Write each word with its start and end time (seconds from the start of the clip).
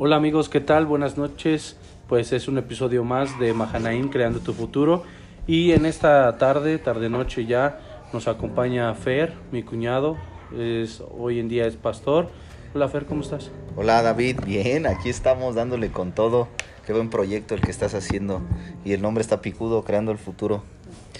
Hola 0.00 0.14
amigos, 0.14 0.48
¿qué 0.48 0.60
tal? 0.60 0.86
Buenas 0.86 1.18
noches. 1.18 1.76
Pues 2.06 2.32
es 2.32 2.46
un 2.46 2.56
episodio 2.56 3.02
más 3.02 3.36
de 3.40 3.52
Mahanaim 3.52 4.10
Creando 4.10 4.38
tu 4.38 4.52
Futuro. 4.52 5.02
Y 5.44 5.72
en 5.72 5.86
esta 5.86 6.38
tarde, 6.38 6.78
tarde 6.78 7.08
noche 7.08 7.46
ya, 7.46 7.80
nos 8.12 8.28
acompaña 8.28 8.94
Fer, 8.94 9.34
mi 9.50 9.64
cuñado. 9.64 10.16
Es, 10.56 11.02
hoy 11.18 11.40
en 11.40 11.48
día 11.48 11.66
es 11.66 11.74
pastor. 11.74 12.28
Hola 12.76 12.88
Fer, 12.88 13.06
¿cómo 13.06 13.22
estás? 13.22 13.50
Hola 13.74 14.00
David, 14.00 14.38
bien, 14.46 14.86
aquí 14.86 15.08
estamos 15.08 15.56
dándole 15.56 15.90
con 15.90 16.12
todo. 16.12 16.46
Qué 16.86 16.92
buen 16.92 17.10
proyecto 17.10 17.56
el 17.56 17.60
que 17.60 17.72
estás 17.72 17.94
haciendo. 17.94 18.40
Y 18.84 18.92
el 18.92 19.02
nombre 19.02 19.22
está 19.22 19.42
picudo, 19.42 19.82
creando 19.82 20.12
el 20.12 20.18
futuro. 20.18 20.62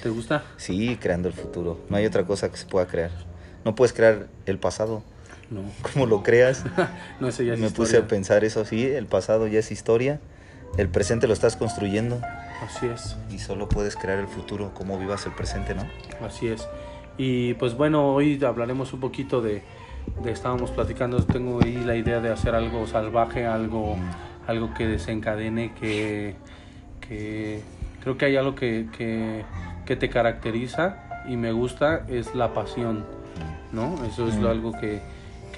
¿Te 0.01 0.09
gusta? 0.09 0.45
Sí, 0.57 0.97
creando 1.01 1.27
el 1.27 1.35
futuro. 1.35 1.81
No 1.89 1.97
hay 1.97 2.07
otra 2.07 2.25
cosa 2.25 2.49
que 2.49 2.57
se 2.57 2.67
pueda 2.67 2.87
crear. 2.87 3.11
No 3.65 3.75
puedes 3.75 3.93
crear 3.93 4.29
el 4.47 4.61
pasado. 4.61 5.03
No. 5.51 5.63
Como 5.93 6.07
lo 6.07 6.23
creas. 6.23 6.65
no, 7.21 7.29
eso 7.29 7.43
ya 7.43 7.55
es 7.55 7.61
Me 7.61 7.67
historia. 7.67 7.87
puse 7.87 7.97
a 7.99 8.07
pensar 8.09 8.45
eso, 8.45 8.65
sí, 8.65 8.85
el 8.87 9.07
pasado 9.07 9.47
ya 9.47 9.59
es 9.61 9.71
historia. 9.71 10.21
El 10.77 10.89
presente 10.89 11.27
lo 11.27 11.33
estás 11.33 11.57
construyendo. 11.57 12.21
Así 12.63 12.87
es, 12.87 13.17
Y 13.31 13.39
solo 13.39 13.69
puedes 13.69 13.97
crear 13.97 14.19
el 14.19 14.27
futuro, 14.27 14.73
como 14.75 14.99
vivas 14.99 15.25
el 15.27 15.33
presente, 15.33 15.75
¿no? 15.75 15.87
así 16.27 16.49
es. 16.49 16.67
Y 17.17 17.55
pues 17.55 17.75
bueno, 17.75 18.13
hoy 18.15 18.43
hablaremos 18.45 18.93
un 18.93 19.01
poquito 19.01 19.41
de, 19.41 19.63
de 20.23 20.31
estábamos 20.33 20.71
platicando, 20.73 21.23
tengo 21.25 21.61
ahí 21.63 21.77
la 21.85 21.97
idea 21.97 22.21
de 22.21 22.31
hacer 22.31 22.55
algo 22.55 22.87
salvaje, 22.87 23.47
algo, 23.47 23.97
algo 24.47 24.75
que 24.75 24.87
desencadene, 24.87 25.73
que, 25.81 26.37
que 27.01 27.63
creo 28.03 28.19
que 28.19 28.27
hay 28.27 28.37
algo 28.37 28.55
que, 28.55 28.87
que, 28.97 29.45
que 29.87 29.97
te 29.97 30.11
caracteriza 30.11 31.23
y 31.29 31.37
me 31.37 31.53
gusta, 31.53 32.05
es 32.09 32.35
la 32.35 32.53
pasión, 32.55 33.05
¿no? 33.73 34.05
Eso 34.05 34.29
es 34.29 34.37
lo, 34.37 34.49
Mm. 34.49 34.51
algo 34.51 34.73
que, 34.73 35.01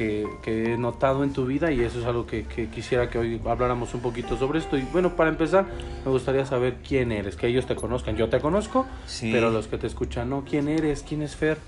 que, 0.00 0.26
que 0.40 0.72
he 0.72 0.78
notado 0.78 1.24
en 1.24 1.34
tu 1.34 1.44
vida 1.44 1.70
y 1.72 1.82
eso 1.82 2.00
es 2.00 2.06
algo 2.06 2.26
que, 2.26 2.44
que 2.44 2.70
quisiera 2.70 3.10
que 3.10 3.18
hoy 3.18 3.38
habláramos 3.44 3.92
un 3.92 4.00
poquito 4.00 4.38
sobre 4.38 4.58
esto. 4.58 4.78
Y 4.78 4.82
bueno, 4.84 5.14
para 5.14 5.28
empezar, 5.28 5.66
me 6.06 6.10
gustaría 6.10 6.46
saber 6.46 6.76
quién 6.86 7.12
eres, 7.12 7.36
que 7.36 7.48
ellos 7.48 7.66
te 7.66 7.76
conozcan. 7.76 8.16
Yo 8.16 8.30
te 8.30 8.40
conozco, 8.40 8.86
Sí. 9.04 9.30
pero 9.30 9.50
los 9.50 9.66
que 9.66 9.76
te 9.76 9.86
escuchan, 9.86 10.30
no, 10.30 10.42
¿quién 10.48 10.68
eres? 10.68 11.04
¿Quién 11.06 11.20
es 11.20 11.36
Fer? 11.36 11.58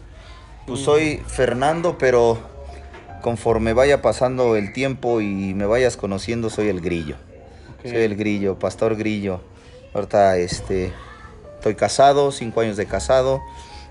Pues 0.67 0.81
soy 0.81 1.21
Fernando, 1.27 1.99
pero 1.99 2.39
conforme 3.21 3.75
vaya 3.75 4.01
pasando 4.01 4.57
el 4.57 4.73
tiempo 4.73 5.21
y 5.21 5.53
me 5.53 5.67
vayas 5.67 5.99
conociendo, 5.99 6.49
soy 6.49 6.69
el 6.69 6.81
grillo. 6.81 7.17
Ok. 7.81 7.91
Soy 7.91 7.99
el 8.03 8.17
grillo, 8.17 8.59
pastor 8.59 8.97
grillo. 8.97 9.43
Ahorita 9.93 10.39
este, 10.39 10.91
estoy 11.57 11.75
casado, 11.75 12.33
cinco 12.33 12.63
años 12.63 12.79
de 12.79 12.87
casado. 12.87 13.43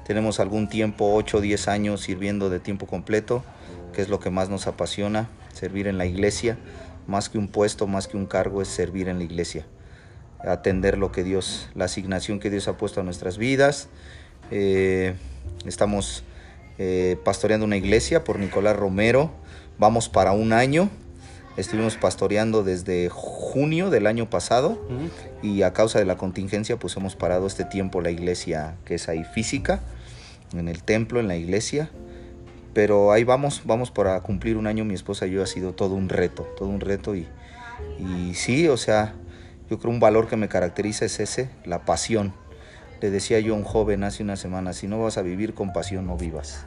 Tenemos 0.04 0.40
algún 0.40 0.68
tiempo, 0.68 1.14
8 1.14 1.38
o 1.38 1.42
10 1.42 1.68
años 1.68 2.02
sirviendo 2.02 2.50
de 2.50 2.60
tiempo 2.60 2.88
completo, 2.88 3.44
que 3.92 4.02
es 4.02 4.10
lo 4.10 4.20
que 4.20 4.30
más 4.30 4.50
nos 4.50 4.68
apasiona, 4.68 5.30
servir 5.54 5.88
en 5.88 5.98
la 5.98 6.06
iglesia. 6.06 6.58
Más 7.08 7.30
que 7.30 7.38
un 7.38 7.48
puesto, 7.48 7.88
más 7.88 8.08
que 8.08 8.18
un 8.18 8.26
cargo, 8.26 8.62
es 8.62 8.68
servir 8.68 9.08
en 9.10 9.18
la 9.18 9.24
iglesia. 9.24 9.66
Atender 10.40 10.98
lo 10.98 11.12
que 11.12 11.24
Dios, 11.24 11.70
la 11.76 11.86
asignación 11.86 12.40
que 12.40 12.50
Dios 12.50 12.68
ha 12.68 12.78
puesto 12.78 13.02
a 13.02 13.04
nuestras 13.04 13.38
vidas. 13.38 13.90
Eh, 14.50 15.16
estamos 15.66 16.24
eh, 16.78 17.18
pastoreando 17.24 17.66
una 17.66 17.78
iglesia 17.78 18.24
por 18.24 18.40
Nicolás 18.40 18.76
Romero. 18.76 19.32
Vamos 19.78 20.10
para 20.10 20.32
un 20.32 20.54
año. 20.54 20.90
Estuvimos 21.58 21.98
pastoreando 21.98 22.64
desde 22.64 23.10
junio 23.10 23.90
del 23.90 24.08
año 24.08 24.30
pasado 24.30 24.80
y 25.42 25.64
a 25.64 25.74
causa 25.74 26.00
de 26.00 26.06
la 26.06 26.16
contingencia 26.16 26.80
pues 26.80 26.96
hemos 26.96 27.18
parado 27.18 27.46
este 27.46 27.66
tiempo 27.66 28.00
la 28.00 28.10
iglesia 28.10 28.78
que 28.86 28.96
es 28.96 29.10
ahí 29.10 29.26
física, 29.26 29.82
en 30.54 30.70
el 30.70 30.82
templo, 30.82 31.20
en 31.20 31.28
la 31.28 31.36
iglesia. 31.36 31.90
Pero 32.74 33.12
ahí 33.12 33.24
vamos, 33.24 33.62
vamos 33.66 33.92
para 33.92 34.20
cumplir 34.22 34.56
un 34.58 34.66
año, 34.68 34.86
mi 34.86 34.94
esposa 34.94 35.28
y 35.28 35.32
yo 35.32 35.44
ha 35.44 35.48
sido 35.48 35.74
todo 35.74 35.96
un 35.96 36.08
reto, 36.10 36.44
todo 36.58 36.70
un 36.70 36.80
reto 36.80 37.16
y, 37.16 37.28
y 38.00 38.34
sí, 38.34 38.68
o 38.70 38.78
sea, 38.78 39.14
yo 39.70 39.78
creo 39.78 39.92
un 39.92 40.00
valor 40.00 40.28
que 40.28 40.38
me 40.38 40.48
caracteriza 40.48 41.06
es 41.06 41.20
ese, 41.20 41.50
la 41.66 41.80
pasión. 41.86 42.34
Le 43.02 43.10
decía 43.10 43.40
yo 43.40 43.56
a 43.56 43.58
un 43.58 43.64
joven 43.64 44.04
hace 44.04 44.24
una 44.24 44.36
semana, 44.38 44.74
si 44.74 44.88
no 44.88 45.02
vas 45.02 45.18
a 45.18 45.22
vivir 45.22 45.54
con 45.54 45.74
pasión, 45.74 46.06
no 46.08 46.16
vivas. 46.18 46.66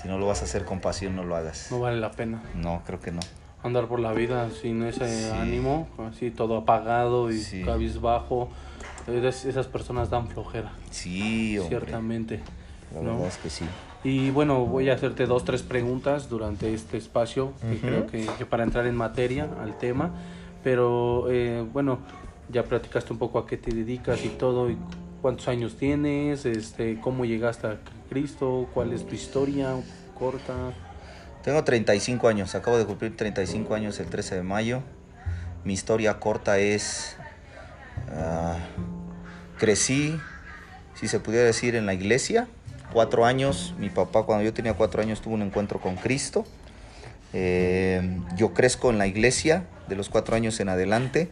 Si 0.00 0.06
no 0.08 0.16
lo 0.16 0.26
vas 0.26 0.42
a 0.42 0.44
hacer 0.44 0.64
con 0.64 0.80
pasión, 0.80 1.16
no 1.16 1.24
lo 1.24 1.34
hagas. 1.36 1.68
No 1.72 1.80
vale 1.80 1.98
la 1.98 2.12
pena 2.12 2.40
No, 2.54 2.82
creo 2.86 3.00
que 3.00 3.10
no. 3.10 3.20
andar 3.64 3.88
por 3.88 3.98
la 4.00 4.12
vida 4.12 4.48
sin 4.50 4.84
ese 4.84 5.08
Sí. 5.08 5.30
ánimo, 5.34 5.88
así 6.08 6.30
todo 6.30 6.56
apagado 6.56 7.30
y 7.32 7.38
Sí. 7.40 7.62
cabizbajo. 7.64 8.48
Esas 9.08 9.66
personas 9.66 10.08
dan 10.10 10.28
flojera, 10.28 10.70
Sí, 10.90 11.58
hombre. 11.58 11.78
ciertamente. 11.78 12.40
La 12.94 13.00
¿no? 13.00 13.14
verdad 13.14 13.28
es 13.28 13.36
que 13.38 13.50
sí. 13.50 13.64
Y 14.08 14.30
bueno, 14.30 14.64
voy 14.64 14.88
a 14.88 14.94
hacerte 14.94 15.26
dos, 15.26 15.44
tres 15.44 15.62
preguntas 15.62 16.30
durante 16.30 16.72
este 16.72 16.96
espacio, 16.96 17.52
que 17.60 17.78
creo 17.78 18.06
que, 18.06 18.26
que 18.38 18.46
para 18.46 18.64
entrar 18.64 18.86
en 18.86 18.96
materia, 18.96 19.50
al 19.60 19.76
tema. 19.76 20.12
Pero 20.64 21.26
eh, 21.30 21.62
bueno, 21.74 21.98
ya 22.48 22.64
platicaste 22.64 23.12
un 23.12 23.18
poco 23.18 23.38
a 23.38 23.46
qué 23.46 23.58
te 23.58 23.70
dedicas 23.70 24.24
y 24.24 24.30
todo, 24.30 24.70
y 24.70 24.78
cuántos 25.20 25.46
años 25.48 25.76
tienes, 25.76 26.46
este, 26.46 26.98
cómo 27.02 27.26
llegaste 27.26 27.66
a 27.66 27.80
Cristo, 28.08 28.70
cuál 28.72 28.94
es 28.94 29.06
tu 29.06 29.14
historia 29.14 29.74
corta. 30.18 30.54
Tengo 31.42 31.62
35 31.62 32.28
años, 32.28 32.54
acabo 32.54 32.78
de 32.78 32.86
cumplir 32.86 33.14
35 33.14 33.74
años 33.74 34.00
el 34.00 34.06
13 34.06 34.36
de 34.36 34.42
mayo. 34.42 34.82
Mi 35.64 35.74
historia 35.74 36.18
corta 36.18 36.58
es, 36.58 37.14
ah, 38.10 38.56
crecí, 39.58 40.18
si 40.94 41.08
se 41.08 41.20
pudiera 41.20 41.44
decir, 41.44 41.74
en 41.74 41.84
la 41.84 41.92
iglesia. 41.92 42.48
Cuatro 42.92 43.26
años, 43.26 43.74
mi 43.78 43.90
papá 43.90 44.22
cuando 44.22 44.44
yo 44.44 44.54
tenía 44.54 44.74
cuatro 44.74 45.02
años 45.02 45.20
tuvo 45.20 45.34
un 45.34 45.42
encuentro 45.42 45.80
con 45.80 45.96
Cristo. 45.96 46.44
Eh, 47.34 48.20
yo 48.36 48.54
crezco 48.54 48.90
en 48.90 48.98
la 48.98 49.06
iglesia 49.06 49.64
de 49.88 49.96
los 49.96 50.08
cuatro 50.08 50.36
años 50.36 50.58
en 50.60 50.70
adelante. 50.70 51.28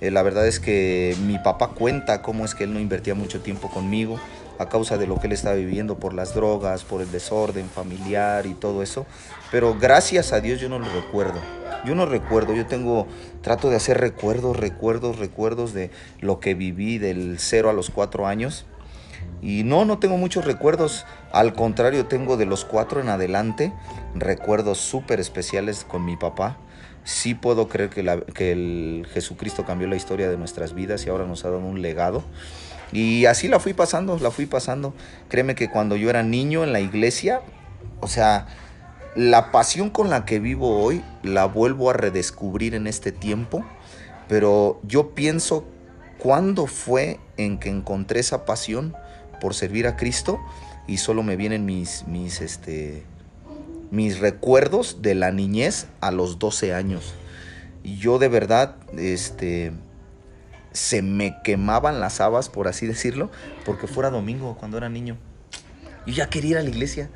Eh, 0.00 0.10
la 0.10 0.22
verdad 0.22 0.46
es 0.46 0.60
que 0.60 1.14
mi 1.26 1.38
papá 1.38 1.70
cuenta 1.70 2.22
cómo 2.22 2.44
es 2.44 2.54
que 2.54 2.64
él 2.64 2.72
no 2.72 2.80
invertía 2.80 3.14
mucho 3.14 3.40
tiempo 3.40 3.70
conmigo 3.70 4.18
a 4.58 4.68
causa 4.68 4.96
de 4.96 5.06
lo 5.06 5.20
que 5.20 5.26
él 5.26 5.32
estaba 5.34 5.54
viviendo 5.54 5.98
por 5.98 6.14
las 6.14 6.34
drogas, 6.34 6.84
por 6.84 7.02
el 7.02 7.10
desorden 7.10 7.68
familiar 7.68 8.46
y 8.46 8.54
todo 8.54 8.82
eso. 8.82 9.06
Pero 9.50 9.76
gracias 9.78 10.32
a 10.32 10.40
Dios 10.40 10.60
yo 10.60 10.68
no 10.68 10.78
lo 10.78 10.88
recuerdo. 10.88 11.40
Yo 11.84 11.94
no 11.94 12.06
recuerdo, 12.06 12.54
yo 12.54 12.66
tengo, 12.66 13.06
trato 13.42 13.70
de 13.70 13.76
hacer 13.76 13.98
recuerdos, 13.98 14.56
recuerdos, 14.56 15.18
recuerdos 15.18 15.72
de 15.72 15.90
lo 16.20 16.40
que 16.40 16.54
viví 16.54 16.98
del 16.98 17.36
0 17.38 17.70
a 17.70 17.72
los 17.72 17.90
4 17.90 18.26
años. 18.26 18.66
Y 19.42 19.62
no, 19.64 19.84
no 19.84 19.98
tengo 19.98 20.16
muchos 20.16 20.44
recuerdos. 20.44 21.04
Al 21.32 21.52
contrario, 21.52 22.06
tengo 22.06 22.36
de 22.36 22.46
los 22.46 22.64
4 22.64 23.00
en 23.00 23.08
adelante 23.08 23.72
recuerdos 24.14 24.78
súper 24.78 25.20
especiales 25.20 25.84
con 25.84 26.04
mi 26.04 26.16
papá. 26.16 26.56
Sí 27.04 27.34
puedo 27.34 27.68
creer 27.68 27.90
que, 27.90 28.02
la- 28.02 28.20
que 28.20 28.52
el 28.52 29.06
Jesucristo 29.12 29.64
cambió 29.64 29.86
la 29.86 29.96
historia 29.96 30.28
de 30.28 30.36
nuestras 30.36 30.74
vidas 30.74 31.06
y 31.06 31.10
ahora 31.10 31.26
nos 31.26 31.44
ha 31.44 31.50
dado 31.50 31.60
un 31.60 31.80
legado. 31.82 32.24
Y 32.92 33.26
así 33.26 33.46
la 33.48 33.60
fui 33.60 33.74
pasando, 33.74 34.18
la 34.18 34.30
fui 34.30 34.46
pasando. 34.46 34.94
Créeme 35.28 35.54
que 35.54 35.70
cuando 35.70 35.96
yo 35.96 36.10
era 36.10 36.22
niño 36.22 36.64
en 36.64 36.72
la 36.72 36.80
iglesia, 36.80 37.40
o 38.00 38.08
sea, 38.08 38.46
la 39.14 39.50
pasión 39.52 39.90
con 39.90 40.10
la 40.10 40.24
que 40.24 40.40
vivo 40.40 40.82
hoy 40.82 41.02
la 41.22 41.46
vuelvo 41.46 41.90
a 41.90 41.92
redescubrir 41.92 42.74
en 42.74 42.86
este 42.86 43.12
tiempo, 43.12 43.64
pero 44.28 44.80
yo 44.82 45.14
pienso 45.14 45.64
cuándo 46.18 46.66
fue 46.66 47.20
en 47.36 47.58
que 47.58 47.68
encontré 47.68 48.20
esa 48.20 48.44
pasión 48.44 48.94
por 49.40 49.54
servir 49.54 49.86
a 49.86 49.96
Cristo 49.96 50.40
y 50.86 50.98
solo 50.98 51.22
me 51.22 51.36
vienen 51.36 51.64
mis 51.64 52.06
mis 52.06 52.40
este 52.40 53.04
mis 53.90 54.18
recuerdos 54.18 55.02
de 55.02 55.14
la 55.14 55.30
niñez 55.30 55.86
a 56.00 56.10
los 56.10 56.38
12 56.38 56.74
años. 56.74 57.14
Y 57.82 57.98
yo 57.98 58.18
de 58.18 58.28
verdad 58.28 58.76
este 58.96 59.72
se 60.72 61.00
me 61.00 61.36
quemaban 61.42 62.00
las 62.00 62.20
habas, 62.20 62.50
por 62.50 62.68
así 62.68 62.86
decirlo, 62.86 63.30
porque 63.64 63.86
fuera 63.86 64.10
domingo 64.10 64.56
cuando 64.58 64.76
era 64.76 64.88
niño. 64.88 65.16
Yo 66.06 66.12
ya 66.12 66.28
quería 66.28 66.50
ir 66.52 66.58
a 66.58 66.62
la 66.62 66.68
iglesia. 66.68 67.08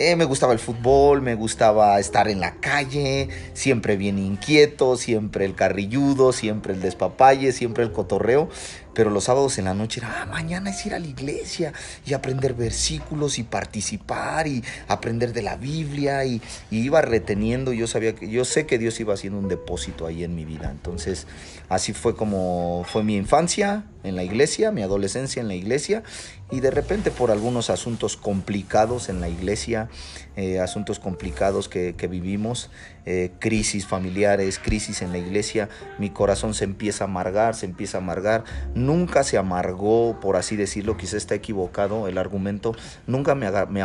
Eh, 0.00 0.14
me 0.14 0.26
gustaba 0.26 0.52
el 0.52 0.60
fútbol, 0.60 1.22
me 1.22 1.34
gustaba 1.34 1.98
estar 1.98 2.28
en 2.28 2.38
la 2.38 2.54
calle, 2.60 3.28
siempre 3.52 3.96
bien 3.96 4.20
inquieto, 4.20 4.96
siempre 4.96 5.44
el 5.44 5.56
carrilludo, 5.56 6.32
siempre 6.32 6.72
el 6.72 6.80
despapalle, 6.80 7.50
siempre 7.50 7.82
el 7.82 7.90
cotorreo. 7.90 8.48
Pero 8.94 9.10
los 9.10 9.24
sábados 9.24 9.58
en 9.58 9.64
la 9.64 9.74
noche 9.74 9.98
era, 9.98 10.22
ah, 10.22 10.26
mañana 10.26 10.70
es 10.70 10.86
ir 10.86 10.94
a 10.94 11.00
la 11.00 11.06
iglesia 11.08 11.72
y 12.06 12.14
aprender 12.14 12.54
versículos 12.54 13.40
y 13.40 13.42
participar 13.42 14.46
y 14.46 14.62
aprender 14.86 15.32
de 15.32 15.42
la 15.42 15.56
Biblia 15.56 16.24
y, 16.24 16.40
y 16.70 16.78
iba 16.78 17.00
reteniendo. 17.00 17.72
Yo 17.72 17.88
sabía 17.88 18.14
que, 18.14 18.30
yo 18.30 18.44
sé 18.44 18.66
que 18.66 18.78
Dios 18.78 19.00
iba 19.00 19.14
haciendo 19.14 19.40
un 19.40 19.48
depósito 19.48 20.06
ahí 20.06 20.22
en 20.22 20.36
mi 20.36 20.44
vida. 20.44 20.70
Entonces, 20.70 21.26
así 21.68 21.92
fue 21.92 22.14
como 22.14 22.84
fue 22.88 23.02
mi 23.02 23.16
infancia 23.16 23.84
en 24.04 24.14
la 24.14 24.22
iglesia, 24.22 24.70
mi 24.70 24.82
adolescencia 24.82 25.40
en 25.40 25.48
la 25.48 25.54
iglesia 25.54 26.04
y 26.50 26.60
de 26.60 26.70
repente 26.70 27.10
por 27.10 27.30
algunos 27.30 27.68
asuntos 27.70 28.16
complicados 28.16 29.08
en 29.08 29.20
la 29.20 29.28
iglesia, 29.28 29.88
eh, 30.36 30.60
asuntos 30.60 30.98
complicados 30.98 31.68
que, 31.68 31.92
vivimos, 32.08 32.70
eh, 33.04 33.32
crisis 33.38 33.86
familiares, 33.86 34.58
crisis 34.58 35.02
en 35.02 35.12
la 35.12 35.18
iglesia, 35.18 35.68
mi 35.98 36.08
corazón 36.10 36.54
se 36.54 36.64
empieza 36.64 37.04
a 37.04 37.06
amargar, 37.06 37.54
se 37.54 37.66
empieza 37.66 37.98
a 37.98 38.00
amargar, 38.00 38.44
nunca 38.74 39.24
se 39.24 39.36
amargó, 39.36 40.18
por 40.20 40.36
así 40.36 40.56
decirlo, 40.56 40.96
quizá 40.96 41.18
está 41.18 41.34
equivocado 41.34 42.08
el 42.08 42.16
argumento, 42.16 42.74
nunca 43.06 43.34
me, 43.34 43.50
me, 43.68 43.84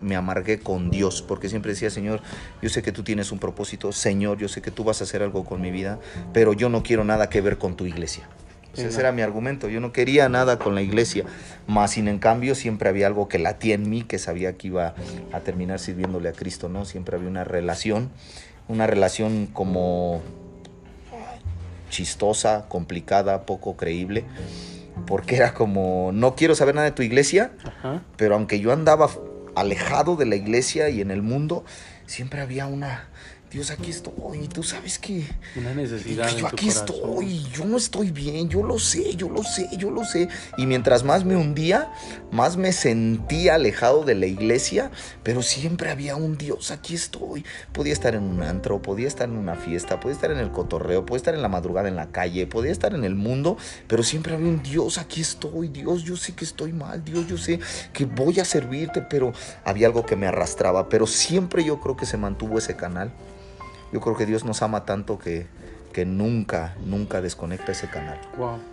me 0.00 0.16
amargué 0.16 0.58
con 0.58 0.90
Dios, 0.90 1.22
porque 1.22 1.48
siempre 1.48 1.72
decía, 1.72 1.90
Señor, 1.90 2.22
yo 2.60 2.70
sé 2.70 2.82
que 2.82 2.92
tú 2.92 3.04
tienes 3.04 3.30
un 3.30 3.38
propósito, 3.38 3.92
Señor, 3.92 4.38
yo 4.38 4.48
sé 4.48 4.62
que 4.62 4.72
tú 4.72 4.82
vas 4.82 5.00
a 5.00 5.04
hacer 5.04 5.22
algo 5.22 5.44
con 5.44 5.60
mi 5.60 5.70
vida, 5.70 6.00
pero 6.32 6.54
yo 6.54 6.68
no 6.68 6.82
quiero 6.82 7.04
nada 7.04 7.28
que 7.28 7.40
ver 7.40 7.58
con 7.58 7.76
tu 7.76 7.86
iglesia. 7.86 8.28
Ese 8.82 9.00
era 9.00 9.12
mi 9.12 9.22
argumento. 9.22 9.68
Yo 9.68 9.80
no 9.80 9.92
quería 9.92 10.28
nada 10.28 10.58
con 10.58 10.74
la 10.74 10.82
iglesia, 10.82 11.24
más 11.66 11.92
sin 11.92 12.08
en 12.08 12.18
cambio 12.18 12.54
siempre 12.54 12.88
había 12.88 13.06
algo 13.06 13.28
que 13.28 13.38
latía 13.38 13.74
en 13.74 13.88
mí, 13.88 14.02
que 14.02 14.18
sabía 14.18 14.56
que 14.56 14.68
iba 14.68 14.94
a 15.32 15.40
terminar 15.40 15.78
sirviéndole 15.78 16.28
a 16.28 16.32
Cristo, 16.32 16.68
¿no? 16.68 16.84
Siempre 16.84 17.16
había 17.16 17.28
una 17.28 17.44
relación, 17.44 18.10
una 18.68 18.86
relación 18.86 19.46
como 19.46 20.22
chistosa, 21.90 22.66
complicada, 22.68 23.42
poco 23.42 23.76
creíble, 23.76 24.24
porque 25.06 25.36
era 25.36 25.54
como, 25.54 26.10
no 26.12 26.34
quiero 26.34 26.54
saber 26.54 26.74
nada 26.74 26.86
de 26.86 26.92
tu 26.92 27.02
iglesia, 27.02 27.52
pero 28.16 28.34
aunque 28.34 28.60
yo 28.60 28.72
andaba 28.72 29.08
alejado 29.54 30.16
de 30.16 30.26
la 30.26 30.36
iglesia 30.36 30.88
y 30.88 31.00
en 31.00 31.10
el 31.10 31.22
mundo, 31.22 31.64
siempre 32.06 32.40
había 32.40 32.66
una, 32.66 33.08
Dios, 33.50 33.70
aquí 33.70 33.90
estoy, 33.90 34.46
tú 34.48 34.62
sabes 34.62 34.98
que... 34.98 35.24
Una 35.56 35.72
necesidad. 35.72 36.28
yo 36.36 36.46
aquí 36.46 36.68
estoy, 36.68 37.46
yo 37.50 37.64
no 37.64 37.78
estoy 37.78 38.10
bien, 38.10 38.50
yo 38.50 38.62
lo 38.62 38.78
sé, 38.78 39.16
yo 39.16 39.30
lo 39.30 39.42
sé, 39.42 39.70
yo 39.78 39.90
lo 39.90 40.04
sé. 40.04 40.28
Y 40.58 40.66
mientras 40.66 41.02
más 41.02 41.24
me 41.24 41.34
hundía, 41.34 41.90
más 42.30 42.58
me 42.58 42.72
sentía 42.72 43.54
alejado 43.54 44.04
de 44.04 44.16
la 44.16 44.26
iglesia, 44.26 44.90
pero 45.22 45.40
siempre 45.40 45.90
había 45.90 46.14
un 46.14 46.36
Dios, 46.36 46.70
aquí 46.70 46.94
estoy. 46.94 47.42
Podía 47.72 47.94
estar 47.94 48.14
en 48.14 48.24
un 48.24 48.42
antro, 48.42 48.82
podía 48.82 49.08
estar 49.08 49.26
en 49.26 49.38
una 49.38 49.54
fiesta, 49.54 49.98
podía 49.98 50.14
estar 50.14 50.30
en 50.30 50.38
el 50.38 50.50
cotorreo, 50.50 51.06
podía 51.06 51.16
estar 51.16 51.34
en 51.34 51.40
la 51.40 51.48
madrugada 51.48 51.88
en 51.88 51.96
la 51.96 52.10
calle, 52.12 52.46
podía 52.46 52.70
estar 52.70 52.92
en 52.92 53.04
el 53.04 53.14
mundo, 53.14 53.56
pero 53.86 54.02
siempre 54.02 54.34
había 54.34 54.48
un 54.48 54.62
Dios, 54.62 54.98
aquí 54.98 55.22
estoy, 55.22 55.68
Dios, 55.68 56.02
yo 56.02 56.18
sé 56.18 56.34
que 56.34 56.44
estoy 56.44 56.74
mal, 56.74 57.02
Dios, 57.02 57.26
yo 57.26 57.38
sé 57.38 57.60
que 57.94 58.04
voy 58.04 58.40
a 58.40 58.44
servirte, 58.44 59.00
pero 59.00 59.32
había 59.64 59.86
algo 59.86 60.04
que 60.04 60.16
me 60.16 60.26
arrastraba, 60.26 60.90
pero 60.90 61.06
siempre 61.06 61.64
yo 61.64 61.80
creo 61.80 61.96
que 61.96 62.04
se 62.04 62.18
mantuvo 62.18 62.58
ese 62.58 62.76
canal. 62.76 63.10
Yo 63.92 64.00
creo 64.00 64.16
que 64.16 64.26
Dios 64.26 64.44
nos 64.44 64.62
ama 64.62 64.84
tanto 64.84 65.18
que, 65.18 65.46
que 65.92 66.04
nunca, 66.04 66.76
nunca 66.84 67.20
desconecta 67.20 67.72
ese 67.72 67.88
canal. 67.88 68.20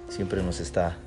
Siempre 0.10 0.44
nos 0.44 0.60
está, 0.60 0.98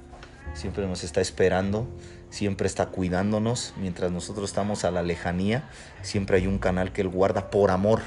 siempre 0.55 0.87
nos 0.87 1.05
está 1.05 1.21
esperando, 1.21 1.87
siempre 2.31 2.67
está 2.67 2.87
cuidándonos. 2.87 3.75
Mientras 3.77 4.11
nosotros 4.11 4.51
estamos 4.51 4.85
a 4.85 4.91
la 4.91 5.03
lejanía, 5.03 5.69
siempre 6.03 6.39
hay 6.39 6.47
un 6.47 6.59
canal 6.59 6.93
que 6.93 7.03
Él 7.03 7.09
guarda 7.09 7.51
por 7.51 7.71
amor. 7.71 8.01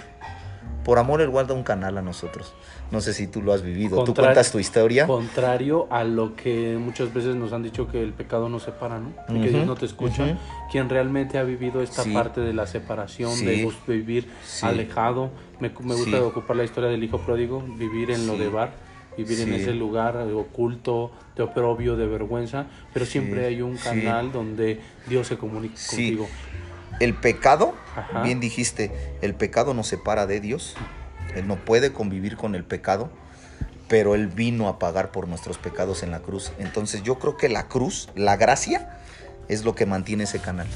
Por 0.83 0.97
amor 0.97 1.21
Él 1.21 1.29
guarda 1.29 1.53
un 1.53 1.63
canal 1.63 1.97
a 1.97 2.01
nosotros. 2.01 2.53
No 2.91 2.99
sé 2.99 3.13
si 3.13 3.27
tú 3.27 3.41
lo 3.41 3.53
has 3.53 3.61
vivido. 3.61 4.03
tú 4.03 4.13
cuentas 4.13 4.51
tu 4.51 4.59
historia. 4.59 5.07
Contrario 5.07 5.87
a 5.89 6.03
lo 6.03 6.35
que 6.35 6.77
muchas 6.77 7.13
veces 7.13 7.35
nos 7.35 7.53
han 7.53 7.63
dicho 7.63 7.87
que 7.87 8.03
el 8.03 8.11
pecado 8.11 8.49
nos 8.49 8.63
separa, 8.63 8.99
¿no? 8.99 9.41
que 9.41 9.49
Dios 9.49 9.65
no 9.65 9.75
te 9.75 9.85
escucha. 9.85 10.37
Quien 10.69 10.89
realmente 10.89 11.37
ha 11.37 11.43
vivido 11.43 11.81
esta 11.81 12.03
parte 12.03 12.41
de 12.41 12.53
la 12.53 12.67
separación, 12.67 13.45
de 13.45 13.71
vivir 13.87 14.27
alejado. 14.61 15.31
Me, 15.59 15.69
gusta 15.69 16.21
ocupar 16.21 16.57
la 16.57 16.63
historia 16.63 16.89
del 16.89 17.03
hijo 17.03 17.19
pródigo, 17.19 17.61
vivir 17.61 18.11
en 18.11 18.27
lo 18.27 18.37
de 18.37 18.49
bar, 18.49 18.73
vivir 19.17 19.39
en 19.41 19.53
ese 19.53 19.73
lugar 19.73 20.17
oculto, 20.17 21.11
de 21.35 21.43
oprobio, 21.43 21.95
de 21.95 22.07
vergüenza. 22.07 22.65
Pero 22.93 23.05
siempre 23.05 23.45
hay 23.45 23.61
un 23.61 23.77
canal 23.77 24.33
donde 24.33 24.81
Dios 25.07 25.27
se 25.27 25.37
comunica 25.37 25.75
contigo. 25.87 26.27
El 26.99 27.13
pecado, 27.13 27.73
bien 28.23 28.41
dijiste, 28.41 28.91
el 29.21 29.33
pecado 29.33 29.73
nos 29.73 29.87
separa 29.87 30.27
de 30.27 30.41
Dios 30.41 30.75
él 31.35 31.47
no 31.47 31.57
puede 31.57 31.93
convivir 31.93 32.37
con 32.37 32.55
el 32.55 32.63
pecado, 32.63 33.09
pero 33.91 34.15
Él 34.15 34.27
vino 34.27 34.69
a 34.69 34.79
pagar 34.79 35.11
por 35.11 35.27
nuestros 35.27 35.57
pecados 35.57 36.01
en 36.01 36.11
la 36.11 36.19
cruz. 36.19 36.53
Entonces 36.59 37.03
yo 37.03 37.19
creo 37.19 37.35
que 37.35 37.49
la 37.49 37.67
cruz, 37.67 38.07
la 38.15 38.37
gracia, 38.37 38.97
es 39.49 39.65
lo 39.65 39.75
que 39.75 39.85
mantiene 39.85 40.23
ese 40.23 40.39
canal. 40.39 40.67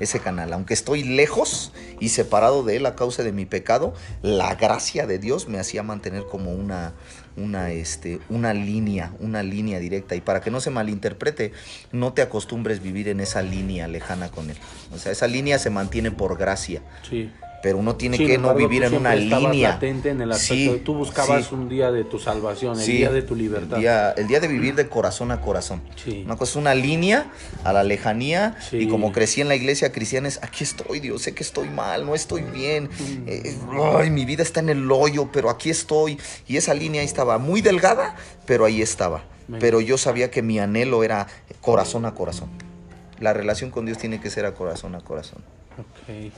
Ese 0.00 0.18
canal. 0.18 0.50
Aunque 0.54 0.72
estoy 0.72 1.02
lejos 1.02 1.72
y 2.00 2.08
separado 2.08 2.62
de 2.62 2.76
Él 2.76 2.86
a 2.86 2.96
causa 2.96 3.22
de 3.22 3.32
mi 3.32 3.44
pecado, 3.44 3.92
la 4.22 4.54
gracia 4.54 5.06
de 5.06 5.18
Dios 5.18 5.46
me 5.46 5.58
hacía 5.58 5.82
mantener 5.82 6.24
como 6.24 6.52
una, 6.52 6.94
una, 7.36 7.70
este, 7.70 8.20
una 8.30 8.54
línea, 8.54 9.12
una 9.20 9.42
línea 9.42 9.78
directa. 9.78 10.14
Y 10.14 10.22
para 10.22 10.40
que 10.40 10.50
no 10.50 10.62
se 10.62 10.70
malinterprete, 10.70 11.52
no 11.92 12.14
te 12.14 12.22
acostumbres 12.22 12.78
a 12.78 12.82
vivir 12.82 13.08
en 13.08 13.20
esa 13.20 13.42
línea 13.42 13.88
lejana 13.88 14.30
con 14.30 14.48
Él. 14.48 14.56
O 14.90 14.98
sea, 14.98 15.12
esa 15.12 15.26
línea 15.26 15.58
se 15.58 15.68
mantiene 15.68 16.10
por 16.10 16.38
gracia. 16.38 16.80
Sí 17.06 17.30
pero 17.64 17.78
uno 17.78 17.96
tiene 17.96 18.18
que 18.18 18.36
no 18.36 18.54
vivir 18.54 18.82
en 18.82 18.92
una 18.92 19.16
línea. 19.16 19.70
Latente 19.70 20.10
en 20.10 20.20
el 20.20 20.32
aspecto 20.32 20.84
tú 20.84 20.94
buscabas 20.96 21.50
un 21.50 21.66
día 21.70 21.90
de 21.90 22.04
tu 22.04 22.18
salvación, 22.18 22.78
el 22.78 22.86
día 22.86 23.10
de 23.10 23.22
tu 23.22 23.34
libertad. 23.34 23.78
El 24.18 24.26
día, 24.26 24.38
de 24.38 24.48
vivir 24.48 24.74
de 24.74 24.86
corazón 24.86 25.30
a 25.30 25.40
corazón. 25.40 25.80
Una 26.26 26.36
cosa 26.36 26.50
es 26.50 26.56
una 26.56 26.74
línea 26.74 27.32
a 27.64 27.72
la 27.72 27.82
lejanía 27.82 28.54
y 28.70 28.86
como 28.86 29.12
crecí 29.12 29.40
en 29.40 29.48
la 29.48 29.54
iglesia 29.54 29.92
cristiana 29.92 30.28
es, 30.28 30.42
aquí 30.42 30.62
estoy 30.62 31.00
Dios, 31.00 31.22
sé 31.22 31.32
que 31.32 31.42
estoy 31.42 31.70
mal, 31.70 32.04
no 32.04 32.14
estoy 32.14 32.42
bien, 32.42 32.84
mm. 32.84 33.28
eh, 33.28 33.56
ay, 33.96 34.10
mi 34.10 34.26
vida 34.26 34.42
está 34.42 34.60
en 34.60 34.68
el 34.68 34.92
hoyo, 34.92 35.30
pero 35.32 35.48
aquí 35.48 35.70
estoy. 35.70 36.18
Y 36.46 36.58
esa 36.58 36.74
línea 36.74 37.00
ahí 37.00 37.06
estaba 37.06 37.38
muy 37.38 37.62
delgada, 37.62 38.14
pero 38.44 38.66
ahí 38.66 38.82
estaba. 38.82 39.24
Pero 39.58 39.80
yo 39.80 39.96
sabía 39.96 40.30
que 40.30 40.42
mi 40.42 40.58
anhelo 40.58 41.02
era 41.02 41.28
corazón 41.62 42.04
a 42.04 42.14
corazón. 42.14 42.50
La 43.20 43.32
relación 43.32 43.70
con 43.70 43.86
Dios 43.86 43.96
tiene 43.96 44.20
que 44.20 44.28
ser 44.28 44.44
a 44.44 44.52
corazón 44.52 44.94
a 44.96 45.00
corazón. 45.00 45.42
Ok. 45.78 46.32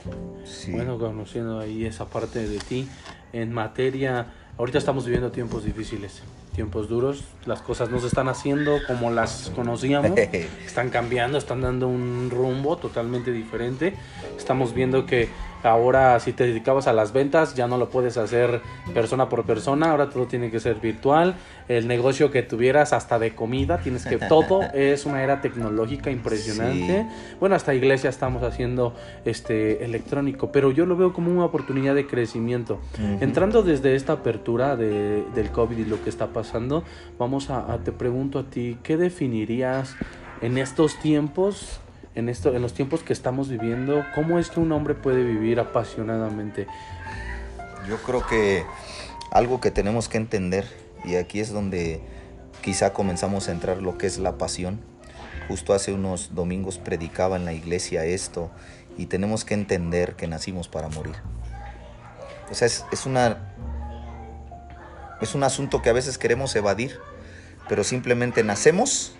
Bueno, 0.69 0.97
conociendo 0.97 1.59
ahí 1.59 1.85
esa 1.85 2.05
parte 2.05 2.47
de 2.47 2.59
ti, 2.59 2.87
en 3.33 3.53
materia, 3.53 4.27
ahorita 4.57 4.77
estamos 4.77 5.05
viviendo 5.05 5.31
tiempos 5.31 5.63
difíciles, 5.63 6.23
tiempos 6.55 6.89
duros, 6.89 7.23
las 7.45 7.61
cosas 7.61 7.89
no 7.91 7.99
se 7.99 8.07
están 8.07 8.29
haciendo 8.29 8.79
como 8.87 9.11
las 9.11 9.51
conocíamos, 9.55 10.17
están 10.65 10.89
cambiando, 10.89 11.37
están 11.37 11.61
dando 11.61 11.87
un 11.87 12.29
rumbo 12.31 12.77
totalmente 12.77 13.31
diferente. 13.31 13.93
Estamos 14.37 14.73
viendo 14.73 15.05
que 15.05 15.29
Ahora 15.63 16.19
si 16.19 16.33
te 16.33 16.45
dedicabas 16.45 16.87
a 16.87 16.93
las 16.93 17.13
ventas 17.13 17.55
ya 17.55 17.67
no 17.67 17.77
lo 17.77 17.89
puedes 17.89 18.17
hacer 18.17 18.61
persona 18.93 19.29
por 19.29 19.45
persona, 19.45 19.91
ahora 19.91 20.09
todo 20.09 20.25
tiene 20.27 20.51
que 20.51 20.59
ser 20.59 20.79
virtual. 20.79 21.35
El 21.67 21.87
negocio 21.87 22.31
que 22.31 22.43
tuvieras 22.43 22.93
hasta 22.93 23.19
de 23.19 23.35
comida, 23.35 23.79
tienes 23.79 24.05
que 24.05 24.17
todo 24.29 24.61
es 24.73 25.05
una 25.05 25.23
era 25.23 25.41
tecnológica 25.41 26.11
impresionante. 26.11 27.05
Bueno, 27.39 27.55
hasta 27.55 27.73
iglesia 27.73 28.09
estamos 28.09 28.43
haciendo 28.43 28.95
este 29.25 29.83
electrónico, 29.83 30.51
pero 30.51 30.71
yo 30.71 30.85
lo 30.85 30.95
veo 30.95 31.13
como 31.13 31.31
una 31.31 31.45
oportunidad 31.45 31.95
de 31.95 32.07
crecimiento. 32.07 32.79
Entrando 33.19 33.63
desde 33.63 33.95
esta 33.95 34.13
apertura 34.13 34.75
de, 34.75 35.23
del 35.35 35.49
COVID 35.49 35.77
y 35.77 35.85
lo 35.85 36.03
que 36.03 36.09
está 36.09 36.27
pasando, 36.27 36.83
vamos 37.17 37.49
a 37.49 37.77
te 37.83 37.91
pregunto 37.91 38.39
a 38.39 38.43
ti, 38.43 38.77
¿qué 38.83 38.97
definirías 38.97 39.95
en 40.41 40.57
estos 40.57 40.97
tiempos 40.99 41.79
en, 42.17 42.29
esto, 42.29 42.55
en 42.55 42.63
los 42.63 42.73
tiempos 42.73 43.03
que 43.03 43.13
estamos 43.13 43.47
viviendo, 43.47 44.03
¿cómo 44.15 44.39
es 44.39 44.49
que 44.49 44.59
un 44.59 44.71
hombre 44.71 44.95
puede 44.95 45.23
vivir 45.23 45.59
apasionadamente? 45.59 46.65
Yo 47.87 47.97
creo 47.97 48.25
que 48.25 48.65
algo 49.31 49.61
que 49.61 49.69
tenemos 49.69 50.09
que 50.09 50.17
entender, 50.17 50.65
y 51.05 51.15
aquí 51.15 51.39
es 51.39 51.53
donde 51.53 52.01
quizá 52.61 52.91
comenzamos 52.91 53.47
a 53.47 53.51
entrar 53.51 53.83
lo 53.83 53.99
que 53.99 54.07
es 54.07 54.17
la 54.17 54.39
pasión. 54.39 54.79
Justo 55.47 55.75
hace 55.75 55.93
unos 55.93 56.33
domingos 56.33 56.79
predicaba 56.79 57.35
en 57.35 57.45
la 57.45 57.53
iglesia 57.53 58.03
esto, 58.03 58.49
y 58.97 59.05
tenemos 59.05 59.45
que 59.45 59.53
entender 59.53 60.15
que 60.15 60.27
nacimos 60.27 60.67
para 60.67 60.89
morir. 60.89 61.15
O 62.49 62.55
sea, 62.55 62.65
es, 62.65 62.83
es, 62.91 63.05
una, 63.05 63.53
es 65.21 65.35
un 65.35 65.43
asunto 65.43 65.83
que 65.83 65.91
a 65.91 65.93
veces 65.93 66.17
queremos 66.17 66.55
evadir, 66.55 66.99
pero 67.69 67.83
simplemente 67.83 68.43
nacemos 68.43 69.15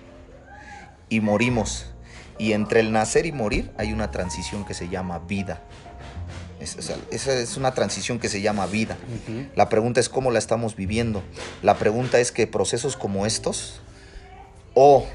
y 1.09 1.21
morimos. 1.21 1.93
Y 2.37 2.53
entre 2.53 2.79
el 2.79 2.91
nacer 2.91 3.25
y 3.25 3.31
morir 3.31 3.71
hay 3.77 3.93
una 3.93 4.11
transición 4.11 4.65
que 4.65 4.73
se 4.73 4.89
llama 4.89 5.19
vida. 5.19 5.61
esa 6.59 7.33
es 7.33 7.57
una 7.57 7.73
transición 7.73 8.19
que 8.19 8.29
se 8.29 8.41
llama 8.41 8.65
vida. 8.65 8.97
La 9.55 9.69
pregunta 9.69 9.99
es 9.99 10.09
cómo 10.09 10.31
la 10.31 10.39
estamos 10.39 10.75
viviendo. 10.75 11.23
La 11.63 11.77
pregunta 11.77 12.19
es 12.19 12.31
que 12.31 12.47
procesos 12.47 12.95
como 12.95 13.25
estos 13.25 13.81
o 14.73 15.05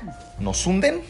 nos 0.40 0.66
hunden 0.66 1.02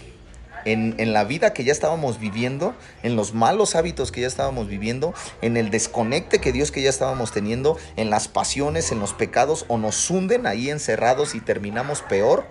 en, 0.64 0.94
en, 0.98 1.12
la 1.12 1.24
vida 1.24 1.54
que 1.54 1.64
ya 1.64 1.72
estábamos 1.72 2.20
viviendo, 2.20 2.74
en 3.02 3.16
los 3.16 3.34
malos 3.34 3.74
hábitos 3.74 4.12
que 4.12 4.20
ya 4.20 4.26
estábamos 4.26 4.68
viviendo, 4.68 5.14
en 5.40 5.56
el 5.56 5.70
desconecte 5.70 6.38
que 6.38 6.52
Dios 6.52 6.70
que 6.70 6.82
ya 6.82 6.90
estábamos 6.90 7.32
teniendo, 7.32 7.78
en 7.96 8.10
las 8.10 8.28
pasiones, 8.28 8.92
en 8.92 9.00
los 9.00 9.12
pecados, 9.12 9.64
o 9.68 9.78
nos 9.78 10.08
hunden 10.10 10.46
ahí 10.46 10.70
encerrados 10.70 11.34
y 11.34 11.40
terminamos 11.40 12.02
peor, 12.02 12.46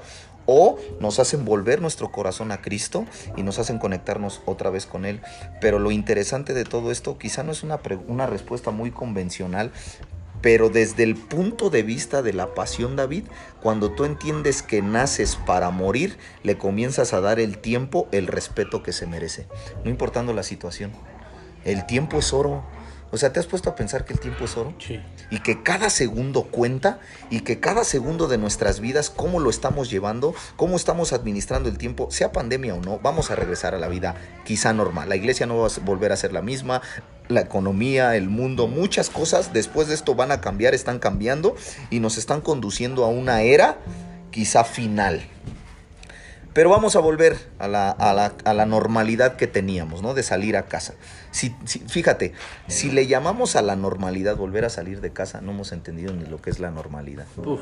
o 0.53 0.77
nos 0.99 1.19
hacen 1.19 1.45
volver 1.45 1.81
nuestro 1.81 2.11
corazón 2.11 2.51
a 2.51 2.61
Cristo 2.61 3.05
y 3.37 3.43
nos 3.43 3.57
hacen 3.57 3.79
conectarnos 3.79 4.41
otra 4.45 4.69
vez 4.69 4.85
con 4.85 5.05
Él. 5.05 5.21
Pero 5.61 5.79
lo 5.79 5.91
interesante 5.91 6.53
de 6.53 6.65
todo 6.65 6.91
esto 6.91 7.17
quizá 7.17 7.43
no 7.43 7.53
es 7.53 7.63
una, 7.63 7.79
una 8.07 8.27
respuesta 8.27 8.71
muy 8.71 8.91
convencional, 8.91 9.71
pero 10.41 10.69
desde 10.69 11.03
el 11.03 11.15
punto 11.15 11.69
de 11.69 11.83
vista 11.83 12.21
de 12.21 12.33
la 12.33 12.53
pasión, 12.53 12.97
David, 12.97 13.25
cuando 13.61 13.91
tú 13.91 14.03
entiendes 14.03 14.61
que 14.61 14.81
naces 14.81 15.37
para 15.37 15.69
morir, 15.69 16.17
le 16.43 16.57
comienzas 16.57 17.13
a 17.13 17.21
dar 17.21 17.39
el 17.39 17.59
tiempo, 17.59 18.09
el 18.11 18.27
respeto 18.27 18.83
que 18.83 18.91
se 18.91 19.07
merece, 19.07 19.47
no 19.85 19.89
importando 19.89 20.33
la 20.33 20.43
situación. 20.43 20.91
El 21.63 21.85
tiempo 21.85 22.17
es 22.17 22.33
oro. 22.33 22.63
O 23.11 23.17
sea, 23.17 23.33
¿te 23.33 23.39
has 23.39 23.45
puesto 23.45 23.69
a 23.69 23.75
pensar 23.75 24.05
que 24.05 24.13
el 24.13 24.19
tiempo 24.19 24.45
es 24.45 24.55
oro? 24.55 24.73
Sí. 24.79 24.99
Y 25.29 25.39
que 25.39 25.63
cada 25.63 25.89
segundo 25.89 26.43
cuenta 26.43 26.99
y 27.29 27.41
que 27.41 27.59
cada 27.59 27.83
segundo 27.83 28.27
de 28.27 28.37
nuestras 28.37 28.79
vidas, 28.79 29.09
cómo 29.09 29.39
lo 29.39 29.49
estamos 29.49 29.89
llevando, 29.89 30.33
cómo 30.55 30.77
estamos 30.77 31.11
administrando 31.13 31.69
el 31.69 31.77
tiempo, 31.77 32.09
sea 32.11 32.31
pandemia 32.31 32.75
o 32.75 32.81
no, 32.81 32.99
vamos 32.99 33.29
a 33.29 33.35
regresar 33.35 33.75
a 33.75 33.79
la 33.79 33.89
vida 33.89 34.15
quizá 34.45 34.73
normal. 34.73 35.09
La 35.09 35.15
iglesia 35.15 35.45
no 35.45 35.57
va 35.57 35.67
a 35.67 35.79
volver 35.85 36.11
a 36.11 36.17
ser 36.17 36.31
la 36.31 36.41
misma, 36.41 36.81
la 37.27 37.41
economía, 37.41 38.15
el 38.15 38.29
mundo, 38.29 38.67
muchas 38.67 39.09
cosas 39.09 39.53
después 39.53 39.87
de 39.87 39.95
esto 39.95 40.15
van 40.15 40.31
a 40.31 40.41
cambiar, 40.41 40.73
están 40.73 40.99
cambiando 40.99 41.55
y 41.89 41.99
nos 41.99 42.17
están 42.17 42.41
conduciendo 42.41 43.03
a 43.03 43.07
una 43.07 43.41
era 43.41 43.77
quizá 44.31 44.63
final. 44.63 45.21
Pero 46.53 46.69
vamos 46.69 46.95
a 46.95 46.99
volver 46.99 47.37
a 47.59 47.67
la, 47.67 47.89
a 47.91 48.13
la- 48.13 48.33
a 48.43 48.53
la 48.53 48.65
normalidad 48.65 49.37
que 49.37 49.47
teníamos, 49.47 50.01
¿no? 50.01 50.13
De 50.13 50.21
salir 50.23 50.57
a 50.57 50.63
casa. 50.63 50.93
Si, 51.31 51.55
si- 51.65 51.79
fíjate, 51.79 52.33
si 52.67 52.91
le 52.91 53.07
llamamos 53.07 53.55
a 53.55 53.61
la 53.61 53.75
normalidad 53.77 54.35
volver 54.35 54.65
a 54.65 54.69
salir 54.69 54.99
de 54.99 55.11
casa, 55.13 55.39
no 55.41 55.51
hemos 55.51 55.71
entendido 55.71 56.13
ni 56.13 56.25
lo 56.25 56.41
que 56.41 56.49
es 56.49 56.59
la 56.59 56.69
normalidad. 56.71 57.25
Uf, 57.37 57.61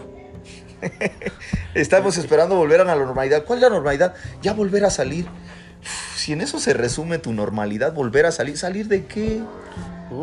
Estamos 1.76 2.18
esperando 2.18 2.56
volver 2.56 2.82
a 2.82 2.84
la 2.86 2.96
normalidad. 2.96 3.44
¿Cuál 3.46 3.60
es 3.60 3.64
la 3.64 3.70
normalidad? 3.70 4.16
Ya 4.42 4.54
volver 4.54 4.86
a 4.86 4.90
salir. 4.90 5.26
Si 6.16 6.34
en 6.34 6.42
eso 6.42 6.60
se 6.60 6.74
resume 6.74 7.18
tu 7.20 7.32
normalidad, 7.34 7.94
volver 7.94 8.26
a 8.26 8.32
salir, 8.32 8.58
¿salir 8.58 8.88
de 8.88 9.06
qué? 9.06 9.42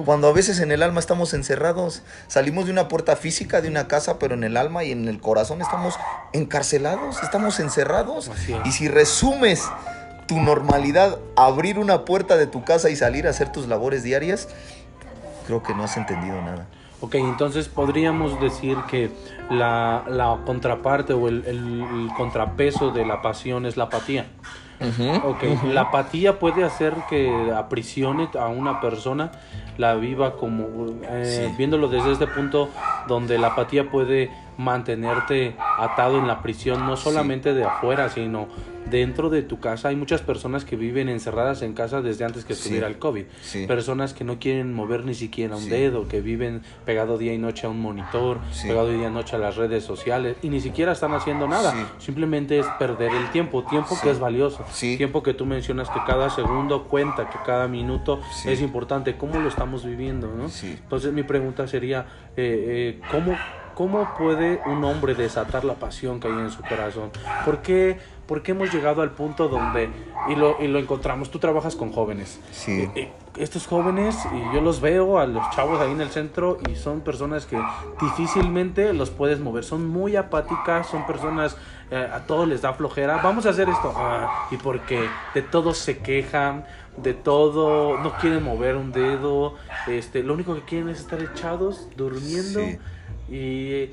Cuando 0.05 0.29
a 0.29 0.33
veces 0.33 0.59
en 0.61 0.73
el 0.73 0.83
alma 0.83 0.99
estamos 1.01 1.33
encerrados, 1.33 2.03
salimos 2.27 2.67
de 2.67 2.73
una 2.73 2.89
puerta 2.89 3.15
física 3.17 3.61
de 3.61 3.69
una 3.69 3.87
casa, 3.87 4.19
pero 4.19 4.35
en 4.35 4.43
el 4.45 4.57
alma 4.57 4.83
y 4.85 4.91
en 4.91 5.07
el 5.09 5.21
corazón 5.21 5.63
estamos 5.63 5.95
encarcelados, 6.33 7.23
estamos 7.23 7.61
encerrados. 7.61 8.29
Es. 8.29 8.67
Y 8.67 8.73
si 8.73 8.89
resumes 8.89 9.65
tu 10.27 10.41
normalidad, 10.41 11.19
abrir 11.37 11.79
una 11.79 12.05
puerta 12.05 12.37
de 12.37 12.47
tu 12.49 12.65
casa 12.65 12.91
y 12.91 12.97
salir 12.97 13.29
a 13.29 13.31
hacer 13.31 13.53
tus 13.53 13.69
labores 13.69 14.03
diarias, 14.03 14.49
creo 15.47 15.63
que 15.63 15.73
no 15.73 15.85
has 15.85 15.97
entendido 15.97 16.43
nada. 16.43 16.67
Ok, 17.01 17.15
entonces 17.17 17.69
podríamos 17.69 18.41
decir 18.41 18.77
que 18.91 19.11
la, 19.51 20.03
la 20.09 20.39
contraparte 20.45 21.13
o 21.13 21.29
el, 21.29 21.45
el- 21.47 21.83
el 21.83 22.11
contrapeso 22.17 22.91
de 22.91 23.07
la 23.07 23.23
pasión 23.23 23.67
es 23.67 23.77
la 23.77 23.85
apatía. 23.85 24.27
Ok, 25.25 25.43
la 25.73 25.83
apatía 25.83 26.39
puede 26.39 26.65
hacer 26.65 26.95
que 27.09 27.53
aprisione 27.57 28.29
a 28.39 28.49
una 28.49 28.81
persona, 28.81 29.33
la 29.79 29.95
viva 29.95 30.37
como, 30.37 30.67
eh, 31.03 31.47
Sí. 31.49 31.55
viéndolo 31.57 31.89
desde 31.89 32.13
este 32.13 32.27
punto 32.27 32.69
donde 33.09 33.39
la 33.39 33.49
apatía 33.49 33.91
puede 33.91 34.31
mantenerte 34.59 35.57
atado 35.79 36.19
en 36.19 36.27
la 36.27 36.43
prisión, 36.43 36.87
no 36.87 36.97
solamente 36.97 37.55
de 37.55 37.65
afuera, 37.65 38.09
sino 38.09 38.49
dentro 38.91 39.31
de 39.31 39.43
tu 39.43 39.59
casa. 39.59 39.89
Hay 39.89 39.97
muchas 39.97 40.23
personas 40.23 40.65
que 40.65 40.77
viven 40.77 41.09
encerradas 41.09 41.63
en 41.63 41.73
casa 41.73 42.03
desde 42.03 42.25
antes 42.25 42.45
que 42.45 42.55
Sí. 42.55 42.61
estuviera 42.61 42.87
el 42.87 42.99
COVID. 43.01 43.25
Sí. 43.43 43.67
Personas 43.67 44.15
que 44.15 44.23
no 44.23 44.39
quieren 44.39 44.73
mover 44.73 45.05
ni 45.05 45.15
siquiera 45.15 45.57
un 45.57 45.69
dedo, 45.69 46.07
que 46.07 46.21
viven 46.21 46.63
pegado 46.85 47.19
día 47.19 47.35
y 47.35 47.39
noche 47.39 47.67
a 47.67 47.71
un 47.71 47.81
monitor, 47.81 48.39
pegado 48.63 48.89
día 48.93 49.09
y 49.09 49.11
noche 49.11 49.35
a 49.35 49.41
las 49.41 49.57
redes 49.57 49.83
sociales 49.83 50.37
y 50.41 50.51
ni 50.51 50.61
siquiera 50.61 50.93
están 50.93 51.15
haciendo 51.15 51.49
nada. 51.49 51.75
Simplemente 51.99 52.61
es 52.61 52.67
perder 52.79 53.13
el 53.13 53.29
tiempo, 53.33 53.65
tiempo 53.65 53.99
que 54.01 54.11
es 54.11 54.21
valioso. 54.21 54.65
Tiempo 54.79 55.21
que 55.25 55.35
tú 55.35 55.47
mencionas 55.47 55.91
que 55.91 55.99
cada 56.07 56.31
segundo 56.31 56.85
cuenta, 56.85 57.29
que 57.29 57.39
cada 57.45 57.67
minuto 57.67 58.21
es 58.45 58.61
importante. 58.61 59.17
¿Cómo 59.17 59.41
lo 59.41 59.49
estamos 59.49 59.85
viviendo? 59.85 60.29
¿no? 60.29 60.47
Entonces 60.63 61.13
mi 61.13 61.25
pregunta 61.25 61.67
sería, 61.67 62.07
eh, 62.37 62.99
eh, 63.01 63.01
¿cómo, 63.11 63.37
¿cómo 63.77 64.09
puede 64.19 64.63
un 64.65 64.83
hombre 64.85 65.15
desatar 65.15 65.65
la 65.65 65.75
pasión 65.75 66.19
que 66.19 66.29
hay 66.29 66.35
en 66.35 66.51
su 66.51 66.63
corazón? 66.63 67.11
¿Por 67.45 67.61
qué, 67.61 67.99
por 68.27 68.43
qué 68.43 68.53
hemos 68.53 68.73
llegado 68.73 69.03
al 69.03 69.11
punto 69.11 69.49
donde, 69.49 69.91
y 70.29 70.35
lo, 70.35 70.57
y 70.61 70.67
lo 70.67 70.79
encontramos, 70.79 71.31
tú 71.31 71.39
trabajas 71.39 71.77
con 71.77 71.93
jóvenes? 71.93 72.41
Sí. 72.53 72.73
Eh, 72.73 72.91
eh, 72.95 73.13
estos 73.37 73.67
jóvenes, 73.67 74.17
y 74.33 74.55
yo 74.55 74.63
los 74.63 74.81
veo 74.81 75.19
a 75.19 75.27
los 75.27 75.49
chavos 75.51 75.79
ahí 75.79 75.93
en 75.93 76.01
el 76.01 76.09
centro, 76.09 76.57
y 76.71 76.75
son 76.75 77.03
personas 77.03 77.45
que 77.45 77.61
difícilmente 78.01 78.95
los 78.95 79.11
puedes 79.11 79.41
mover. 79.41 79.63
Son 79.63 79.87
muy 79.87 80.17
apáticas, 80.17 80.87
son 80.87 81.07
personas, 81.07 81.55
eh, 81.91 82.09
a 82.11 82.21
todos 82.21 82.49
les 82.49 82.63
da 82.63 82.73
flojera. 82.73 83.21
Vamos 83.23 83.45
a 83.45 83.51
hacer 83.51 83.69
esto. 83.69 83.93
Ah, 83.95 84.49
y 84.51 84.57
porque 84.57 85.07
de 85.35 85.43
todos 85.43 85.77
se 85.77 85.99
quejan, 85.99 86.65
de 86.97 87.13
todo, 87.13 87.99
no 87.99 88.15
quieren 88.15 88.43
mover 88.43 88.77
un 88.77 88.91
dedo. 88.91 89.57
Este, 89.87 90.23
lo 90.23 90.33
único 90.33 90.55
que 90.55 90.63
quieren 90.63 90.89
es 90.89 91.01
estar 91.01 91.23
echados, 91.23 91.91
durmiendo. 91.95 92.61
Sí. 92.61 92.79
Y 93.31 93.91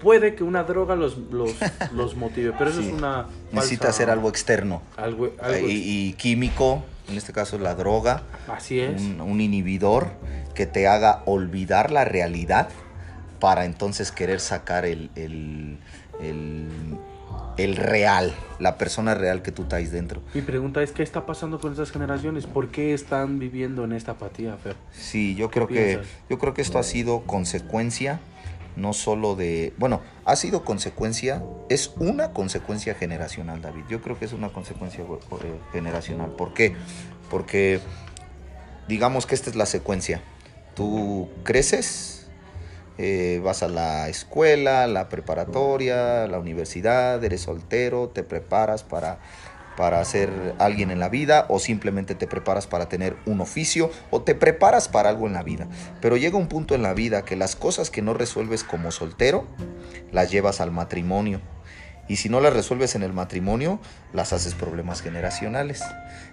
puede 0.00 0.34
que 0.34 0.44
una 0.44 0.64
droga 0.64 0.94
los, 0.96 1.16
los, 1.30 1.54
los 1.92 2.16
motive, 2.16 2.52
pero 2.58 2.70
eso 2.70 2.80
Sí. 2.82 2.88
es 2.88 2.92
una. 2.94 3.26
Necesita 3.52 3.88
hacer 3.88 4.10
algo 4.10 4.28
externo 4.28 4.82
algo, 4.96 5.30
algo- 5.40 5.68
y, 5.68 6.08
y 6.08 6.12
químico, 6.14 6.82
en 7.08 7.16
este 7.16 7.32
caso 7.32 7.58
la 7.58 7.74
droga, 7.74 8.22
así 8.48 8.80
es. 8.80 9.00
un, 9.00 9.20
un 9.20 9.40
inhibidor 9.40 10.08
que 10.54 10.66
te 10.66 10.86
haga 10.88 11.22
olvidar 11.26 11.90
la 11.90 12.04
realidad 12.04 12.68
para 13.40 13.64
entonces 13.64 14.12
querer 14.12 14.38
sacar 14.40 14.84
el, 14.84 15.10
el, 15.16 15.78
el, 16.22 16.68
el 17.56 17.76
real, 17.76 18.32
la 18.60 18.78
persona 18.78 19.14
real 19.14 19.42
que 19.42 19.50
tú 19.50 19.64
traes 19.64 19.90
dentro. 19.90 20.22
Mi 20.34 20.42
pregunta 20.42 20.82
es, 20.82 20.92
¿qué 20.92 21.02
está 21.02 21.26
pasando 21.26 21.58
con 21.58 21.72
estas 21.72 21.90
generaciones? 21.90 22.46
¿Por 22.46 22.68
qué 22.68 22.94
están 22.94 23.38
viviendo 23.38 23.84
en 23.84 23.92
esta 23.92 24.12
apatía, 24.12 24.56
Fer? 24.58 24.76
Sí, 24.92 25.34
yo 25.34 25.50
creo 25.50 25.66
que 25.66 26.00
yo 26.30 26.38
creo 26.38 26.54
que 26.54 26.62
esto 26.62 26.78
ha 26.78 26.82
sido 26.84 27.22
consecuencia 27.22 28.20
no 28.76 28.92
solo 28.92 29.34
de, 29.34 29.72
bueno, 29.78 30.00
ha 30.24 30.36
sido 30.36 30.64
consecuencia, 30.64 31.42
es 31.68 31.92
una 31.98 32.32
consecuencia 32.32 32.94
generacional, 32.94 33.60
David. 33.60 33.84
Yo 33.88 34.00
creo 34.02 34.18
que 34.18 34.24
es 34.24 34.32
una 34.32 34.50
consecuencia 34.50 35.04
eh, 35.04 35.60
generacional. 35.72 36.30
¿Por 36.30 36.54
qué? 36.54 36.74
Porque 37.30 37.80
digamos 38.88 39.26
que 39.26 39.34
esta 39.34 39.50
es 39.50 39.56
la 39.56 39.66
secuencia. 39.66 40.22
Tú 40.74 41.28
creces, 41.44 42.22
eh, 42.98 43.40
vas 43.42 43.62
a 43.62 43.68
la 43.68 44.08
escuela, 44.08 44.86
la 44.86 45.08
preparatoria, 45.08 46.26
la 46.26 46.38
universidad, 46.38 47.22
eres 47.24 47.42
soltero, 47.42 48.10
te 48.10 48.22
preparas 48.22 48.82
para, 48.82 49.18
para 49.76 50.04
ser 50.04 50.54
alguien 50.58 50.90
en 50.90 51.00
la 51.00 51.08
vida 51.08 51.46
o 51.48 51.58
simplemente 51.58 52.14
te 52.14 52.26
preparas 52.26 52.66
para 52.66 52.88
tener 52.88 53.16
un 53.26 53.40
oficio 53.40 53.90
o 54.10 54.22
te 54.22 54.34
preparas 54.34 54.88
para 54.88 55.08
algo 55.08 55.26
en 55.26 55.32
la 55.32 55.42
vida. 55.42 55.68
Pero 56.00 56.16
llega 56.16 56.38
un 56.38 56.48
punto 56.48 56.74
en 56.74 56.82
la 56.82 56.94
vida 56.94 57.24
que 57.24 57.36
las 57.36 57.56
cosas 57.56 57.90
que 57.90 58.02
no 58.02 58.14
resuelves 58.14 58.64
como 58.64 58.90
soltero, 58.90 59.46
las 60.10 60.30
llevas 60.30 60.60
al 60.60 60.70
matrimonio. 60.70 61.40
Y 62.08 62.16
si 62.16 62.28
no 62.28 62.40
las 62.40 62.52
resuelves 62.52 62.94
en 62.94 63.02
el 63.02 63.12
matrimonio, 63.12 63.78
las 64.12 64.32
haces 64.32 64.54
problemas 64.54 65.00
generacionales. 65.00 65.82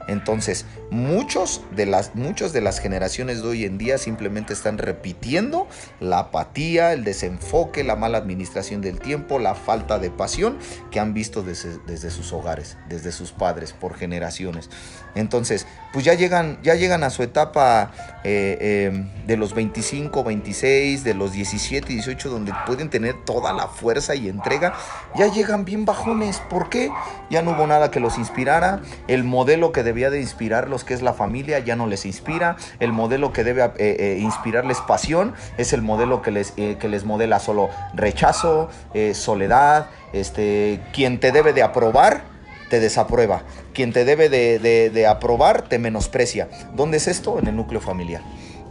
Entonces, 0.09 0.65
muchos 0.89 1.61
de 1.75 1.85
las, 1.85 2.15
muchas 2.15 2.51
de 2.51 2.61
las 2.61 2.79
generaciones 2.79 3.43
de 3.43 3.47
hoy 3.47 3.65
en 3.65 3.77
día 3.77 3.99
simplemente 3.99 4.53
están 4.53 4.79
repitiendo 4.79 5.67
la 5.99 6.19
apatía, 6.19 6.93
el 6.93 7.03
desenfoque, 7.03 7.83
la 7.83 7.95
mala 7.95 8.17
administración 8.17 8.81
del 8.81 8.99
tiempo, 8.99 9.37
la 9.37 9.53
falta 9.53 9.99
de 9.99 10.09
pasión 10.09 10.57
que 10.89 10.99
han 10.99 11.13
visto 11.13 11.43
desde, 11.43 11.77
desde 11.85 12.09
sus 12.09 12.33
hogares, 12.33 12.77
desde 12.87 13.11
sus 13.11 13.31
padres, 13.31 13.71
por 13.71 13.95
generaciones. 13.95 14.69
Entonces, 15.13 15.67
pues 15.93 16.05
ya 16.05 16.13
llegan, 16.13 16.59
ya 16.63 16.75
llegan 16.75 17.03
a 17.03 17.09
su 17.09 17.23
etapa 17.23 17.91
eh, 18.23 18.57
eh, 18.61 19.05
de 19.27 19.37
los 19.37 19.53
25, 19.53 20.23
26, 20.23 21.03
de 21.03 21.13
los 21.13 21.33
17, 21.33 21.87
18, 21.87 22.29
donde 22.29 22.53
pueden 22.65 22.89
tener 22.89 23.15
toda 23.25 23.53
la 23.53 23.67
fuerza 23.67 24.15
y 24.15 24.27
entrega, 24.27 24.73
ya 25.15 25.27
llegan 25.27 25.65
bien 25.65 25.85
bajones. 25.85 26.41
¿Por 26.49 26.69
qué? 26.69 26.91
Ya 27.29 27.41
no 27.41 27.51
hubo 27.51 27.67
nada 27.67 27.91
que 27.91 27.99
los 27.99 28.17
inspirara. 28.17 28.81
El 29.07 29.23
modelo 29.23 29.71
que 29.71 29.83
debía 29.83 29.98
de 30.09 30.21
inspirarlos, 30.21 30.83
que 30.85 30.93
es 30.93 31.01
la 31.01 31.13
familia, 31.13 31.59
ya 31.59 31.75
no 31.75 31.85
les 31.87 32.05
inspira. 32.05 32.55
El 32.79 32.93
modelo 32.93 33.33
que 33.33 33.43
debe 33.43 33.63
eh, 33.65 33.71
eh, 33.77 34.17
inspirarles 34.21 34.79
pasión 34.87 35.33
es 35.57 35.73
el 35.73 35.81
modelo 35.81 36.21
que 36.21 36.31
les, 36.31 36.53
eh, 36.57 36.77
que 36.79 36.87
les 36.87 37.03
modela 37.03 37.39
solo 37.39 37.69
rechazo, 37.93 38.69
soledad, 39.13 39.87
este, 40.13 40.79
quien 40.93 41.19
te 41.19 41.31
debe 41.31 41.51
de 41.53 41.63
aprobar 41.63 42.23
te 42.69 42.79
desaprueba. 42.79 43.41
Quien 43.73 43.91
te 43.93 44.05
debe 44.05 44.29
de, 44.29 44.59
de- 44.59 44.91
de 44.91 45.07
aprobar 45.07 45.63
te 45.63 45.79
menosprecia. 45.79 46.47
¿Dónde 46.75 46.97
es 46.97 47.07
esto? 47.07 47.39
En 47.39 47.47
el 47.47 47.55
núcleo 47.55 47.81
familiar. 47.81 48.21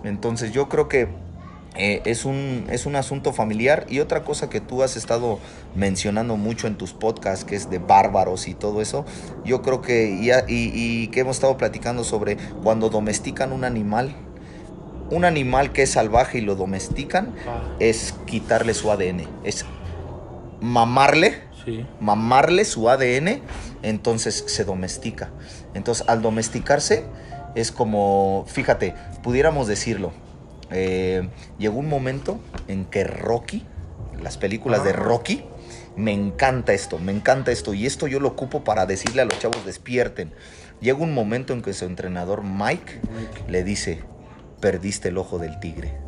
Entonces 0.04 0.52
yo 0.52 0.68
creo 0.68 0.88
que 0.88 1.08
eh, 1.78 2.02
es, 2.04 2.25
un, 2.25 2.66
es 2.70 2.85
un 2.87 2.97
asunto 2.97 3.32
familiar. 3.32 3.87
Y 3.88 4.00
otra 4.00 4.25
cosa 4.25 4.50
que 4.50 4.61
tú 4.61 4.82
has 4.82 4.97
estado 4.97 5.38
mencionando 5.75 6.37
mucho 6.37 6.66
en 6.66 6.76
tus 6.76 6.92
podcasts, 6.92 7.44
que 7.44 7.56
es 7.56 7.70
de 7.70 7.78
bárbaros 7.78 8.49
y 8.49 8.54
todo 8.54 8.80
eso, 8.82 9.04
yo 9.44 9.62
creo 9.62 9.80
que, 9.80 10.11
y, 10.11 10.30
a- 10.30 10.44
y- 10.49 10.73
y 10.75 11.08
que 11.08 11.20
hemos 11.20 11.37
estado 11.37 11.56
platicando 11.56 12.04
sobre 12.04 12.37
cuando 12.62 12.90
domestican 12.90 13.52
un 13.52 13.64
animal. 13.64 14.14
Un 15.11 15.25
animal 15.25 15.73
que 15.73 15.82
es 15.85 15.90
salvaje 15.92 16.37
y 16.38 16.40
lo 16.42 16.54
domestican 16.54 17.32
Ah, 17.47 17.62
es 17.80 18.14
quitarle 18.26 18.75
su 18.75 18.90
ADN, 18.90 19.26
es 19.44 19.64
mamarle 20.61 21.42
sí. 21.64 21.87
mamarle 22.00 22.64
su 22.64 22.88
ADN, 22.90 23.40
entonces 23.82 24.44
se 24.49 24.64
domestica. 24.64 25.30
Entonces, 25.75 26.06
al 26.08 26.23
domesticarse, 26.23 27.04
es 27.54 27.73
como, 27.73 28.44
fíjate, 28.49 28.94
pudiéramos 29.23 29.66
decirlo, 29.66 30.12
eh, 30.70 31.28
llegó 31.58 31.78
un 31.78 31.88
momento 31.88 32.38
en 32.68 32.84
que 32.84 33.04
Rocky, 33.04 33.64
las 34.22 34.37
películas 34.38 34.84
de 34.84 34.90
Ah. 34.90 34.94
Rocky, 34.94 35.44
me 35.96 36.12
encanta 36.12 36.72
esto, 36.72 36.98
me 36.98 37.12
encanta 37.12 37.50
esto, 37.50 37.75
y 37.75 37.87
esto 37.87 38.06
yo 38.06 38.20
lo 38.20 38.28
ocupo 38.28 38.64
para 38.64 38.87
decirle 38.87 39.22
a 39.22 39.25
los 39.25 39.38
chavos, 39.38 39.64
despierten. 39.66 40.32
Llega 40.80 40.98
un 40.98 41.12
momento 41.12 41.52
en 41.52 41.62
que 41.62 41.72
su 41.72 41.84
entrenador 41.87 42.44
Mike 42.44 43.00
le 43.48 43.64
dice, 43.64 44.00
perdiste 44.60 45.08
el 45.08 45.18
ojo 45.18 45.38
del 45.38 45.58
tigre. 45.58 45.98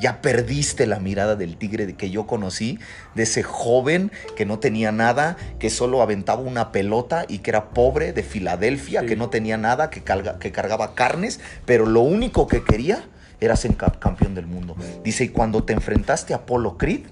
Ya 0.00 0.20
perdiste 0.20 0.86
la 0.88 0.98
mirada 0.98 1.36
del 1.36 1.56
tigre 1.56 1.94
que 1.96 2.10
yo 2.10 2.26
conocí, 2.26 2.80
de 3.14 3.22
ese 3.22 3.44
joven 3.44 4.10
que 4.36 4.44
no 4.44 4.58
tenía 4.58 4.90
nada, 4.90 5.36
que 5.60 5.70
solo 5.70 6.02
aventaba 6.02 6.40
una 6.42 6.72
pelota 6.72 7.24
y 7.28 7.38
que 7.38 7.50
era 7.52 7.70
pobre 7.70 8.12
de 8.12 8.24
Filadelfia, 8.24 9.00
Sí. 9.02 9.06
que 9.06 9.16
no 9.16 9.30
tenía 9.30 9.56
nada, 9.56 9.90
que, 9.90 10.02
carga- 10.02 10.38
que 10.40 10.50
cargaba 10.50 10.94
carnes, 10.96 11.38
pero 11.64 11.86
lo 11.86 12.00
único 12.00 12.48
que 12.48 12.64
quería 12.64 13.04
era 13.40 13.56
ser 13.56 13.76
ca- 13.76 13.92
campeón 13.98 14.34
del 14.34 14.46
mundo. 14.46 14.76
Dice, 15.02 15.24
y 15.24 15.28
cuando 15.28 15.64
te 15.64 15.72
enfrentaste 15.72 16.32
a 16.32 16.38
Apolo 16.38 16.76
Creed, 16.78 17.06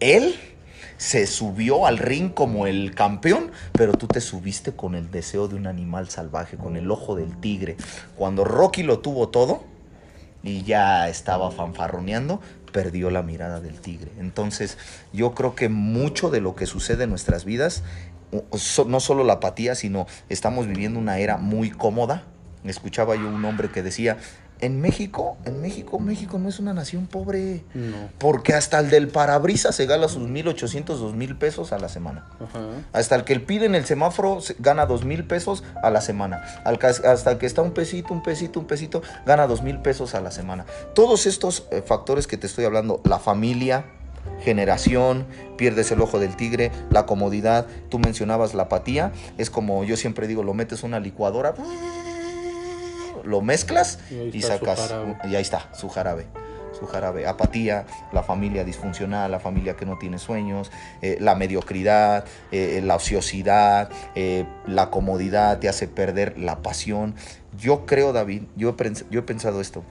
él 0.00 0.34
se 0.96 1.26
subió 1.26 1.86
al 1.86 1.98
ring 1.98 2.32
como 2.32 2.66
el 2.66 2.94
campeón, 2.94 3.50
pero 3.72 3.94
tú 3.94 4.06
te 4.06 4.20
subiste 4.20 4.72
con 4.72 4.94
el 4.94 5.10
deseo 5.10 5.48
de 5.48 5.56
un 5.56 5.66
animal 5.66 6.08
salvaje, 6.08 6.56
con 6.56 6.76
el 6.76 6.90
ojo 6.90 7.16
del 7.16 7.36
tigre. 7.40 7.76
Cuando 8.16 8.44
Rocky 8.44 8.82
lo 8.84 9.00
tuvo 9.00 9.28
todo 9.28 9.64
y 10.42 10.62
ya 10.62 11.08
estaba 11.08 11.50
fanfarroneando, 11.50 12.40
perdió 12.72 13.10
la 13.10 13.22
mirada 13.22 13.60
del 13.60 13.80
tigre. 13.80 14.10
Entonces, 14.18 14.78
yo 15.12 15.34
creo 15.34 15.54
que 15.54 15.68
mucho 15.68 16.30
de 16.30 16.40
lo 16.40 16.54
que 16.54 16.66
sucede 16.66 17.04
en 17.04 17.10
nuestras 17.10 17.44
vidas, 17.44 17.82
no 18.86 19.00
solo 19.00 19.24
la 19.24 19.34
apatía, 19.34 19.74
sino 19.74 20.06
estamos 20.28 20.66
viviendo 20.66 20.98
una 20.98 21.18
era 21.18 21.36
muy 21.36 21.70
cómoda. 21.70 22.24
Escuchaba 22.64 23.14
yo 23.14 23.28
un 23.28 23.44
hombre 23.44 23.68
que 23.68 23.82
decía, 23.82 24.16
en 24.60 24.80
México, 24.80 25.36
en 25.44 25.60
México, 25.60 25.98
México 25.98 26.38
no 26.38 26.48
es 26.48 26.58
una 26.58 26.72
nación 26.72 27.06
pobre. 27.06 27.64
No. 27.74 27.96
Porque 28.18 28.54
hasta 28.54 28.78
el 28.78 28.88
del 28.88 29.08
parabrisas 29.08 29.74
se 29.74 29.84
gana 29.86 30.08
sus 30.08 30.22
1.800, 30.22 30.84
2.000 31.00 31.36
pesos 31.38 31.72
a 31.72 31.78
la 31.78 31.88
semana. 31.88 32.24
Ajá. 32.40 32.60
Hasta 32.92 33.16
el 33.16 33.24
que 33.24 33.38
pide 33.40 33.66
en 33.66 33.74
el 33.74 33.84
semáforo 33.84 34.40
se- 34.40 34.56
gana 34.58 34.86
dos 34.86 35.04
mil 35.04 35.24
pesos 35.24 35.64
a 35.82 35.90
la 35.90 36.00
semana. 36.00 36.42
Al 36.64 36.78
que- 36.78 36.86
hasta 36.86 37.32
el 37.32 37.38
que 37.38 37.46
está 37.46 37.62
un 37.62 37.72
pesito, 37.72 38.14
un 38.14 38.22
pesito, 38.22 38.60
un 38.60 38.66
pesito, 38.66 39.02
gana 39.26 39.46
dos 39.46 39.62
mil 39.62 39.78
pesos 39.80 40.14
a 40.14 40.20
la 40.20 40.30
semana. 40.30 40.64
Todos 40.94 41.26
estos 41.26 41.66
eh, 41.70 41.82
factores 41.84 42.26
que 42.26 42.36
te 42.36 42.46
estoy 42.46 42.64
hablando, 42.64 43.00
la 43.04 43.18
familia, 43.18 43.84
generación, 44.40 45.26
pierdes 45.58 45.90
el 45.92 46.00
ojo 46.00 46.18
del 46.18 46.36
tigre, 46.36 46.70
la 46.90 47.06
comodidad, 47.06 47.66
tú 47.90 47.98
mencionabas 47.98 48.54
la 48.54 48.64
apatía, 48.64 49.12
es 49.38 49.50
como 49.50 49.84
yo 49.84 49.96
siempre 49.96 50.26
digo, 50.26 50.42
lo 50.42 50.54
metes 50.54 50.82
una 50.82 50.98
licuadora, 51.00 51.54
lo 53.24 53.40
mezclas 53.40 53.98
Y 54.10 54.42
sacas, 54.42 54.94
y 55.24 55.34
ahí 55.34 55.42
está, 55.42 55.68
su 55.74 55.88
jarabe 55.88 56.26
su 56.74 56.86
jarabe, 56.86 57.26
apatía, 57.26 57.86
la 58.12 58.22
familia 58.22 58.64
disfuncional, 58.64 59.30
la 59.30 59.40
familia 59.40 59.76
que 59.76 59.86
no 59.86 59.96
tiene 59.98 60.18
sueños, 60.18 60.70
eh, 61.02 61.16
la 61.20 61.34
mediocridad, 61.34 62.24
eh, 62.52 62.80
la 62.84 62.96
ociosidad, 62.96 63.90
eh, 64.14 64.44
la 64.66 64.90
comodidad 64.90 65.58
te 65.60 65.68
hace 65.68 65.88
perder 65.88 66.38
la 66.38 66.62
pasión. 66.62 67.14
Yo 67.56 67.86
creo, 67.86 68.12
David, 68.12 68.42
yo 68.56 68.70
he, 68.78 68.92
yo 69.10 69.20
he 69.20 69.22
pensado 69.22 69.60
esto. 69.60 69.84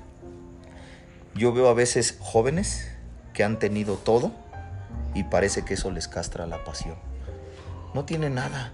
Yo 1.35 1.53
veo 1.53 1.67
a 1.69 1.73
veces 1.73 2.17
jóvenes 2.19 2.91
que 3.33 3.43
han 3.43 3.57
tenido 3.57 3.95
todo 3.95 4.31
y 5.15 5.23
parece 5.23 5.63
que 5.63 5.73
eso 5.73 5.89
les 5.89 6.07
castra 6.07 6.45
la 6.45 6.63
pasión. 6.63 6.95
No 7.93 8.05
tienen 8.05 8.35
nada 8.35 8.73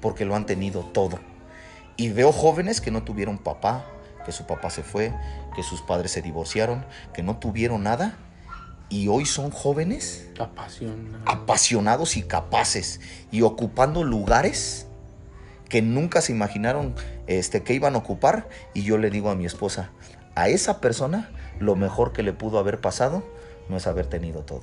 porque 0.00 0.24
lo 0.24 0.34
han 0.34 0.46
tenido 0.46 0.80
todo. 0.80 1.18
Y 1.96 2.10
veo 2.10 2.32
jóvenes 2.32 2.80
que 2.80 2.90
no 2.90 3.02
tuvieron 3.02 3.38
papá, 3.38 3.84
que 4.28 4.32
su 4.32 4.44
papá 4.44 4.68
se 4.68 4.82
fue, 4.82 5.14
que 5.56 5.62
sus 5.62 5.80
padres 5.80 6.12
se 6.12 6.20
divorciaron, 6.20 6.84
que 7.14 7.22
no 7.22 7.38
tuvieron 7.38 7.84
nada 7.84 8.18
y 8.90 9.08
hoy 9.08 9.24
son 9.24 9.50
jóvenes 9.50 10.28
Apasionado. 10.38 11.24
apasionados 11.24 12.18
y 12.18 12.24
capaces 12.24 13.00
y 13.30 13.40
ocupando 13.40 14.04
lugares 14.04 14.86
que 15.70 15.80
nunca 15.80 16.20
se 16.20 16.32
imaginaron 16.32 16.94
este, 17.26 17.62
que 17.62 17.72
iban 17.72 17.94
a 17.94 17.98
ocupar. 17.98 18.50
Y 18.74 18.82
yo 18.82 18.98
le 18.98 19.08
digo 19.08 19.30
a 19.30 19.34
mi 19.34 19.46
esposa, 19.46 19.92
a 20.34 20.50
esa 20.50 20.82
persona 20.82 21.30
lo 21.58 21.74
mejor 21.74 22.12
que 22.12 22.22
le 22.22 22.34
pudo 22.34 22.58
haber 22.58 22.82
pasado 22.82 23.24
no 23.70 23.78
es 23.78 23.86
haber 23.86 24.08
tenido 24.08 24.42
todo. 24.42 24.60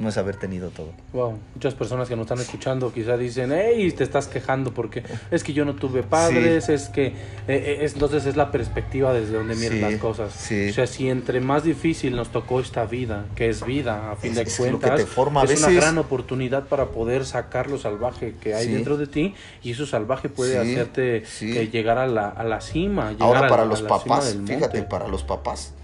No 0.00 0.08
es 0.08 0.16
haber 0.16 0.36
tenido 0.36 0.70
todo. 0.70 0.92
Wow, 1.12 1.38
muchas 1.54 1.74
personas 1.74 2.08
que 2.08 2.16
nos 2.16 2.24
están 2.24 2.38
escuchando 2.40 2.90
quizá 2.90 3.18
dicen, 3.18 3.52
hey, 3.52 3.92
te 3.92 4.02
estás 4.02 4.28
quejando 4.28 4.72
porque 4.72 5.02
es 5.30 5.44
que 5.44 5.52
yo 5.52 5.66
no 5.66 5.74
tuve 5.74 6.02
padres, 6.02 6.70
es 6.70 6.88
que, 6.88 7.08
eh, 7.08 7.12
eh, 7.48 7.78
es- 7.82 7.92
entonces 7.92 8.24
es 8.24 8.34
la 8.34 8.50
perspectiva 8.50 9.12
desde 9.12 9.34
donde 9.34 9.56
miran 9.56 9.72
Sí, 9.74 9.80
las 9.80 9.94
cosas. 9.96 10.32
sí. 10.32 10.70
O 10.70 10.72
sea, 10.72 10.86
si 10.86 11.10
entre 11.10 11.40
más 11.42 11.64
difícil 11.64 12.16
nos 12.16 12.30
tocó 12.32 12.60
esta 12.60 12.86
vida, 12.86 13.26
que 13.36 13.50
es 13.50 13.62
vida, 13.62 14.10
a 14.12 14.16
fin 14.16 14.30
Es- 14.30 14.36
de 14.38 14.42
es 14.44 14.58
lo 14.58 14.64
que 14.64 14.70
cuentas, 14.70 14.96
te 15.00 15.06
forma 15.06 15.42
a 15.42 15.44
es 15.44 15.58
una 15.58 15.68
veces. 15.68 15.82
gran 15.82 15.98
oportunidad 15.98 16.64
para 16.66 16.86
poder 16.86 17.26
sacar 17.26 17.68
lo 17.68 17.76
salvaje 17.78 18.34
que 18.40 18.54
hay 18.54 18.68
dentro 18.68 18.96
de 18.96 19.06
ti 19.06 19.34
y 19.62 19.72
eso 19.72 19.84
salvaje 19.84 20.30
puede 20.30 20.56
hacerte 20.58 21.24
eh, 21.42 21.68
llegar 21.70 21.98
a 21.98 22.06
la, 22.06 22.28
a 22.30 22.42
la 22.44 22.62
cima. 22.62 23.10
llegar 23.12 23.26
Ahora 23.26 23.40
a- 23.46 23.48
para 23.50 23.62
a 23.64 23.66
los 23.66 23.82
papás, 23.82 24.34
fíjate, 24.46 24.82
para 24.82 25.08
los 25.08 25.24
papás. 25.24 25.74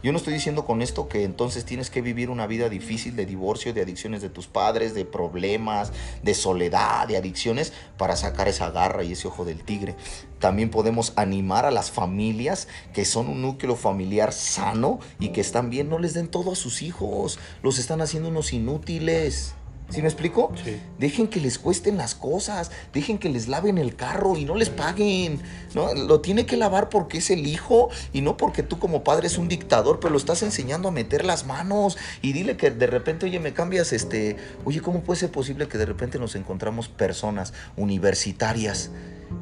Yo 0.00 0.12
no 0.12 0.18
estoy 0.18 0.34
diciendo 0.34 0.64
con 0.64 0.80
esto 0.80 1.08
que 1.08 1.24
entonces 1.24 1.64
tienes 1.64 1.90
que 1.90 2.02
vivir 2.02 2.30
una 2.30 2.46
vida 2.46 2.68
difícil 2.68 3.16
de 3.16 3.26
divorcio, 3.26 3.74
de 3.74 3.82
adicciones 3.82 4.22
de 4.22 4.30
tus 4.30 4.46
padres, 4.46 4.94
de 4.94 5.04
problemas, 5.04 5.92
de 6.22 6.34
soledad, 6.34 7.08
de 7.08 7.16
adicciones, 7.16 7.72
para 7.96 8.14
sacar 8.14 8.46
esa 8.46 8.70
garra 8.70 9.02
y 9.02 9.12
ese 9.12 9.26
ojo 9.26 9.44
del 9.44 9.64
tigre. 9.64 9.96
También 10.38 10.70
podemos 10.70 11.12
animar 11.16 11.64
a 11.64 11.72
las 11.72 11.90
familias 11.90 12.68
que 12.94 13.04
son 13.04 13.28
un 13.28 13.42
núcleo 13.42 13.74
familiar 13.74 14.32
sano 14.32 15.00
y 15.18 15.30
que 15.30 15.40
están 15.40 15.68
bien, 15.68 15.88
no 15.88 15.98
les 15.98 16.14
den 16.14 16.28
todo 16.28 16.52
a 16.52 16.56
sus 16.56 16.82
hijos, 16.82 17.40
los 17.64 17.80
están 17.80 18.00
haciendo 18.00 18.28
unos 18.28 18.52
inútiles. 18.52 19.54
¿Sí 19.90 20.02
me 20.02 20.08
explico? 20.08 20.52
Sí. 20.62 20.78
Dejen 20.98 21.28
que 21.28 21.40
les 21.40 21.58
cuesten 21.58 21.96
las 21.96 22.14
cosas, 22.14 22.70
dejen 22.92 23.16
que 23.16 23.30
les 23.30 23.48
laven 23.48 23.78
el 23.78 23.96
carro 23.96 24.36
y 24.36 24.44
no 24.44 24.54
les 24.54 24.68
paguen. 24.68 25.40
¿no? 25.74 25.94
Lo 25.94 26.20
tiene 26.20 26.44
que 26.44 26.58
lavar 26.58 26.90
porque 26.90 27.18
es 27.18 27.30
el 27.30 27.46
hijo 27.46 27.88
y 28.12 28.20
no 28.20 28.36
porque 28.36 28.62
tú 28.62 28.78
como 28.78 29.02
padre 29.02 29.28
es 29.28 29.38
un 29.38 29.48
dictador, 29.48 29.98
pero 29.98 30.10
lo 30.10 30.18
estás 30.18 30.42
enseñando 30.42 30.88
a 30.88 30.90
meter 30.90 31.24
las 31.24 31.46
manos 31.46 31.96
y 32.20 32.34
dile 32.34 32.58
que 32.58 32.70
de 32.70 32.86
repente, 32.86 33.24
oye, 33.24 33.40
me 33.40 33.54
cambias 33.54 33.94
este, 33.94 34.36
oye, 34.66 34.82
¿cómo 34.82 35.00
puede 35.00 35.20
ser 35.20 35.30
posible 35.30 35.68
que 35.68 35.78
de 35.78 35.86
repente 35.86 36.18
nos 36.18 36.34
encontramos 36.34 36.88
personas 36.88 37.54
universitarias 37.76 38.90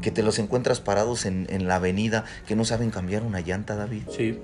que 0.01 0.13
te 0.13 0.23
los 0.23 0.39
encuentras 0.39 0.81
parados 0.81 1.27
en, 1.27 1.49
en 1.51 1.67
la 1.67 1.77
avenida 1.77 2.25
que 2.47 2.55
no 2.55 2.65
saben 2.65 2.91
cambiar 2.91 3.25
una 3.25 3.41
llanta, 3.41 3.75
David? 3.75 4.03
Sí, 4.17 4.39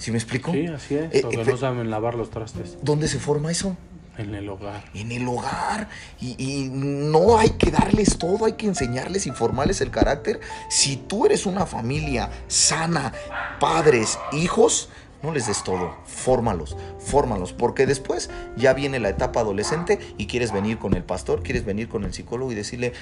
¿Sí 0.00 0.12
me 0.12 0.16
explico? 0.16 0.52
sí, 0.52 0.66
así 0.66 0.94
es. 0.94 1.14
Eh, 1.14 1.22
o 1.26 1.28
que 1.28 1.42
eh, 1.42 1.44
no 1.44 1.56
saben 1.58 1.90
lavar 1.90 2.14
los 2.14 2.30
trastes 2.30 2.78
¿Dónde 2.82 3.06
se 3.06 3.18
forma 3.18 3.50
eso? 3.50 3.76
En 4.20 4.34
el 4.34 4.48
hogar. 4.48 4.84
en 4.94 5.12
el 5.12 5.26
hogar 5.28 5.88
y, 6.20 6.34
y 6.38 6.68
no 6.70 7.38
hay 7.38 7.50
que 7.50 7.70
darles 7.70 8.18
todo, 8.18 8.44
hay 8.44 8.52
que 8.52 8.66
enseñarles 8.66 9.26
y 9.26 9.30
formarles 9.30 9.80
el 9.80 9.90
carácter. 9.90 10.40
Si 10.68 10.96
tú 10.96 11.26
eres 11.26 11.46
una 11.46 11.66
familia 11.66 12.30
sana, 12.48 13.12
padres, 13.58 14.18
hijos, 14.32 14.88
no 15.22 15.32
les 15.32 15.46
des 15.46 15.62
todo, 15.62 15.94
fórmalos, 16.06 16.76
fórmalos, 16.98 17.52
porque 17.52 17.86
después 17.86 18.30
ya 18.56 18.72
viene 18.72 18.98
la 18.98 19.10
etapa 19.10 19.40
adolescente 19.40 19.98
y 20.16 20.26
quieres 20.26 20.52
venir 20.52 20.78
con 20.78 20.94
el 20.94 21.04
pastor, 21.04 21.42
quieres 21.42 21.64
venir 21.64 21.88
con 21.88 22.04
el 22.04 22.14
psicólogo 22.14 22.52
y 22.52 22.54
decirle, 22.54 22.92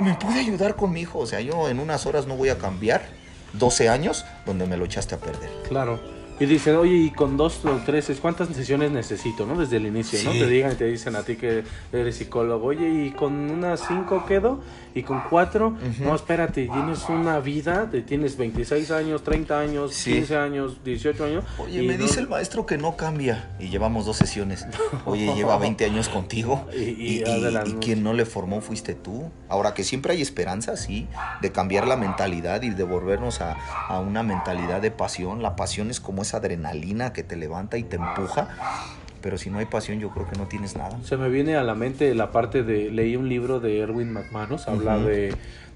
¿me 0.00 0.14
puede 0.14 0.40
ayudar 0.40 0.76
con 0.76 0.92
mi 0.92 1.02
hijo? 1.02 1.20
O 1.20 1.26
sea, 1.26 1.40
yo 1.40 1.68
en 1.68 1.78
unas 1.78 2.06
horas 2.06 2.26
no 2.26 2.36
voy 2.36 2.48
a 2.48 2.58
cambiar 2.58 3.02
12 3.52 3.88
años 3.88 4.24
donde 4.46 4.66
me 4.66 4.76
lo 4.76 4.84
echaste 4.84 5.14
a 5.14 5.18
perder. 5.18 5.50
Claro. 5.68 6.21
Y 6.42 6.46
dicen, 6.46 6.74
oye, 6.76 6.94
y 6.96 7.10
con 7.10 7.36
dos 7.36 7.64
o 7.64 7.78
tres, 7.86 8.10
¿cuántas 8.20 8.48
sesiones 8.48 8.90
necesito? 8.90 9.46
¿No? 9.46 9.56
Desde 9.58 9.76
el 9.76 9.86
inicio, 9.86 10.18
¿no? 10.24 10.32
Sí. 10.32 10.40
Te 10.40 10.46
digan 10.48 10.72
y 10.72 10.74
te 10.74 10.86
dicen 10.86 11.14
a 11.14 11.22
ti 11.22 11.36
que 11.36 11.62
eres 11.92 12.16
psicólogo, 12.16 12.66
oye, 12.66 12.88
¿y 13.06 13.10
con 13.12 13.32
unas 13.50 13.84
cinco 13.86 14.24
quedo? 14.26 14.60
¿Y 14.94 15.04
con 15.04 15.22
cuatro? 15.30 15.68
Ujú. 15.68 16.04
No, 16.04 16.14
espérate, 16.14 16.66
tienes 16.66 17.08
una 17.08 17.38
vida, 17.40 17.86
de, 17.86 18.02
tienes 18.02 18.36
26 18.36 18.90
años, 18.90 19.22
30 19.22 19.58
años, 19.58 19.94
Sí. 19.94 20.12
15 20.14 20.36
años, 20.36 20.84
18 20.84 21.24
años. 21.24 21.44
Oye, 21.58 21.82
y 21.82 21.86
me 21.86 21.96
no- 21.96 22.04
dice 22.04 22.20
el 22.20 22.28
maestro 22.28 22.66
que 22.66 22.76
no 22.76 22.96
cambia. 22.96 23.50
Y 23.60 23.68
llevamos 23.68 24.04
dos 24.04 24.16
sesiones. 24.16 24.66
Oye, 25.06 25.32
lleva 25.34 25.56
20 25.58 25.84
años 25.84 26.08
contigo. 26.08 26.66
Y- 26.76 26.82
Y, 26.82 27.22
y 27.24 27.68
y 27.68 27.72
quien 27.80 28.02
no 28.02 28.12
le 28.12 28.26
formó 28.26 28.60
fuiste 28.60 28.94
tú. 28.94 29.30
Ahora 29.48 29.74
que 29.74 29.84
siempre 29.84 30.12
hay 30.14 30.22
esperanza, 30.22 30.76
sí, 30.76 31.06
de 31.40 31.52
cambiar 31.52 31.86
la 31.86 31.96
mentalidad 31.96 32.62
y 32.62 32.70
de 32.70 32.84
volvernos 32.84 33.40
a, 33.40 33.56
a 33.88 34.00
una 34.00 34.22
mentalidad 34.22 34.80
de 34.82 34.90
pasión. 34.90 35.42
La 35.42 35.56
pasión 35.56 35.90
es 35.90 36.00
como 36.00 36.22
esa 36.22 36.31
adrenalina 36.34 37.12
que 37.12 37.22
te 37.22 37.36
levanta 37.36 37.78
y 37.78 37.82
te 37.82 37.96
empuja. 37.96 38.48
Pero 39.20 39.38
si 39.38 39.50
no 39.50 39.58
hay 39.58 39.66
pasión, 39.66 40.00
yo 40.00 40.10
creo 40.10 40.28
que 40.28 40.36
no 40.36 40.46
tienes 40.46 40.76
nada. 40.76 40.98
Se 41.04 41.16
me 41.16 41.28
viene 41.28 41.56
a 41.56 41.62
la 41.62 41.74
mente 41.74 42.14
la 42.14 42.32
parte 42.32 42.64
de, 42.64 42.90
leí 42.90 43.14
un 43.14 43.28
libro 43.28 43.60
de 43.60 43.78
Erwin 43.78 44.12
McManus, 44.12 44.66
habla 44.66 44.98
de, 44.98 45.34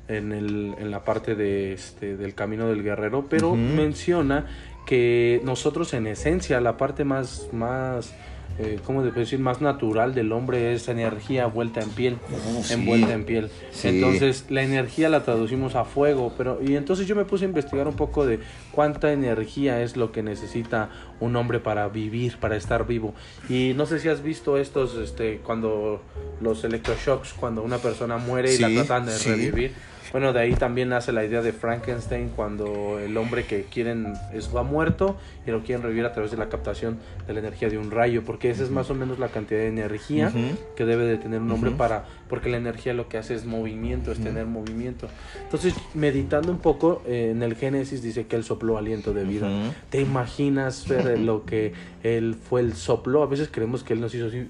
en, 0.08 0.32
el, 0.32 0.74
en 0.78 0.90
la 0.90 1.04
parte 1.04 1.36
de, 1.36 1.72
este, 1.72 2.16
del 2.16 2.34
camino 2.34 2.68
del 2.68 2.82
guerrero, 2.82 3.26
pero 3.28 3.54
menciona 3.54 4.46
que 4.86 5.40
nosotros 5.44 5.94
en 5.94 6.06
esencia, 6.06 6.60
la 6.60 6.76
parte 6.76 7.04
más, 7.04 7.48
más 7.52 8.14
eh, 8.58 8.78
¿cómo 8.84 9.02
decir? 9.02 9.38
Más 9.38 9.60
natural 9.60 10.14
del 10.14 10.32
hombre 10.32 10.72
es 10.72 10.88
energía 10.88 11.46
vuelta 11.46 11.80
en 11.82 11.90
piel, 11.90 12.16
sí. 12.62 12.72
envuelta 12.72 13.12
en 13.12 13.24
piel. 13.24 13.50
Sí. 13.70 13.88
Entonces, 13.88 14.46
la 14.48 14.62
energía 14.62 15.08
la 15.10 15.24
traducimos 15.24 15.74
a 15.74 15.84
fuego, 15.84 16.32
pero 16.38 16.58
y 16.62 16.76
entonces 16.76 17.06
yo 17.06 17.14
me 17.14 17.26
puse 17.26 17.44
a 17.44 17.48
investigar 17.48 17.86
un 17.86 17.96
poco 17.96 18.24
de 18.24 18.40
cuánta 18.72 19.12
energía 19.12 19.82
es 19.82 19.96
lo 19.96 20.10
que 20.10 20.22
necesita 20.22 20.90
un 21.20 21.36
hombre 21.36 21.60
para 21.60 21.88
vivir, 21.88 22.38
para 22.38 22.56
estar 22.56 22.86
vivo. 22.86 23.14
Y 23.48 23.72
no 23.76 23.84
sé 23.84 23.98
si 23.98 24.08
has 24.08 24.22
visto 24.22 24.56
estos 24.56 24.96
este 24.96 25.38
cuando 25.38 26.02
los 26.40 26.64
electroshocks 26.64 27.34
cuando 27.34 27.62
una 27.62 27.78
persona 27.78 28.16
muere 28.16 28.54
y 28.54 28.58
la 28.58 28.68
tratan 28.68 29.06
de 29.06 29.18
revivir. 29.18 29.72
Bueno, 30.12 30.32
de 30.32 30.40
ahí 30.40 30.54
también 30.54 30.88
nace 30.88 31.12
la 31.12 31.24
idea 31.24 31.42
de 31.42 31.52
Frankenstein 31.52 32.30
cuando 32.34 32.98
el 32.98 33.16
hombre 33.16 33.44
que 33.44 33.64
quieren 33.64 34.14
es 34.32 34.54
va 34.54 34.62
muerto 34.62 35.16
y 35.46 35.50
lo 35.50 35.62
quieren 35.62 35.82
revivir 35.82 36.04
a 36.06 36.12
través 36.12 36.30
de 36.30 36.36
la 36.36 36.48
captación 36.48 36.98
de 37.26 37.32
la 37.34 37.40
energía 37.40 37.68
de 37.68 37.76
un 37.78 37.90
rayo, 37.90 38.22
porque 38.24 38.50
esa 38.50 38.62
es 38.62 38.70
más 38.70 38.90
o 38.90 38.94
menos 38.94 39.18
la 39.18 39.28
cantidad 39.28 39.60
de 39.60 39.68
energía 39.68 40.28
Ujú. 40.28 40.56
que 40.76 40.84
debe 40.84 41.04
de 41.04 41.18
tener 41.18 41.40
un 41.40 41.50
hombre 41.50 41.70
Ujú. 41.70 41.78
para 41.78 42.04
porque 42.28 42.48
la 42.48 42.56
energía 42.56 42.92
lo 42.94 43.08
que 43.08 43.18
hace 43.18 43.34
es 43.34 43.44
movimiento, 43.44 44.10
es 44.10 44.18
tener 44.18 44.46
movimiento. 44.46 45.08
Entonces, 45.42 45.74
meditando 45.94 46.50
un 46.50 46.58
poco 46.58 47.02
eh, 47.06 47.30
en 47.30 47.42
el 47.42 47.54
Génesis 47.54 48.02
dice 48.02 48.26
que 48.26 48.36
él 48.36 48.42
sopló 48.44 48.78
aliento 48.78 49.12
de 49.12 49.24
vida. 49.24 49.48
¿Te 49.90 50.00
imaginas 50.00 50.88
ver 50.88 51.18
lo 51.20 51.44
que 51.44 51.72
él 52.02 52.34
fue 52.34 52.60
el 52.62 52.74
soplo? 52.74 53.22
A 53.22 53.26
veces 53.26 53.48
creemos 53.50 53.84
que 53.84 53.92
él 53.92 54.00
nos 54.00 54.14
hizo 54.14 54.26
así, 54.26 54.48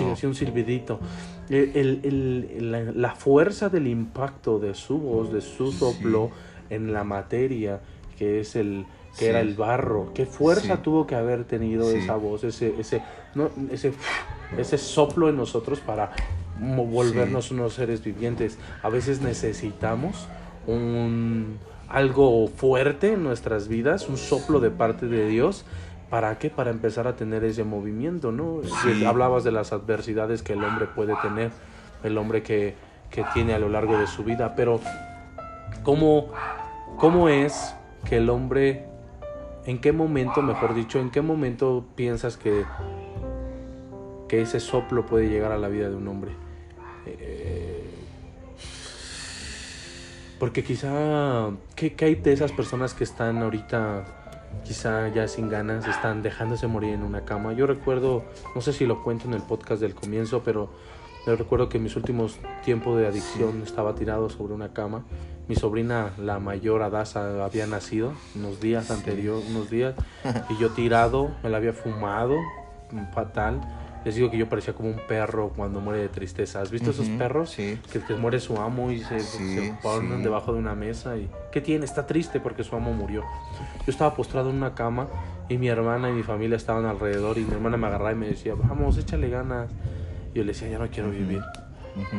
No. 0.00 0.28
un 0.28 0.34
silbidito. 0.34 1.00
El- 1.48 1.72
el- 1.74 2.00
el- 2.04 2.70
la, 2.72 2.80
la 2.82 3.14
fuerza 3.14 3.68
del 3.68 3.86
impacto 3.88 4.58
de 4.58 4.74
su 4.74 4.98
voz, 4.98 5.32
de 5.32 5.40
su 5.40 5.72
soplo 5.72 6.30
en 6.70 6.92
la 6.92 7.02
materia, 7.04 7.80
que 8.18 8.40
es 8.40 8.54
el 8.56 8.84
que 9.18 9.24
Sí. 9.24 9.26
era 9.26 9.40
el 9.40 9.54
barro, 9.54 10.12
qué 10.14 10.24
fuerza 10.26 10.76
Sí. 10.76 10.82
tuvo 10.84 11.06
que 11.06 11.16
haber 11.16 11.42
tenido 11.44 11.90
esa 11.90 12.14
voz, 12.14 12.44
ese, 12.44 12.74
ese, 12.78 13.02
no, 13.34 13.50
ese, 13.72 13.92
ese 14.56 14.78
soplo 14.78 15.28
en 15.28 15.36
nosotros 15.36 15.80
para 15.80 16.12
volvernos 16.60 17.50
unos 17.50 17.74
seres 17.74 18.04
vivientes. 18.04 18.56
A 18.82 18.88
veces 18.88 19.20
necesitamos 19.20 20.28
un 20.66 21.58
algo 21.88 22.46
fuerte 22.46 23.14
en 23.14 23.24
nuestras 23.24 23.66
vidas, 23.66 24.08
un 24.08 24.16
soplo 24.16 24.60
de 24.60 24.70
parte 24.70 25.06
de 25.06 25.26
Dios. 25.26 25.64
¿Para 26.10 26.38
qué? 26.38 26.50
Para 26.50 26.70
empezar 26.70 27.06
a 27.06 27.14
tener 27.14 27.44
ese 27.44 27.62
movimiento, 27.62 28.32
¿no? 28.32 28.62
Sí. 28.82 29.04
Hablabas 29.04 29.44
de 29.44 29.52
las 29.52 29.72
adversidades 29.72 30.42
que 30.42 30.54
el 30.54 30.64
hombre 30.64 30.86
puede 30.86 31.14
tener, 31.22 31.52
el 32.02 32.18
hombre 32.18 32.42
que, 32.42 32.74
que 33.10 33.24
tiene 33.32 33.54
a 33.54 33.58
lo 33.58 33.68
largo 33.68 33.96
de 33.96 34.08
su 34.08 34.24
vida, 34.24 34.54
pero 34.56 34.80
¿cómo, 35.84 36.32
¿cómo 36.96 37.28
es 37.28 37.74
que 38.08 38.16
el 38.16 38.28
hombre, 38.28 38.86
en 39.66 39.80
qué 39.80 39.92
momento, 39.92 40.42
mejor 40.42 40.74
dicho, 40.74 40.98
en 40.98 41.10
qué 41.10 41.20
momento 41.20 41.86
piensas 41.94 42.36
que, 42.36 42.64
que 44.28 44.42
ese 44.42 44.58
soplo 44.58 45.06
puede 45.06 45.28
llegar 45.28 45.52
a 45.52 45.58
la 45.58 45.68
vida 45.68 45.88
de 45.88 45.94
un 45.94 46.08
hombre? 46.08 46.32
Eh, 47.06 47.88
porque 50.40 50.64
quizá, 50.64 51.50
¿qué, 51.76 51.94
qué 51.94 52.04
hay 52.06 52.14
de 52.14 52.32
esas 52.32 52.50
personas 52.50 52.94
que 52.94 53.04
están 53.04 53.42
ahorita, 53.42 54.19
quizá 54.64 55.08
ya 55.08 55.28
sin 55.28 55.48
ganas, 55.48 55.86
están 55.86 56.22
dejándose 56.22 56.66
morir 56.66 56.94
en 56.94 57.02
una 57.02 57.24
cama? 57.24 57.52
Yo 57.52 57.66
recuerdo, 57.66 58.24
no 58.54 58.60
sé 58.60 58.72
si 58.72 58.86
lo 58.86 59.02
cuento 59.02 59.26
en 59.26 59.34
el 59.34 59.42
podcast 59.42 59.80
del 59.80 59.94
comienzo, 59.94 60.42
pero 60.44 60.70
yo 61.26 61.36
recuerdo 61.36 61.68
que 61.68 61.76
en 61.76 61.84
mis 61.84 61.96
últimos 61.96 62.38
tiempos 62.64 62.98
de 62.98 63.06
adicción 63.06 63.62
estaba 63.62 63.94
tirado 63.94 64.30
sobre 64.30 64.54
una 64.54 64.72
cama. 64.72 65.04
Mi 65.48 65.56
sobrina, 65.56 66.12
la 66.18 66.38
mayor 66.38 66.82
Adasa, 66.82 67.44
había 67.44 67.66
nacido 67.66 68.12
unos 68.34 68.60
días 68.60 68.90
anterior, 68.90 69.42
unos 69.50 69.68
días, 69.68 69.94
y 70.48 70.56
yo 70.58 70.70
tirado, 70.70 71.30
me 71.42 71.50
la 71.50 71.58
había 71.58 71.72
fumado, 71.72 72.36
fatal. 73.12 73.60
Les 74.04 74.14
digo 74.14 74.30
que 74.30 74.38
yo 74.38 74.48
parecía 74.48 74.72
como 74.72 74.88
un 74.88 75.00
perro 75.06 75.52
cuando 75.54 75.80
muere 75.80 76.00
de 76.00 76.08
tristeza. 76.08 76.62
¿Has 76.62 76.70
visto 76.70 76.90
esos 76.90 77.08
Ujú, 77.08 77.18
perros? 77.18 77.50
sí. 77.50 77.78
Que, 77.92 78.00
que 78.00 78.14
muere 78.14 78.40
su 78.40 78.58
amo 78.58 78.90
y 78.90 79.00
se, 79.00 79.20
Sí, 79.20 79.54
se 79.54 79.72
ponen 79.82 80.18
sí. 80.18 80.22
debajo 80.24 80.52
de 80.52 80.58
una 80.58 80.74
mesa. 80.74 81.16
y 81.18 81.28
¿Qué 81.52 81.60
tiene? 81.60 81.84
Está 81.84 82.06
triste 82.06 82.40
porque 82.40 82.64
su 82.64 82.74
amo 82.76 82.92
murió. 82.92 83.22
Yo 83.86 83.90
estaba 83.90 84.14
postrado 84.14 84.50
en 84.50 84.56
una 84.56 84.74
cama 84.74 85.08
y 85.48 85.58
mi 85.58 85.68
hermana 85.68 86.08
y 86.08 86.12
mi 86.14 86.22
familia 86.22 86.56
estaban 86.56 86.86
alrededor 86.86 87.36
y 87.38 87.42
mi 87.44 87.52
hermana 87.52 87.76
me 87.76 87.88
agarraba 87.88 88.12
y 88.12 88.16
me 88.16 88.28
decía, 88.28 88.54
vamos, 88.54 88.96
échale 88.96 89.28
ganas. 89.28 89.70
Y 90.32 90.38
yo 90.38 90.44
le 90.44 90.52
decía, 90.52 90.68
ya 90.68 90.78
no 90.78 90.88
quiero 90.88 91.10
vivir. 91.10 91.42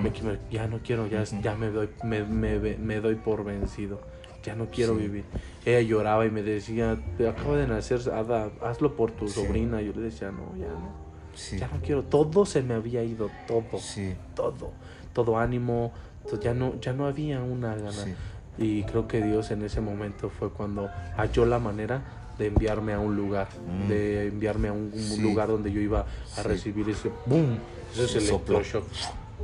Qui- 0.04 0.22
me- 0.22 0.38
ya 0.52 0.68
no 0.68 0.80
quiero, 0.84 1.08
ya, 1.08 1.24
ya 1.24 1.56
me, 1.56 1.70
doy, 1.72 1.90
me, 2.04 2.24
me, 2.24 2.60
me 2.78 3.00
doy 3.00 3.16
por 3.16 3.44
vencido. 3.44 4.02
Ya 4.44 4.56
no 4.56 4.66
quiero 4.66 4.94
Sí. 4.96 5.02
vivir. 5.02 5.24
Ella 5.66 5.82
lloraba 5.82 6.26
y 6.26 6.30
me 6.32 6.44
decía, 6.44 6.98
acaba 7.30 7.56
de 7.58 7.66
nacer, 7.68 8.02
Ada, 8.14 8.50
hazlo 8.62 8.96
por 8.96 9.12
tu 9.12 9.28
sobrina. 9.30 9.82
Yo 9.82 9.94
le 9.94 10.02
decía, 10.02 10.32
no, 10.32 10.56
ya 10.60 10.68
no. 10.68 11.11
Sí. 11.34 11.58
Ya 11.58 11.68
no 11.68 11.80
quiero. 11.82 12.04
Todo 12.04 12.46
se 12.46 12.62
me 12.62 12.74
había 12.74 13.04
ido, 13.04 13.30
todo 13.48 13.80
Sí. 13.80 14.14
todo, 14.36 14.72
todo 15.14 15.38
ánimo, 15.38 15.92
to- 16.30 16.40
ya 16.40 16.54
no, 16.54 16.80
ya 16.82 16.94
no 16.94 17.06
había 17.08 17.42
una 17.42 17.76
gana. 17.76 17.92
Sí. 17.92 18.14
Y 18.58 18.84
creo 18.84 19.08
que 19.08 19.22
Dios 19.22 19.50
en 19.52 19.64
ese 19.64 19.82
momento 19.82 20.30
fue 20.30 20.50
cuando 20.52 20.90
halló 21.18 21.46
la 21.46 21.58
manera 21.60 22.02
de 22.38 22.48
enviarme 22.48 22.94
a 22.94 23.00
un 23.00 23.16
lugar, 23.16 23.48
Mm. 23.68 23.88
de 23.88 24.28
enviarme 24.28 24.68
a 24.68 24.74
un, 24.74 24.92
un 24.94 25.00
Sí. 25.00 25.22
lugar 25.22 25.48
donde 25.48 25.72
yo 25.72 25.80
iba 25.80 26.06
a 26.38 26.44
recibir 26.44 26.90
ese 26.90 27.12
boom, 27.26 27.58
ese 27.94 28.18
es 28.18 28.30
electroshock. 28.30 28.86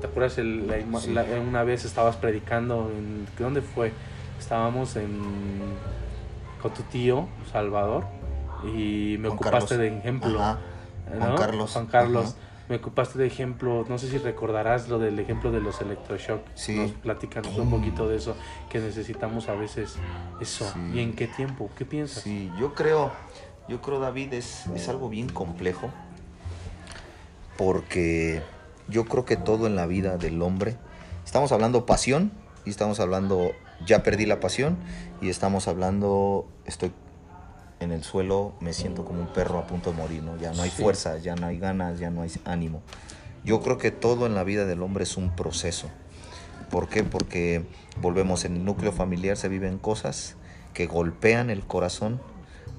¿Te 0.02 0.08
acuerdas? 0.08 0.38
el- 0.38 0.68
la 0.68 1.24
la- 1.24 1.40
una 1.42 1.64
vez 1.64 1.84
estabas 1.86 2.16
predicando, 2.18 2.92
en, 2.96 3.26
¿dónde 3.40 3.62
fue? 3.62 3.92
Estábamos 4.40 4.96
en, 4.96 5.20
con 6.62 6.74
tu 6.74 6.84
tío, 6.84 7.28
Salvador, 7.52 8.06
y 8.64 9.18
me 9.20 9.30
Juan 9.30 9.40
ocupaste 9.40 9.76
Carlos. 9.76 9.80
de 9.80 9.98
ejemplo. 10.00 10.40
Ajá. 10.42 10.60
¿No? 11.14 11.26
Juan 11.26 11.38
Carlos. 11.38 11.74
Juan 11.74 11.86
Carlos. 11.88 12.26
Ajá. 12.26 12.48
Me 12.70 12.76
ocupaste 12.76 13.18
de 13.18 13.28
ejemplo, 13.28 13.86
no 13.88 13.98
sé 13.98 14.10
si 14.10 14.18
recordarás 14.18 14.90
lo 14.90 15.00
del 15.00 15.18
ejemplo 15.20 15.52
de 15.52 15.62
los 15.62 15.80
electroshock. 15.80 16.42
Sí. 16.54 16.76
Nos 16.76 16.92
platicanos 16.92 17.58
un 17.58 17.70
poquito 17.70 18.10
de 18.10 18.18
eso, 18.18 18.36
que 18.70 18.80
necesitamos 18.80 19.48
a 19.48 19.54
veces 19.54 19.96
eso. 20.42 20.70
Sí. 20.74 20.92
¿Y 20.96 21.00
en 21.00 21.14
qué 21.14 21.28
tiempo? 21.28 21.70
¿Qué 21.78 21.86
piensas? 21.86 22.24
Sí, 22.24 22.52
yo 22.60 22.74
creo, 22.74 23.12
yo 23.70 23.82
creo 23.82 24.00
David 24.00 24.34
es, 24.34 24.68
es 24.76 24.90
algo 24.90 25.08
bien 25.08 25.30
complejo 25.30 25.90
porque 27.58 28.42
yo 28.88 29.06
creo 29.06 29.26
que 29.26 29.36
todo 29.36 29.68
en 29.68 29.76
la 29.76 29.86
vida 29.86 30.18
del 30.18 30.42
hombre, 30.42 30.78
estamos 31.26 31.52
hablando 31.52 31.86
pasión 31.86 32.32
y 32.66 32.70
estamos 32.70 33.00
hablando 33.00 33.52
ya 33.86 34.04
perdí 34.04 34.26
la 34.26 34.40
pasión 34.40 34.78
y 35.22 35.30
estamos 35.30 35.68
hablando 35.68 36.48
estoy 36.66 36.92
en 37.80 37.92
el 37.92 38.04
suelo, 38.04 38.54
me 38.60 38.74
siento 38.74 39.06
como 39.06 39.22
un 39.22 39.28
perro 39.28 39.60
a 39.60 39.68
punto 39.68 39.92
de 39.92 39.98
morir, 39.98 40.24
¿no? 40.24 40.38
Ya 40.38 40.52
no 40.54 40.64
hay 40.64 40.70
Sí. 40.72 40.82
fuerza, 40.82 41.18
ya 41.18 41.36
no 41.36 41.48
hay 41.48 41.60
ganas, 41.60 42.00
ya 42.00 42.10
no 42.10 42.22
hay 42.22 42.32
ánimo. 42.46 42.82
Yo 43.44 43.62
creo 43.62 43.78
que 43.78 43.92
todo 43.92 44.26
en 44.26 44.36
la 44.36 44.44
vida 44.44 44.66
del 44.66 44.82
hombre 44.82 45.04
es 45.04 45.16
un 45.18 45.36
proceso. 45.36 45.88
¿Por 46.72 46.90
qué? 46.90 47.04
Porque 47.04 47.66
volvemos 48.02 48.46
en 48.46 48.56
el 48.58 48.66
núcleo 48.66 48.92
familiar, 48.92 49.38
se 49.38 49.48
viven 49.48 49.78
cosas 49.78 50.36
que 50.74 50.86
golpean 50.88 51.50
el 51.50 51.66
corazón 51.66 52.20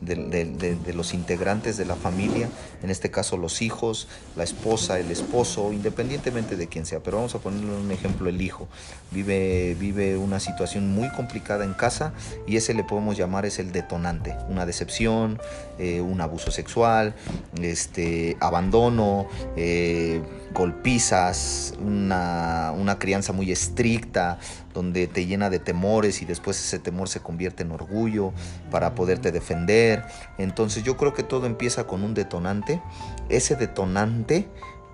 de, 0.00 0.14
de- 0.16 0.76
de- 0.76 0.92
los 0.94 1.14
integrantes 1.14 1.76
de 1.76 1.84
la 1.84 1.94
familia, 1.96 2.48
en 2.82 2.90
este 2.90 3.10
caso 3.10 3.36
los 3.36 3.62
hijos, 3.62 4.08
la 4.36 4.44
esposa, 4.44 4.98
el 4.98 5.10
esposo, 5.10 5.72
independientemente 5.72 6.56
de 6.56 6.66
quién 6.68 6.86
sea. 6.86 7.00
Pero 7.00 7.18
vamos 7.18 7.34
a 7.34 7.38
ponerle 7.38 7.72
un 7.76 7.90
ejemplo, 7.90 8.28
el 8.28 8.40
hijo. 8.40 8.68
Vive, 9.10 9.76
vive 9.78 10.16
una 10.16 10.40
situación 10.40 10.92
muy 10.94 11.08
complicada 11.10 11.64
en 11.64 11.72
casa 11.74 12.12
y 12.46 12.56
ese 12.56 12.74
le 12.74 12.84
podemos 12.84 13.16
llamar 13.16 13.46
es 13.46 13.58
el 13.58 13.72
detonante. 13.72 14.36
Una 14.48 14.66
decepción, 14.66 15.38
eh, 15.78 16.00
un 16.00 16.20
abuso 16.20 16.50
sexual, 16.50 17.14
este, 17.60 18.36
abandono, 18.40 19.26
eh, 19.56 20.20
golpizas, 20.52 21.74
una, 21.80 22.72
una 22.76 22.98
crianza 22.98 23.32
muy 23.32 23.50
estricta, 23.52 24.38
donde 24.78 25.08
te 25.08 25.26
llena 25.26 25.50
de 25.50 25.58
temores 25.58 26.22
y 26.22 26.24
después 26.24 26.56
ese 26.58 26.78
temor 26.78 27.08
se 27.08 27.18
convierte 27.18 27.64
en 27.64 27.72
orgullo 27.72 28.32
para 28.70 28.94
poderte 28.94 29.32
defender. 29.32 30.04
Entonces 30.38 30.84
yo 30.84 30.96
creo 30.96 31.14
que 31.14 31.24
todo 31.24 31.46
empieza 31.46 31.84
con 31.88 32.04
un 32.04 32.14
detonante. 32.14 32.80
Ese 33.28 33.56
detonante 33.56 34.46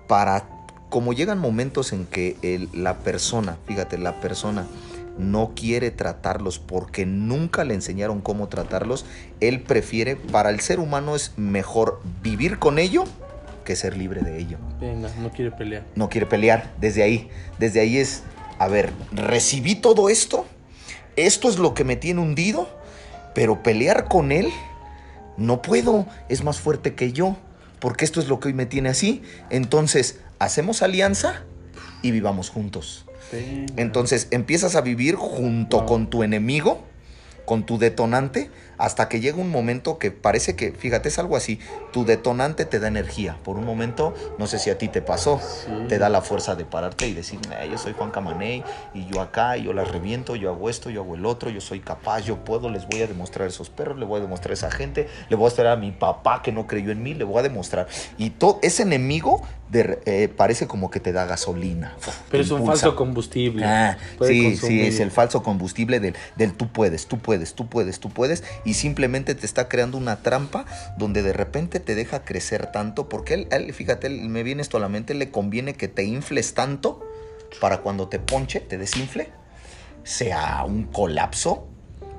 para, 0.07 0.47
como 0.89 1.13
llegan 1.13 1.37
momentos 1.37 1.93
en 1.93 2.07
que 2.07 2.35
el- 2.41 2.67
la 2.73 2.95
persona, 2.97 3.57
fíjate, 3.67 3.99
la 3.99 4.19
persona 4.21 4.65
no 5.19 5.51
quiere 5.55 5.91
tratarlos 5.91 6.57
porque 6.57 7.05
nunca 7.05 7.63
le 7.63 7.75
enseñaron 7.75 8.21
cómo 8.21 8.47
tratarlos, 8.47 9.05
él 9.39 9.61
prefiere, 9.61 10.15
para 10.15 10.49
el 10.49 10.61
ser 10.61 10.79
humano 10.79 11.15
es 11.15 11.31
mejor 11.37 12.01
vivir 12.23 12.57
con 12.57 12.79
ello 12.79 13.03
que 13.63 13.75
ser 13.75 13.95
libre 13.97 14.21
de 14.21 14.37
ello 14.39 14.57
Venga, 14.79 15.09
no 15.19 15.31
quiere 15.31 15.51
pelear. 15.51 15.83
no 15.95 16.09
quiere 16.09 16.25
pelear. 16.27 16.71
Desde 16.81 17.01
ahí, 17.03 17.29
desde 17.59 17.79
ahí 17.81 17.97
es, 17.97 18.23
a 18.59 18.67
ver, 18.67 18.93
recibí 19.11 19.75
todo 19.75 20.09
esto, 20.09 20.45
esto 21.15 21.49
es 21.49 21.57
lo 21.57 21.73
que 21.73 21.83
me 21.83 21.95
tiene 21.95 22.21
hundido, 22.21 22.67
pero 23.33 23.63
pelear 23.63 24.07
con 24.07 24.31
él 24.31 24.51
no 25.37 25.61
puedo, 25.61 26.05
es 26.29 26.43
más 26.43 26.59
fuerte 26.59 26.95
que 26.95 27.11
yo, 27.11 27.37
porque 27.79 28.05
esto 28.05 28.19
es 28.19 28.27
lo 28.27 28.39
que 28.39 28.49
hoy 28.49 28.53
me 28.53 28.65
tiene 28.65 28.89
así. 28.89 29.21
Entonces, 29.49 30.19
hacemos 30.39 30.81
alianza 30.81 31.43
y 32.01 32.11
vivamos 32.11 32.49
juntos. 32.49 33.05
Entonces, 33.75 34.27
empiezas 34.31 34.75
a 34.75 34.81
vivir 34.81 35.15
junto 35.15 35.85
con 35.85 36.09
tu 36.09 36.23
enemigo, 36.23 36.83
con 37.45 37.65
tu 37.65 37.77
detonante, 37.77 38.49
hasta 38.77 39.09
que 39.09 39.19
llega 39.19 39.37
un 39.37 39.49
momento 39.49 39.97
que 39.99 40.11
parece 40.11 40.55
que, 40.55 40.71
fíjate, 40.71 41.09
es 41.09 41.19
algo 41.19 41.35
así, 41.35 41.59
tu 41.91 42.05
detonante 42.05 42.65
te 42.65 42.79
da 42.79 42.87
energía. 42.87 43.37
Por 43.43 43.57
un 43.57 43.65
momento, 43.65 44.13
no 44.37 44.47
sé 44.47 44.59
si 44.59 44.69
a 44.69 44.77
ti 44.77 44.87
te 44.89 45.01
pasó, 45.01 45.39
Sí. 45.39 45.71
te 45.87 45.97
da 45.97 46.09
la 46.09 46.21
fuerza 46.21 46.55
de 46.55 46.65
pararte 46.65 47.07
y 47.07 47.13
decir, 47.13 47.39
"Eh, 47.59 47.69
yo 47.69 47.77
soy 47.77 47.93
Juan 47.93 48.11
Camaney 48.11 48.63
y 48.93 49.05
yo 49.05 49.21
acá, 49.21 49.57
y 49.57 49.63
yo 49.63 49.73
las 49.73 49.89
reviento, 49.89 50.35
yo 50.35 50.49
hago 50.49 50.69
esto, 50.69 50.89
yo 50.89 51.01
hago 51.01 51.15
el 51.15 51.25
otro, 51.25 51.49
yo 51.49 51.61
soy 51.61 51.79
capaz, 51.79 52.21
yo 52.21 52.43
puedo, 52.43 52.69
les 52.69 52.87
voy 52.87 53.01
a 53.01 53.07
demostrar 53.07 53.45
a 53.47 53.49
esos 53.49 53.69
perros, 53.69 53.97
le 53.97 54.05
voy 54.05 54.19
a 54.19 54.21
demostrar 54.21 54.51
a 54.51 54.53
esa 54.55 54.71
gente, 54.71 55.07
le 55.29 55.35
voy 55.35 55.45
a 55.45 55.47
mostrar 55.47 55.67
a 55.67 55.75
mi 55.75 55.91
papá 55.91 56.41
que 56.41 56.51
no 56.51 56.67
creyó 56.67 56.91
en 56.91 57.01
mí, 57.03 57.13
le 57.13 57.23
voy 57.23 57.39
a 57.39 57.43
demostrar. 57.43 57.87
Y 58.17 58.31
todo 58.31 58.59
ese 58.61 58.83
enemigo 58.83 59.41
de- 59.69 59.99
eh, 60.05 60.27
parece 60.27 60.67
como 60.67 60.89
que 60.91 60.99
te 60.99 61.11
da 61.11 61.25
gasolina. 61.25 61.95
Pero 62.29 62.43
es 62.43 62.51
un 62.51 62.65
falso 62.65 62.95
combustible. 62.95 63.65
Ah, 63.65 63.97
sí, 64.21 64.41
consumir. 64.43 64.57
sí, 64.59 64.81
es 64.87 64.99
el 64.99 65.11
falso 65.11 65.41
combustible 65.43 65.99
del, 65.99 66.15
del 66.35 66.53
tú 66.53 66.71
puedes, 66.71 67.07
tú 67.07 67.19
puedes, 67.19 67.53
tú 67.55 67.67
puedes, 67.67 67.99
tú 67.99 68.09
puedes, 68.09 68.43
y 68.63 68.73
simplemente 68.75 69.33
te 69.35 69.45
está 69.45 69.67
creando 69.67 69.97
una 69.97 70.17
trampa 70.17 70.65
donde 70.97 71.23
de 71.23 71.33
repente 71.33 71.79
te 71.79 71.95
deja 71.95 72.23
crecer 72.23 72.71
tanto, 72.71 73.09
porque 73.09 73.33
él, 73.33 73.47
él, 73.51 73.73
fíjate, 73.73 74.07
él- 74.07 74.29
me 74.29 74.43
viene 74.43 74.61
esto 74.61 74.77
a 74.77 74.79
la 74.79 74.89
mente, 74.89 75.13
le 75.13 75.31
conviene 75.31 75.73
que 75.73 75.87
te 75.87 76.03
infles 76.03 76.53
tanto 76.53 77.03
para 77.61 77.79
cuando 77.79 78.07
te 78.07 78.19
ponche, 78.19 78.59
te 78.59 78.77
desinfle, 78.77 79.29
sea 80.03 80.63
un 80.65 80.83
colapso 80.83 81.67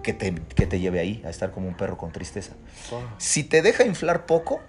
que 0.02 0.12
te, 0.12 0.34
que 0.54 0.66
te 0.66 0.80
lleve 0.80 1.00
ahí 1.00 1.22
a 1.24 1.30
estar 1.30 1.50
como 1.50 1.68
un 1.68 1.74
perro 1.76 1.96
con 1.98 2.12
tristeza. 2.12 2.52
Si 3.18 3.44
te 3.44 3.60
deja 3.62 3.84
inflar 3.84 4.24
poco 4.26 4.60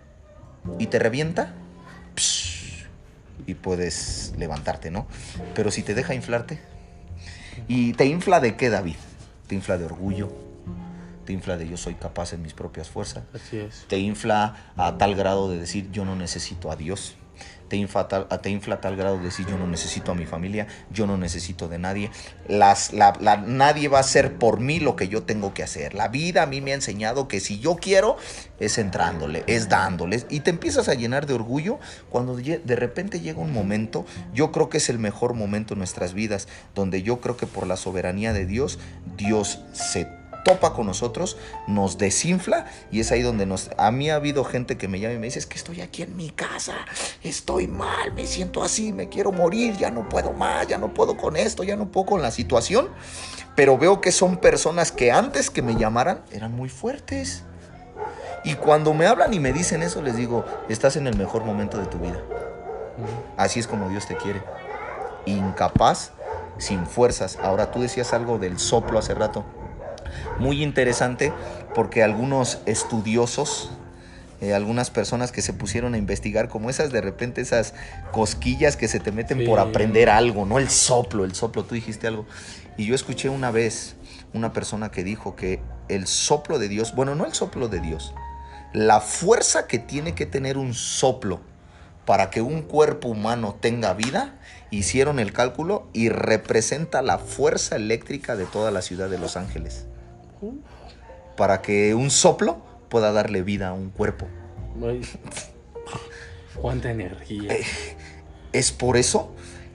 y 0.79 0.87
te 0.87 0.99
revienta, 0.99 1.53
psh, 2.15 2.66
y 3.47 3.55
puedes 3.55 4.33
levantarte, 4.37 4.91
¿no? 4.91 5.07
Pero 5.55 5.71
si 5.71 5.81
te 5.81 5.95
deja 5.95 6.13
inflarte, 6.13 6.59
¿y 7.67 7.93
te 7.93 8.05
infla 8.05 8.39
de 8.39 8.55
qué, 8.55 8.69
David? 8.69 8.97
Te 9.47 9.55
infla 9.55 9.77
de 9.79 9.85
orgullo, 9.85 10.31
te 11.25 11.33
infla 11.33 11.57
de 11.57 11.67
yo 11.67 11.77
soy 11.77 11.95
capaz 11.95 12.33
en 12.33 12.43
mis 12.43 12.53
propias 12.53 12.89
fuerzas, 12.89 13.23
Así 13.33 13.57
es. 13.57 13.85
te 13.87 13.97
infla 13.97 14.73
a 14.75 14.97
tal 14.97 15.15
grado 15.15 15.49
de 15.49 15.57
decir 15.57 15.89
yo 15.91 16.05
no 16.05 16.15
necesito 16.15 16.69
a 16.69 16.75
Dios. 16.75 17.15
Te 17.67 17.75
infla, 17.75 18.07
tal, 18.07 18.27
te 18.41 18.49
infla 18.49 18.79
tal 18.79 18.95
grado 18.95 19.17
de 19.17 19.25
decir 19.25 19.45
yo 19.45 19.57
no 19.57 19.67
necesito 19.67 20.13
a 20.13 20.15
mi 20.15 20.25
familia, 20.25 20.67
yo 20.89 21.05
no 21.05 21.17
necesito 21.17 21.67
de 21.67 21.77
nadie. 21.77 22.09
Las, 22.47 22.93
la- 22.93 23.13
la- 23.19 23.35
nadie 23.37 23.89
va 23.89 23.97
a 23.97 24.01
hacer 24.01 24.35
por 24.35 24.61
mí 24.61 24.79
lo 24.79 24.95
que 24.95 25.09
yo 25.09 25.23
tengo 25.23 25.53
que 25.53 25.63
hacer. 25.63 25.93
La 25.93 26.07
vida 26.07 26.43
a 26.43 26.45
mí 26.45 26.61
me 26.61 26.71
ha 26.71 26.75
enseñado 26.75 27.27
que 27.27 27.39
si 27.41 27.59
yo 27.59 27.75
quiero 27.75 28.15
es 28.59 28.77
entrándole, 28.77 29.43
es 29.47 29.67
dándole. 29.67 30.23
Y 30.29 30.39
te 30.39 30.49
empiezas 30.49 30.87
a 30.87 30.93
llenar 30.93 31.25
de 31.25 31.33
orgullo 31.33 31.77
cuando 32.09 32.35
de 32.37 32.75
repente 32.77 33.19
llega 33.19 33.39
un 33.41 33.51
momento, 33.51 34.05
yo 34.33 34.51
creo 34.53 34.69
que 34.69 34.77
es 34.77 34.89
el 34.89 34.97
mejor 34.97 35.33
momento 35.33 35.73
en 35.73 35.79
nuestras 35.79 36.13
vidas, 36.13 36.47
donde 36.73 37.03
yo 37.03 37.19
creo 37.19 37.35
que 37.35 37.47
por 37.47 37.67
la 37.67 37.75
soberanía 37.75 38.31
de 38.31 38.45
Dios, 38.45 38.79
Dios 39.17 39.59
se 39.73 40.07
topa 40.47 40.73
con 40.73 40.87
nosotros, 40.87 41.37
nos 41.67 41.97
desinfla 41.97 42.65
y 42.89 43.01
es 43.01 43.11
ahí 43.11 43.21
donde 43.21 43.45
nos... 43.45 43.69
A 43.77 43.91
mí 43.91 44.09
ha 44.09 44.15
habido 44.15 44.45
gente 44.45 44.77
que 44.77 44.87
me 44.87 44.99
llama 44.99 45.15
y 45.15 45.19
me 45.19 45.25
dice, 45.25 45.39
es 45.39 45.45
que 45.45 45.57
estoy 45.57 45.81
aquí 45.81 46.03
en 46.03 46.15
mi 46.15 46.29
casa, 46.29 46.73
estoy 47.21 47.67
mal, 47.67 48.13
me 48.13 48.25
siento 48.25 48.63
así, 48.63 48.93
me 48.93 49.09
quiero 49.09 49.33
morir, 49.33 49.75
ya 49.75 49.91
no 49.91 50.07
puedo 50.07 50.31
más, 50.31 50.65
ya 50.67 50.77
no 50.77 50.93
puedo 50.93 51.17
con 51.17 51.35
esto, 51.35 51.63
ya 51.63 51.75
no 51.75 51.91
puedo 51.91 52.05
con 52.05 52.21
la 52.21 52.31
situación, 52.31 52.87
pero 53.55 53.77
veo 53.77 53.99
que 53.99 54.13
son 54.13 54.37
personas 54.37 54.93
que 54.93 55.11
antes 55.11 55.49
que 55.49 55.61
me 55.61 55.75
llamaran 55.75 56.23
eran 56.31 56.53
muy 56.53 56.69
fuertes. 56.69 57.43
Y 58.45 58.53
cuando 58.53 58.93
me 58.93 59.05
hablan 59.05 59.33
y 59.33 59.41
me 59.41 59.51
dicen 59.51 59.83
eso, 59.83 60.01
les 60.01 60.15
digo, 60.15 60.45
estás 60.69 60.95
en 60.95 61.07
el 61.07 61.17
mejor 61.17 61.43
momento 61.43 61.77
de 61.77 61.87
tu 61.87 61.97
vida. 61.97 62.21
Así 63.35 63.59
es 63.59 63.67
como 63.67 63.89
Dios 63.89 64.07
te 64.07 64.15
quiere. 64.15 64.41
Incapaz, 65.25 66.11
sin 66.57 66.85
fuerzas. 66.85 67.37
Ahora 67.41 67.71
tú 67.71 67.81
decías 67.81 68.13
algo 68.13 68.37
del 68.37 68.59
soplo 68.59 68.99
hace 68.99 69.13
rato. 69.13 69.43
Muy 70.39 70.63
interesante 70.63 71.33
porque 71.73 72.03
algunos 72.03 72.59
estudiosos, 72.65 73.71
eh, 74.41 74.53
algunas 74.53 74.89
personas 74.91 75.31
que 75.31 75.41
se 75.41 75.53
pusieron 75.53 75.95
a 75.95 75.97
investigar, 75.97 76.47
como 76.47 76.69
esas 76.69 76.91
de 76.91 77.01
repente, 77.01 77.41
esas 77.41 77.73
cosquillas 78.11 78.77
que 78.77 78.87
se 78.87 78.99
te 78.99 79.11
meten 79.11 79.45
por 79.45 79.59
aprender 79.59 80.09
algo, 80.09 80.45
no 80.45 80.59
el 80.59 80.69
soplo, 80.69 81.25
el 81.25 81.33
soplo, 81.33 81.63
tú 81.63 81.75
dijiste 81.75 82.07
algo. 82.07 82.25
Y 82.77 82.85
yo 82.85 82.93
escuché 82.93 83.29
una 83.29 83.49
vez 83.49 83.95
una 84.33 84.53
persona 84.53 84.91
que 84.91 85.03
dijo 85.03 85.35
que 85.35 85.59
el 85.89 86.05
soplo 86.05 86.59
de 86.59 86.67
Dios, 86.67 86.93
bueno, 86.93 87.15
no 87.15 87.25
el 87.25 87.33
soplo 87.33 87.67
de 87.67 87.79
Dios, 87.79 88.13
la 88.73 89.01
fuerza 89.01 89.65
que 89.67 89.79
tiene 89.79 90.13
que 90.13 90.25
tener 90.25 90.57
un 90.57 90.73
soplo 90.73 91.39
para 92.05 92.29
que 92.29 92.41
un 92.41 92.61
cuerpo 92.61 93.09
humano 93.09 93.57
tenga 93.59 93.93
vida, 93.93 94.35
hicieron 94.69 95.19
el 95.19 95.33
cálculo 95.33 95.89
y 95.93 96.09
representa 96.09 97.01
la 97.01 97.17
fuerza 97.17 97.75
eléctrica 97.75 98.35
de 98.35 98.45
toda 98.45 98.71
la 98.71 98.81
ciudad 98.81 99.09
de 99.09 99.17
Los 99.17 99.35
Ángeles. 99.35 99.87
Para 101.35 101.61
que 101.61 101.93
un 101.93 102.09
soplo 102.09 102.57
pueda 102.89 103.11
darle 103.11 103.41
vida 103.41 103.69
a 103.69 103.73
un 103.73 103.89
cuerpo. 103.89 104.27
Ay, 104.83 105.01
Cuánta 106.55 106.89
energía. 106.91 107.53
Eh, 107.53 107.63
Es 108.53 108.71
por 108.71 108.97
eso 108.97 109.31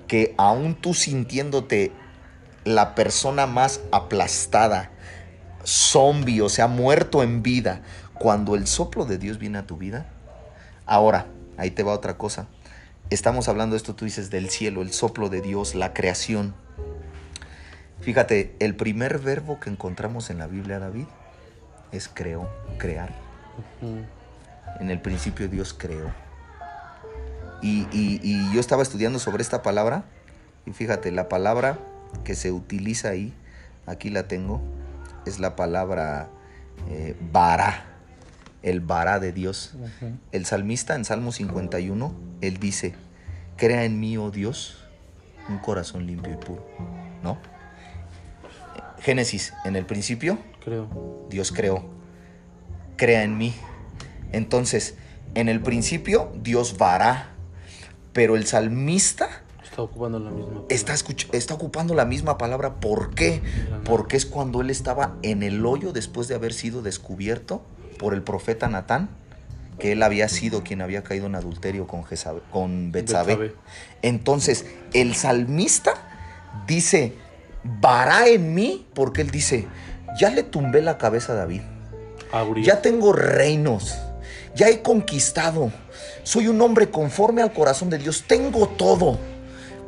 que 0.08 0.34
aún 0.38 0.74
tú 0.74 0.94
sintiéndote 0.94 1.92
la 2.64 2.94
persona 2.94 3.46
más 3.46 3.80
aplastada, 3.92 4.90
zombie, 5.64 6.40
o 6.40 6.48
sea, 6.48 6.66
muerto 6.66 7.22
en 7.22 7.42
vida, 7.42 7.82
cuando 8.18 8.54
el 8.54 8.66
soplo 8.66 9.04
de 9.04 9.18
Dios 9.18 9.38
viene 9.38 9.58
a 9.58 9.66
tu 9.66 9.76
vida, 9.76 10.06
ahora, 10.86 11.26
ahí 11.56 11.70
te 11.70 11.82
va 11.82 11.92
otra 11.92 12.18
cosa. 12.18 12.46
Estamos 13.10 13.48
hablando 13.48 13.74
de 13.74 13.78
esto, 13.78 13.94
tú 13.94 14.04
dices, 14.04 14.30
del 14.30 14.50
cielo, 14.50 14.82
el 14.82 14.92
soplo 14.92 15.28
de 15.28 15.40
Dios, 15.40 15.74
la 15.74 15.92
creación. 15.92 16.54
Fíjate, 18.02 18.54
el 18.58 18.74
primer 18.74 19.18
verbo 19.18 19.60
que 19.60 19.70
encontramos 19.70 20.30
en 20.30 20.38
la 20.38 20.46
Biblia, 20.46 20.78
David, 20.78 21.06
es 21.92 22.08
creó, 22.12 22.48
crear. 22.78 23.10
En 24.80 24.90
el 24.90 25.00
principio 25.00 25.48
Dios 25.48 25.72
creó. 25.74 26.10
Y, 27.62 27.86
y- 27.92 28.20
y 28.22 28.52
yo 28.52 28.60
estaba 28.60 28.82
estudiando 28.82 29.18
sobre 29.18 29.42
esta 29.42 29.62
palabra. 29.62 30.04
Y 30.66 30.72
fíjate, 30.72 31.10
la 31.12 31.28
palabra 31.28 31.78
que 32.24 32.34
se 32.34 32.50
utiliza 32.50 33.10
ahí, 33.10 33.32
aquí 33.86 34.10
la 34.10 34.26
tengo, 34.28 34.60
es 35.26 35.38
la 35.38 35.54
palabra 35.54 36.28
eh, 36.90 37.14
el 38.62 38.80
vará 38.80 39.20
de 39.20 39.32
Dios. 39.32 39.74
El 40.32 40.44
salmista 40.46 40.94
en 40.96 41.04
Salmo 41.04 41.30
51, 41.32 42.14
él 42.40 42.56
dice, 42.58 42.94
crea 43.56 43.84
en 43.84 44.00
mí, 44.00 44.16
oh 44.16 44.30
Dios, 44.30 44.84
un 45.48 45.58
corazón 45.58 46.06
limpio 46.06 46.32
y 46.32 46.36
puro. 46.36 46.66
¿No? 47.22 47.38
Génesis, 49.02 49.52
en 49.64 49.76
el 49.76 49.84
principio, 49.86 50.38
Creo. 50.64 51.26
Dios 51.28 51.50
creó. 51.52 51.84
Crea 52.96 53.24
en 53.24 53.36
mí. 53.36 53.52
Entonces, 54.32 54.94
en 55.34 55.48
el 55.48 55.60
principio, 55.60 56.30
Dios 56.42 56.78
vará. 56.78 57.30
Pero 58.12 58.36
el 58.36 58.46
salmista 58.46 59.28
Está 59.64 59.82
ocupando 59.82 60.18
la 60.18 60.30
misma. 60.30 60.62
está, 60.68 60.92
escuch- 60.92 61.28
está 61.32 61.54
ocupando 61.54 61.94
la 61.94 62.04
misma 62.04 62.36
palabra. 62.38 62.74
¿Por 62.74 63.14
qué? 63.14 63.40
Porque 63.84 64.16
es 64.18 64.26
cuando 64.26 64.60
él 64.60 64.68
estaba 64.70 65.16
en 65.22 65.42
el 65.42 65.64
hoyo 65.64 65.92
después 65.92 66.28
de 66.28 66.34
haber 66.34 66.52
sido 66.52 66.82
descubierto 66.82 67.62
por 67.98 68.12
el 68.12 68.22
profeta 68.22 68.68
Natán, 68.68 69.08
que 69.78 69.92
él 69.92 70.02
había 70.02 70.28
sido 70.28 70.62
quien 70.62 70.82
había 70.82 71.02
caído 71.02 71.24
en 71.26 71.34
adulterio 71.34 71.86
con, 71.86 72.04
Jezabel- 72.04 72.42
con. 72.52 72.92
Betsabé. 72.92 73.54
Entonces, 74.02 74.66
el 74.92 75.14
salmista 75.14 75.94
dice, 76.66 77.14
vará 77.64 78.28
en 78.28 78.54
mí, 78.54 78.86
porque 78.94 79.22
él 79.22 79.30
dice, 79.30 79.66
ya 80.18 80.30
le 80.30 80.42
tumbé 80.42 80.82
la 80.82 80.98
cabeza 80.98 81.32
a 81.32 81.36
David. 81.36 81.62
Abrir. 82.32 82.64
Ya 82.64 82.82
tengo 82.82 83.12
reinos. 83.12 83.96
Ya 84.54 84.68
he 84.68 84.82
conquistado. 84.82 85.72
Soy 86.22 86.48
un 86.48 86.60
hombre 86.60 86.90
conforme 86.90 87.42
al 87.42 87.52
corazón 87.52 87.90
de 87.90 87.98
Dios. 87.98 88.24
Tengo 88.26 88.68
todo. 88.68 89.18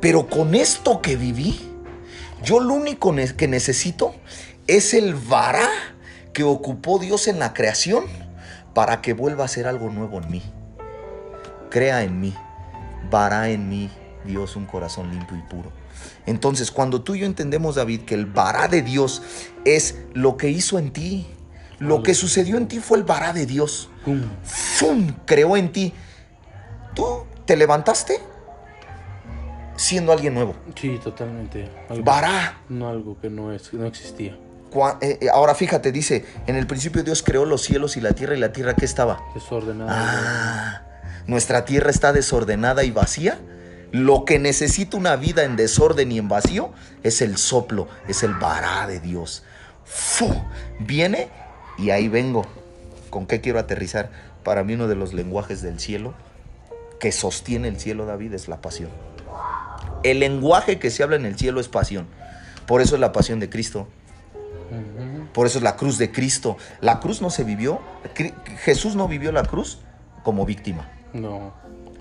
Pero 0.00 0.28
con 0.28 0.54
esto 0.54 1.00
que 1.00 1.16
viví, 1.16 1.60
yo 2.42 2.60
lo 2.60 2.74
único 2.74 3.14
que 3.37 3.48
necesito 3.48 4.14
es 4.66 4.94
el 4.94 5.14
vará 5.14 5.68
que 6.32 6.42
ocupó 6.42 6.98
Dios 6.98 7.28
en 7.28 7.38
la 7.38 7.54
creación 7.54 8.04
para 8.74 9.00
que 9.00 9.12
vuelva 9.12 9.44
a 9.44 9.48
ser 9.48 9.66
algo 9.66 9.88
nuevo 9.90 10.20
en 10.20 10.30
mí. 10.30 10.42
Crea 11.70 12.02
en 12.02 12.20
mí. 12.20 12.34
Vará 13.10 13.50
en 13.50 13.68
mí, 13.68 13.90
Dios, 14.24 14.56
un 14.56 14.66
corazón 14.66 15.10
limpio 15.10 15.37
y 15.37 15.42
puro. 15.42 15.84
Entonces, 16.26 16.70
cuando 16.70 17.02
tú 17.02 17.14
y 17.14 17.20
yo 17.20 17.26
entendemos, 17.26 17.74
David, 17.76 18.02
que 18.02 18.14
el 18.14 18.26
vará 18.26 18.68
de 18.68 18.83
Dios 18.83 19.22
es 19.64 19.96
lo 20.14 20.37
que 20.37 20.50
hizo 20.50 20.78
en 20.78 20.92
ti, 20.92 21.26
lo 21.78 22.02
que 22.02 22.14
sucedió 22.14 22.57
en 22.57 22.68
ti 22.68 22.78
fue 22.80 22.98
el 22.98 23.04
vará 23.04 23.33
de 23.33 23.46
Dios. 23.46 23.90
¡Fum! 24.44 25.12
Creó 25.26 25.57
en 25.57 25.72
ti. 25.72 25.92
Tú 26.94 27.24
te 27.44 27.57
levantaste 27.57 28.20
siendo 29.76 30.12
alguien 30.12 30.35
nuevo. 30.35 30.54
Sí, 30.80 30.98
totalmente. 31.02 31.68
Algo- 31.88 32.04
Vará. 32.04 32.59
No 32.68 32.88
algo 32.88 33.18
que 33.20 33.28
no, 33.28 33.52
es, 33.52 33.72
no 33.74 33.87
existía. 33.87 34.38
Eh, 35.00 35.18
eh, 35.20 35.28
ahora 35.33 35.54
fíjate, 35.54 35.92
dice, 35.92 36.24
en 36.46 36.57
el 36.57 36.66
principio 36.66 37.04
Dios 37.04 37.22
creó 37.22 37.44
los 37.44 37.62
cielos 37.62 37.96
y 37.96 38.00
la 38.00 38.12
tierra 38.12 38.35
y 38.37 38.40
la 38.40 38.52
tierra 38.52 38.74
que 38.74 38.85
estaba. 38.85 39.20
Desordenado. 39.35 39.88
Ah, 39.92 40.83
nuestra 41.26 41.64
tierra 41.64 41.90
está 41.90 42.12
desordenada 42.12 42.83
y 42.85 42.90
vacía. 42.90 43.38
Lo 43.94 44.24
que 44.24 44.40
necesita 44.40 44.96
una 44.96 45.14
vida 45.14 45.44
en 45.44 45.54
desorden 45.54 46.11
y 46.11 46.18
en 46.18 46.28
vacío 46.28 46.72
es 47.04 47.22
el 47.22 47.37
soplo, 47.37 47.87
es 48.09 48.24
el 48.24 48.35
vará 48.35 48.88
de 48.88 48.98
Dios. 48.98 49.44
¡Fu! 49.85 50.35
Viene 50.80 51.28
y 51.78 51.90
ahí 51.90 52.09
vengo. 52.09 52.44
¿Con 53.09 53.28
qué 53.28 53.40
quiero 53.40 53.61
aterrizar? 53.61 54.11
Para 54.42 54.64
mí 54.64 54.74
uno 54.74 54.88
de 54.88 54.96
los 54.96 55.14
lenguajes 55.14 55.62
del 55.62 55.78
cielo 55.78 56.12
que 56.98 57.12
sostiene 57.12 57.68
el 57.68 57.78
cielo, 57.78 58.04
David, 58.04 58.35
es 58.35 58.48
la 58.48 58.61
pasión. 58.61 58.90
El 60.02 60.18
lenguaje 60.18 60.80
que 60.80 60.90
se 60.90 61.04
habla 61.04 61.14
en 61.14 61.24
el 61.24 61.38
cielo 61.38 61.61
es 61.61 61.68
pasión. 61.68 62.09
Por 62.66 62.80
eso 62.80 62.96
es 62.96 63.00
la 63.00 63.12
pasión 63.12 63.38
de 63.38 63.48
Cristo. 63.48 63.87
Por 65.33 65.46
eso 65.46 65.59
es 65.59 65.62
la 65.62 65.76
cruz 65.76 65.98
de 65.98 66.11
Cristo. 66.11 66.57
La 66.80 66.98
cruz 66.98 67.22
no 67.22 67.30
se 67.30 67.44
vivió. 67.44 67.80
Jesús 68.64 68.96
no 68.96 69.07
vivió 69.07 69.30
la 69.30 69.44
cruz 69.44 69.78
como 70.24 70.44
víctima. 70.44 70.90
No. 71.12 71.54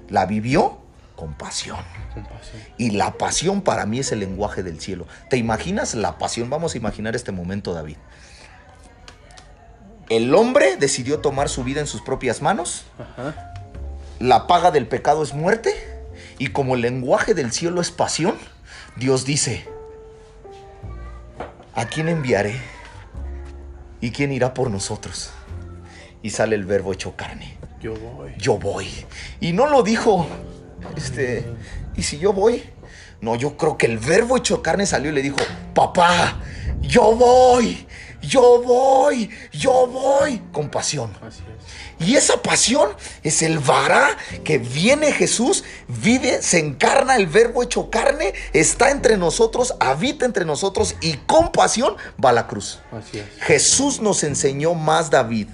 La 0.10 0.25
vivió 0.25 0.83
Con 1.15 1.34
pasión. 1.36 1.80
Con 2.13 2.23
pasión. 2.23 2.62
Y 2.78 2.91
la 2.91 3.13
pasión 3.13 3.62
para 3.62 3.86
mí 3.86 3.99
es 3.99 4.12
el 4.12 4.19
lenguaje 4.19 4.63
del 4.63 4.80
cielo. 4.80 5.08
¿Te 5.30 5.38
imaginas 5.38 5.93
la 5.95 6.17
pasión? 6.17 6.49
Vamos 6.49 6.73
a 6.73 6.78
imaginar 6.78 7.15
este 7.15 7.32
momento, 7.32 7.73
David. 7.73 7.97
El 10.10 10.34
hombre 10.36 10.78
decidió 10.78 11.19
tomar 11.19 11.49
su 11.49 11.63
vida 11.63 11.80
en 11.80 11.88
sus 11.88 12.02
propias 12.02 12.41
manos. 12.41 12.86
Ajá. 12.99 13.54
La 14.19 14.47
paga 14.47 14.71
del 14.71 14.88
pecado 14.88 15.23
es 15.23 15.34
muerte. 15.34 15.73
Y 16.39 16.47
como 16.47 16.76
el 16.76 16.82
lenguaje 16.82 17.34
del 17.34 17.52
cielo 17.52 17.82
es 17.82 17.91
pasión, 17.91 18.36
Dios 18.95 19.26
dice, 19.26 19.67
¿a 21.76 21.86
quién 21.86 22.10
enviaré? 22.10 22.60
¿Y 24.02 24.12
quién 24.12 24.32
irá 24.32 24.54
por 24.54 24.69
nosotros? 24.69 25.32
Y 26.21 26.32
sale 26.32 26.56
el 26.56 26.65
verbo 26.65 26.93
hecho 26.93 27.15
carne. 27.15 27.58
Yo 27.82 27.95
voy. 27.95 28.34
Yo 28.38 28.58
voy. 28.58 28.88
Y 29.39 29.54
no 29.54 29.67
lo 29.67 29.84
dijo, 29.84 30.28
este, 30.96 31.46
¿y 31.96 32.04
si 32.04 32.17
yo 32.19 32.34
voy? 32.34 32.63
No, 33.22 33.36
yo 33.36 33.56
creo 33.58 33.78
que 33.78 33.86
el 33.86 33.98
verbo 34.00 34.38
hecho 34.38 34.62
carne 34.62 34.86
salió 34.86 35.12
y 35.12 35.15
le 35.15 35.22
dijo, 35.22 35.38
papá, 35.74 36.39
yo 36.82 37.15
voy, 37.15 37.88
yo 38.22 38.62
voy, 38.62 39.30
yo 39.52 39.88
voy, 39.88 40.41
con 40.52 40.69
pasión. 40.69 41.12
Así 41.26 41.39
es. 41.39 41.54
Y 42.08 42.15
esa 42.17 42.41
pasión 42.41 42.89
es 43.22 43.41
el 43.43 43.60
vará 43.60 44.10
que 44.43 44.58
viene 44.58 45.13
Jesús, 45.13 45.63
vive, 45.88 46.41
se 46.41 46.60
encarna 46.60 47.15
el 47.15 47.28
verbo 47.28 47.63
hecho 47.63 47.89
carne, 47.89 48.34
está 48.52 48.91
entre 48.91 49.15
nosotros, 49.15 49.74
habita 49.80 50.26
entre 50.26 50.43
nosotros 50.43 50.96
y 51.00 51.13
con 51.13 51.54
pasión 51.54 51.96
va 52.24 52.32
a 52.32 52.34
la 52.34 52.48
cruz. 52.48 52.80
Así 52.91 53.19
es. 53.19 53.26
Jesús 53.41 54.02
nos 54.02 54.24
enseñó 54.26 54.74
más 54.74 55.12
David 55.12 55.48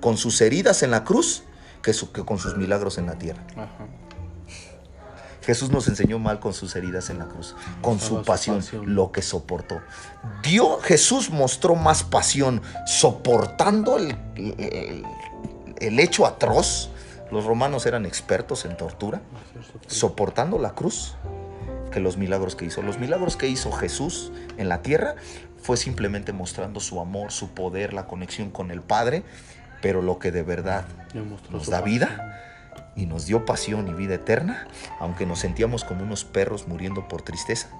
con 0.00 0.16
sus 0.16 0.40
heridas 0.40 0.82
en 0.82 0.92
la 0.92 1.04
cruz 1.04 1.42
que, 1.82 1.92
su- 1.92 2.12
que 2.12 2.24
con 2.24 2.38
sus 2.38 2.56
milagros 2.56 2.96
en 2.96 3.04
la 3.06 3.18
tierra. 3.18 3.42
Ajá. 3.56 3.86
Jesús 5.42 5.70
nos 5.70 5.88
enseñó 5.88 6.18
mal 6.18 6.38
con 6.40 6.52
sus 6.52 6.76
heridas 6.76 7.10
en 7.10 7.18
la 7.18 7.26
cruz, 7.26 7.54
con 7.80 7.94
Mostraba 7.94 8.20
su 8.20 8.24
pasión, 8.26 8.56
pasión. 8.56 8.94
lo 8.94 9.10
que 9.12 9.22
soportó. 9.22 9.80
Dios, 10.42 10.82
Jesús 10.84 11.30
mostró 11.30 11.74
más 11.74 12.02
pasión 12.04 12.60
soportando 12.86 13.96
el, 13.96 14.16
el- 14.36 15.04
el 15.80 15.98
hecho 16.00 16.26
atroz. 16.26 16.90
Los 17.30 17.44
romanos 17.44 17.86
eran 17.86 18.04
expertos 18.06 18.64
en 18.64 18.76
tortura, 18.76 19.22
soportando 19.86 20.58
la 20.58 20.70
cruz, 20.74 21.14
que 21.92 22.00
los 22.00 22.16
milagros 22.16 22.54
que 22.56 22.64
hizo. 22.66 22.82
Los 22.82 22.98
milagros 22.98 23.36
que 23.36 23.48
hizo 23.48 23.72
Jesús 23.72 24.32
en 24.58 24.68
la 24.68 24.82
tierra 24.82 25.14
fue 25.62 25.76
simplemente 25.76 26.32
mostrando 26.32 26.80
su 26.80 27.00
amor, 27.00 27.32
su 27.32 27.50
poder, 27.50 27.92
la 27.92 28.06
conexión 28.06 28.50
con 28.50 28.70
el 28.70 28.82
Padre, 28.82 29.22
pero 29.80 30.02
lo 30.02 30.18
que 30.18 30.32
de 30.32 30.42
verdad 30.42 30.84
nos 31.50 31.68
da 31.70 31.80
vida. 31.80 32.49
Y 33.00 33.06
nos 33.06 33.24
dio 33.24 33.46
pasión 33.46 33.88
y 33.88 33.94
vida 33.94 34.14
eterna, 34.16 34.68
aunque 34.98 35.24
nos 35.24 35.40
sentíamos 35.40 35.84
como 35.84 36.02
unos 36.02 36.24
perros 36.24 36.68
muriendo 36.68 37.08
por 37.08 37.22
tristeza, 37.22 37.70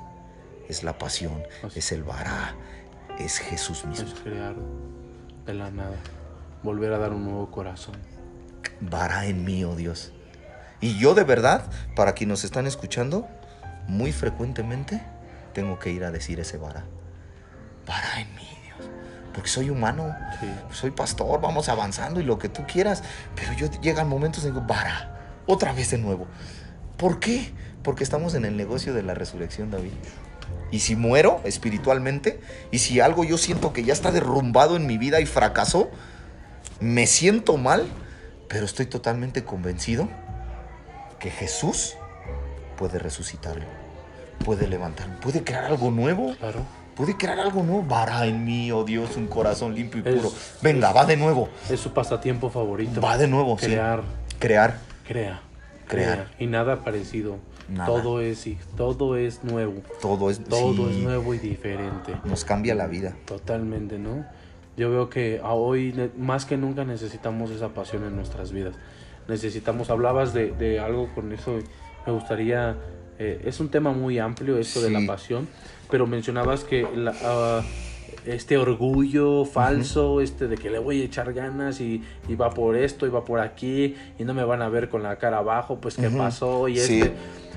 es 0.66 0.82
la 0.82 0.96
pasión, 0.96 1.42
Así. 1.62 1.80
es 1.80 1.92
el 1.92 2.02
vará, 2.02 2.54
es 3.18 3.38
Jesús 3.38 3.84
mismo. 3.84 4.08
Es 4.08 4.14
crear 4.14 4.54
de 5.44 5.54
la 5.54 5.70
nada. 5.70 5.96
Volver 6.62 6.92
a 6.94 6.98
dar 6.98 7.12
un 7.12 7.24
nuevo 7.24 7.50
corazón. 7.50 7.96
Vará 8.80 9.26
en 9.26 9.44
mí, 9.44 9.62
oh 9.64 9.76
Dios. 9.76 10.12
Y 10.80 10.98
yo 10.98 11.14
de 11.14 11.24
verdad, 11.24 11.70
para 11.94 12.14
quienes 12.14 12.30
nos 12.30 12.44
están 12.44 12.66
escuchando, 12.66 13.28
muy 13.88 14.12
frecuentemente 14.12 15.02
tengo 15.52 15.78
que 15.78 15.90
ir 15.90 16.04
a 16.04 16.10
decir 16.10 16.40
ese 16.40 16.56
vará. 16.56 16.84
Vará 17.86 18.20
en 18.20 18.34
mí. 18.36 18.48
Porque 19.32 19.48
soy 19.48 19.70
humano, 19.70 20.14
Sí. 20.40 20.46
soy 20.72 20.90
pastor, 20.90 21.40
vamos 21.40 21.68
avanzando 21.68 22.20
y 22.20 22.24
lo 22.24 22.38
que 22.38 22.48
tú 22.48 22.64
quieras. 22.66 23.02
Pero 23.36 23.52
yo 23.52 23.70
llegan 23.80 24.08
momentos 24.08 24.44
en 24.44 24.52
que 24.52 24.58
digo, 24.60 24.66
vará, 24.66 25.40
otra 25.46 25.72
vez 25.72 25.90
de 25.90 25.98
nuevo. 25.98 26.26
¿Por 26.96 27.20
qué? 27.20 27.52
Porque 27.82 28.04
estamos 28.04 28.34
en 28.34 28.44
el 28.44 28.56
negocio 28.56 28.92
de 28.92 29.02
la 29.02 29.14
resurrección, 29.14 29.70
David. 29.70 29.92
Y 30.70 30.80
si 30.80 30.96
muero 30.96 31.40
espiritualmente, 31.44 32.40
y 32.70 32.78
si 32.78 33.00
algo 33.00 33.24
yo 33.24 33.38
siento 33.38 33.72
que 33.72 33.82
ya 33.84 33.92
está 33.92 34.12
derrumbado 34.12 34.76
en 34.76 34.86
mi 34.86 34.98
vida 34.98 35.20
y 35.20 35.26
fracasó, 35.26 35.90
me 36.80 37.06
siento 37.06 37.56
mal, 37.56 37.86
pero 38.48 38.64
estoy 38.64 38.86
totalmente 38.86 39.44
convencido 39.44 40.08
que 41.18 41.30
Jesús 41.30 41.96
puede 42.76 42.98
resucitarlo, 42.98 43.64
puede 44.44 44.66
levantarlo, 44.66 45.18
puede 45.20 45.44
crear 45.44 45.64
algo 45.64 45.90
nuevo, 45.90 46.34
Claro. 46.36 46.60
Puede 47.00 47.16
crear 47.16 47.40
algo 47.40 47.62
nuevo. 47.62 47.82
Vará 47.82 48.26
en 48.26 48.44
mí, 48.44 48.70
oh 48.72 48.84
Dios, 48.84 49.16
un 49.16 49.26
corazón 49.26 49.74
limpio 49.74 50.02
y 50.04 50.08
Es- 50.08 50.14
puro. 50.16 50.32
Venga, 50.62 50.92
va 50.92 51.04
de 51.06 51.16
nuevo, 51.16 51.48
Es 51.70 51.80
su 51.80 51.92
pasatiempo 51.92 52.50
favorito. 52.50 53.00
va 53.00 53.16
de 53.18 53.26
nuevo, 53.28 53.58
sí. 53.58 53.66
Crear. 53.66 54.02
Crear. 54.38 54.78
Crea. 55.06 55.40
Crear. 55.88 56.28
Y 56.38 56.46
nada 56.46 56.84
parecido. 56.84 57.36
Nada. 57.68 57.86
Todo 57.86 58.20
es 58.20 58.46
todo 58.76 59.16
es 59.16 59.42
nuevo. 59.44 59.74
Todo 60.00 60.30
es, 60.30 60.42
Todo 60.44 60.88
sí, 60.88 60.90
es 60.90 60.96
nuevo 60.98 61.34
y 61.34 61.38
diferente. 61.38 62.14
Nos 62.24 62.44
cambia 62.44 62.74
la 62.74 62.86
vida. 62.86 63.14
Totalmente, 63.26 63.98
¿no? 63.98 64.24
Yo 64.76 64.90
veo 64.90 65.08
que 65.10 65.40
a 65.42 65.52
hoy 65.52 66.10
más 66.16 66.44
que 66.46 66.56
nunca 66.56 66.84
necesitamos 66.84 67.50
esa 67.50 67.68
pasión 67.70 68.04
en 68.04 68.16
nuestras 68.16 68.50
vidas. 68.52 68.74
Necesitamos, 69.28 69.90
hablabas 69.90 70.32
de, 70.32 70.52
de 70.52 70.80
algo 70.80 71.08
con 71.14 71.32
eso, 71.32 71.58
me 72.06 72.12
gustaría, 72.12 72.76
eh, 73.18 73.42
es 73.44 73.60
un 73.60 73.68
tema 73.68 73.92
muy 73.92 74.18
amplio 74.18 74.58
esto 74.58 74.80
de 74.80 74.88
Sí. 74.88 74.92
la 74.94 75.06
pasión, 75.06 75.48
pero 75.90 76.06
mencionabas 76.06 76.64
que 76.64 76.86
la, 76.94 77.14
ah, 77.24 77.62
este 78.26 78.58
orgullo 78.58 79.44
falso, 79.44 80.20
este 80.20 80.46
de 80.46 80.56
que 80.56 80.70
le 80.70 80.78
voy 80.78 81.00
a 81.00 81.04
echar 81.04 81.32
ganas 81.32 81.80
y, 81.80 82.02
y 82.28 82.34
va 82.34 82.50
por 82.50 82.76
esto 82.76 83.06
y 83.06 83.10
va 83.10 83.24
por 83.24 83.40
aquí 83.40 83.94
y 84.18 84.24
no 84.24 84.34
me 84.34 84.44
van 84.44 84.62
a 84.62 84.68
ver 84.68 84.88
con 84.88 85.02
la 85.02 85.16
cara 85.16 85.38
abajo, 85.38 85.78
pues 85.80 85.96
qué 85.96 86.10
pasó 86.10 86.68
y 86.68 86.76
Sí. 86.76 87.00
este... 87.00 87.12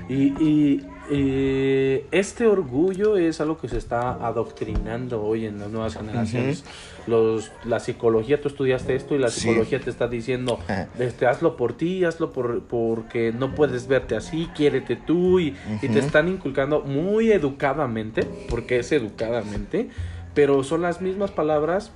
Y, 0.08 0.22
y- 0.42 0.86
y 1.10 2.00
este 2.10 2.46
orgullo 2.46 3.16
es 3.16 3.40
algo 3.40 3.58
que 3.58 3.68
se 3.68 3.76
está 3.78 4.12
adoctrinando 4.26 5.22
hoy 5.22 5.46
en 5.46 5.58
las 5.58 5.70
nuevas 5.70 5.96
generaciones. 5.96 6.64
Los, 7.06 7.52
la 7.64 7.80
psicología, 7.80 8.40
tú 8.40 8.48
estudiaste 8.48 8.94
esto 8.94 9.14
y 9.14 9.18
la 9.18 9.28
Sí. 9.28 9.40
psicología 9.40 9.80
te 9.80 9.90
está 9.90 10.08
diciendo, 10.08 10.58
este, 10.98 11.26
hazlo 11.26 11.56
por 11.56 11.74
ti, 11.76 12.04
hazlo 12.04 12.32
por, 12.32 12.62
porque 12.62 13.32
no 13.32 13.54
puedes 13.54 13.86
verte 13.88 14.16
así, 14.16 14.48
quiérete 14.54 14.96
tú 14.96 15.38
y, 15.40 15.54
y 15.82 15.88
te 15.88 15.98
están 15.98 16.28
inculcando 16.28 16.80
muy 16.80 17.30
educadamente, 17.32 18.26
porque 18.48 18.78
es 18.78 18.90
educadamente, 18.92 19.90
pero 20.34 20.64
son 20.64 20.80
las 20.82 21.00
mismas 21.02 21.30
palabras 21.30 21.92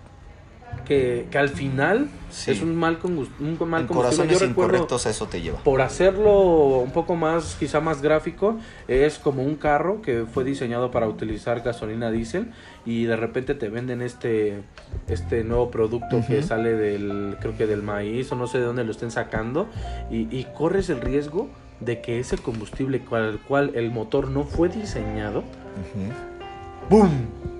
que, 0.84 1.26
que 1.30 1.38
al 1.38 1.48
final 1.48 2.08
Sí. 2.30 2.50
es 2.50 2.60
un 2.60 2.76
mal, 2.76 2.98
congus- 3.00 3.30
un 3.40 3.56
mal 3.70 3.82
En 3.82 3.86
combustible. 3.86 3.94
corazones 3.94 4.38
Yo 4.40 4.44
incorrectos 4.46 5.06
a 5.06 5.10
eso 5.10 5.26
te 5.28 5.40
lleva. 5.40 5.58
por 5.64 5.80
hacerlo 5.80 6.78
un 6.80 6.90
poco 6.90 7.16
más, 7.16 7.56
quizá 7.58 7.80
más 7.80 8.02
gráfico, 8.02 8.58
es 8.86 9.18
como 9.18 9.42
un 9.42 9.56
carro 9.56 10.02
que 10.02 10.26
fue 10.30 10.44
diseñado 10.44 10.90
para 10.90 11.08
utilizar 11.08 11.62
gasolina 11.62 12.10
diésel 12.10 12.52
y 12.84 13.04
de 13.04 13.16
repente 13.16 13.54
te 13.54 13.68
venden 13.70 14.02
este, 14.02 14.60
este 15.08 15.42
nuevo 15.42 15.70
producto 15.70 16.20
que 16.26 16.38
Ujú. 16.40 16.46
sale 16.46 16.74
del, 16.74 17.36
creo 17.40 17.56
que 17.56 17.66
del 17.66 17.82
maíz 17.82 18.30
o 18.30 18.36
no 18.36 18.46
sé 18.46 18.58
de 18.58 18.64
dónde 18.64 18.84
lo 18.84 18.90
estén 18.90 19.10
sacando 19.10 19.66
y, 20.10 20.28
y 20.36 20.46
corres 20.56 20.90
el 20.90 21.00
riesgo 21.00 21.48
de 21.80 22.00
que 22.02 22.18
ese 22.18 22.36
combustible 22.36 23.04
con 23.04 23.22
el 23.22 23.38
cual 23.38 23.70
el 23.74 23.90
motor 23.90 24.28
no 24.28 24.44
fue 24.44 24.68
diseñado, 24.68 25.38
Ujú. 25.40 26.90
¡boom! 26.90 27.57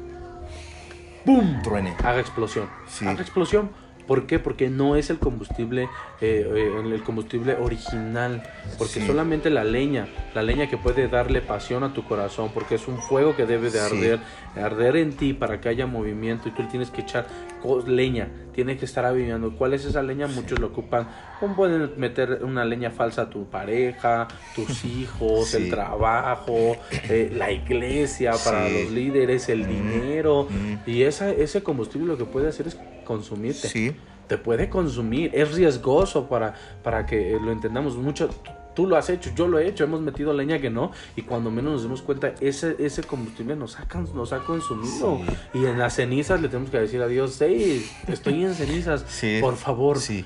Truene. 1.63 1.95
haga 2.05 2.21
explosión. 2.21 2.69
Sí. 2.87 3.07
Haga 3.07 3.21
explosión. 3.21 3.71
¿Por 4.07 4.27
qué? 4.27 4.39
Porque 4.39 4.71
no 4.71 4.97
es 4.97 5.11
el 5.11 5.19
combustible, 5.19 5.83
eh, 6.23 6.51
eh, 6.51 6.81
el 6.95 7.03
combustible 7.03 7.57
original. 7.57 8.43
Porque 8.79 9.01
Sí. 9.01 9.07
solamente 9.07 9.51
la 9.51 9.65
leña, 9.65 10.09
la 10.35 10.43
leña 10.43 10.67
que 10.71 10.79
puede 10.79 11.09
darle 11.09 11.43
pasión 11.43 11.85
a 11.85 11.93
tu 11.93 12.05
corazón, 12.05 12.51
porque 12.55 12.77
es 12.77 12.89
un 12.89 12.97
fuego 13.03 13.37
que 13.37 13.45
debe 13.45 13.71
de 13.71 13.79
Sí. 13.79 13.95
arder, 13.95 14.21
arder 14.57 14.97
en 14.97 15.13
ti 15.15 15.35
para 15.35 15.61
que 15.61 15.69
haya 15.69 15.87
movimiento 15.87 16.49
y 16.49 16.53
tú 16.53 16.63
le 16.63 16.69
tienes 16.69 16.91
que 16.91 17.03
echar 17.03 17.27
leña, 17.87 18.29
tiene 18.53 18.77
que 18.77 18.85
estar 18.85 19.05
avivando. 19.05 19.57
¿Cuál 19.57 19.75
es 19.75 19.85
esa 19.85 20.03
leña? 20.03 20.27
Muchos 20.27 20.59
lo 20.59 20.69
ocupan. 20.69 21.09
¿Cómo 21.41 21.55
pueden 21.57 21.93
meter 21.97 22.41
una 22.43 22.65
leña 22.65 22.91
falsa 22.91 23.23
a 23.23 23.31
tu 23.31 23.45
pareja, 23.51 24.29
tus 24.55 24.85
hijos, 24.85 25.49
Sí. 25.49 25.57
el 25.59 25.71
trabajo, 25.71 26.77
eh, 27.09 27.31
la 27.35 27.51
iglesia 27.53 28.33
para 28.45 28.67
Sí. 28.69 28.83
los 28.83 28.93
líderes, 28.93 29.49
el 29.49 29.65
Mm. 29.65 29.69
dinero? 29.69 30.47
Mm. 30.51 30.89
Y 30.91 31.03
esa, 31.03 31.31
ese 31.31 31.63
combustible 31.63 32.07
lo 32.07 32.17
que 32.19 32.25
puede 32.25 32.49
hacer 32.49 32.67
es 32.69 32.79
consumirte. 33.05 33.69
Sí. 33.69 33.95
Te 34.27 34.37
puede 34.37 34.69
consumir. 34.69 35.31
Es 35.33 35.55
riesgoso 35.55 36.29
para, 36.29 36.55
para 36.83 37.07
que 37.07 37.39
lo 37.43 37.51
entendamos. 37.51 37.97
Mucho, 37.97 38.29
tú, 38.79 38.87
lo 38.87 38.97
has 38.97 39.11
hecho, 39.11 39.33
yo 39.35 39.49
lo 39.49 39.59
he 39.59 39.67
hecho. 39.67 39.83
Hemos 39.83 40.03
metido 40.03 40.33
leña 40.33 40.61
que 40.61 40.71
no. 40.71 40.93
Y 41.17 41.23
cuando 41.23 41.51
menos 41.51 41.73
nos 41.73 41.83
demos 41.83 42.01
cuenta, 42.01 42.33
ese, 42.41 42.77
ese 42.79 43.03
combustible 43.03 43.57
nos 43.57 43.77
ha, 43.77 43.89
nos 44.15 44.33
ha 44.33 44.39
consumido. 44.39 45.19
Sí. 45.53 45.59
Y 45.59 45.67
en 45.67 45.81
las 45.81 45.95
cenizas 45.97 46.41
le 46.41 46.49
tenemos 46.49 46.71
que 46.71 46.79
decir 46.79 47.03
a 47.03 47.09
Dios, 47.09 47.37
hey, 47.41 47.85
estoy 48.07 48.45
en 48.45 48.55
cenizas. 48.55 49.05
Sí. 49.09 49.39
Por 49.41 49.57
favor, 49.57 49.99
Sí. 49.99 50.25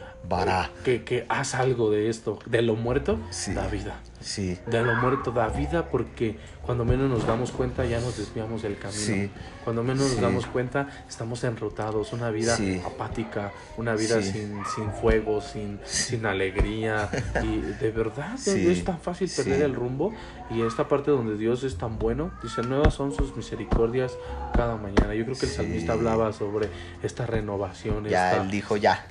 Que, 0.85 1.03
que 1.05 1.27
haz 1.29 1.55
algo 1.55 1.91
de 1.91 2.09
esto. 2.09 2.39
De 2.47 2.63
lo 2.63 2.77
muerto, 2.77 3.19
Sí. 3.31 3.53
da 3.55 3.67
vida. 3.67 4.01
Sí, 4.21 4.57
De 4.69 4.83
lo 4.85 4.95
muerto 4.95 5.33
da 5.33 5.49
vida 5.49 5.89
porque 5.91 6.39
cuando 6.65 6.85
menos 6.85 7.11
nos 7.11 7.27
damos 7.27 7.51
cuenta 7.51 7.85
ya 7.85 7.99
nos 7.99 8.17
desviamos 8.17 8.63
del 8.63 8.79
camino. 8.79 9.01
Sí. 9.01 9.29
Cuando 9.65 9.83
menos 9.83 10.05
Sí. 10.07 10.13
nos 10.13 10.21
damos 10.23 10.47
cuenta 10.47 10.89
estamos 11.09 11.43
enrutados, 11.43 12.13
una 12.13 12.31
vida 12.31 12.57
apática, 12.87 13.51
una 13.77 13.97
vida 13.97 14.23
sin, 14.23 14.63
sin 14.77 14.93
fuego, 14.93 15.41
sin, 15.41 15.81
sin 15.85 16.25
alegría. 16.25 17.09
Y 17.43 17.59
de 17.83 17.91
verdad 17.91 18.37
es 18.47 18.85
tan 18.85 19.01
fácil 19.01 19.29
perder 19.29 19.63
el 19.63 19.75
rumbo. 19.75 20.15
Y 20.51 20.63
esta 20.63 20.87
parte 20.87 21.11
donde 21.11 21.37
Dios 21.37 21.65
es 21.65 21.77
tan 21.79 21.99
bueno, 21.99 22.31
dice, 22.45 22.63
nuevas 22.63 22.95
son 22.95 23.13
sus 23.13 23.35
misericordias 23.37 24.13
cada 24.55 24.77
mañana. 24.77 25.15
Yo 25.15 25.25
creo 25.25 25.37
que 25.37 25.47
el 25.47 25.53
salmista 25.53 25.95
hablaba 25.95 26.33
sobre 26.33 26.69
esta 27.03 27.27
renovación. 27.27 28.05
ya 28.05 28.31
esta- 28.33 28.43
él 28.45 28.51
dijo, 28.53 28.77
ya. 28.77 29.05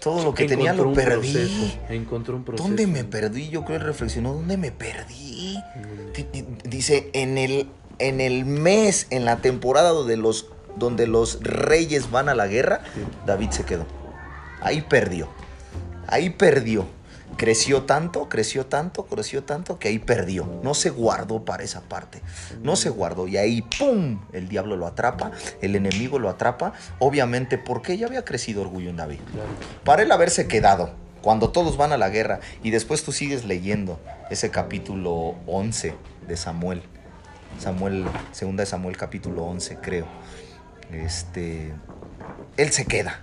Todo 0.00 0.24
lo 0.24 0.34
que 0.34 0.46
tenía 0.46 0.72
lo 0.72 0.92
perdí. 0.92 1.32
proceso, 1.32 1.78
encontró 1.90 2.36
un 2.36 2.44
proceso. 2.44 2.66
¿Dónde 2.66 2.86
me 2.86 3.04
perdí? 3.04 3.48
Yo 3.50 3.64
creo 3.64 3.78
que 3.78 3.84
reflexionó, 3.84 4.32
¿dónde 4.34 4.56
me 4.56 4.72
perdí? 4.72 5.58
Mm. 5.76 6.12
Di- 6.14 6.26
di- 6.32 6.46
Dice, 6.64 7.10
en 7.12 7.36
el, 7.38 7.68
en 7.98 8.20
el 8.20 8.44
mes, 8.46 9.06
en 9.10 9.24
la 9.26 9.36
temporada 9.36 9.90
donde 9.90 10.16
los, 10.16 10.46
donde 10.76 11.06
los 11.06 11.38
reyes 11.42 12.10
van 12.10 12.28
a 12.30 12.34
la 12.34 12.46
guerra, 12.46 12.80
Sí. 12.94 13.00
David 13.26 13.50
se 13.50 13.64
quedó. 13.64 13.84
Ahí 14.62 14.80
perdió. 14.82 15.28
Ahí 16.06 16.30
perdió. 16.30 16.86
Creció 17.36 17.84
tanto, 17.84 18.28
creció 18.28 18.66
tanto, 18.66 19.06
creció 19.06 19.44
tanto 19.44 19.78
que 19.78 19.88
ahí 19.88 19.98
perdió. 19.98 20.46
No 20.62 20.74
se 20.74 20.90
guardó 20.90 21.44
para 21.44 21.62
esa 21.62 21.80
parte. 21.80 22.20
No 22.62 22.76
se 22.76 22.90
guardó. 22.90 23.28
Y 23.28 23.36
ahí, 23.36 23.62
¡pum! 23.62 24.20
El 24.32 24.48
diablo 24.48 24.76
lo 24.76 24.86
atrapa, 24.86 25.30
el 25.62 25.74
enemigo 25.74 26.18
lo 26.18 26.28
atrapa. 26.28 26.72
Obviamente, 26.98 27.56
porque 27.56 27.96
ya 27.96 28.06
había 28.06 28.24
crecido 28.24 28.62
orgullo 28.62 28.90
en 28.90 28.96
David. 28.96 29.20
Para 29.84 30.02
él 30.02 30.12
haberse 30.12 30.48
quedado, 30.48 30.90
cuando 31.22 31.50
todos 31.50 31.76
van 31.76 31.92
a 31.92 31.98
la 31.98 32.10
guerra, 32.10 32.40
y 32.62 32.70
después 32.70 33.04
tú 33.04 33.12
sigues 33.12 33.44
leyendo 33.44 33.98
ese 34.30 34.50
capítulo 34.50 35.36
11 35.46 35.94
de 36.28 36.36
Samuel, 36.36 36.82
Samuel, 37.58 38.06
segunda 38.32 38.62
de 38.62 38.66
Samuel 38.66 38.96
capítulo 38.96 39.44
11, 39.44 39.78
creo. 39.82 40.06
Este, 40.92 41.72
él 42.56 42.70
se 42.70 42.86
queda. 42.86 43.20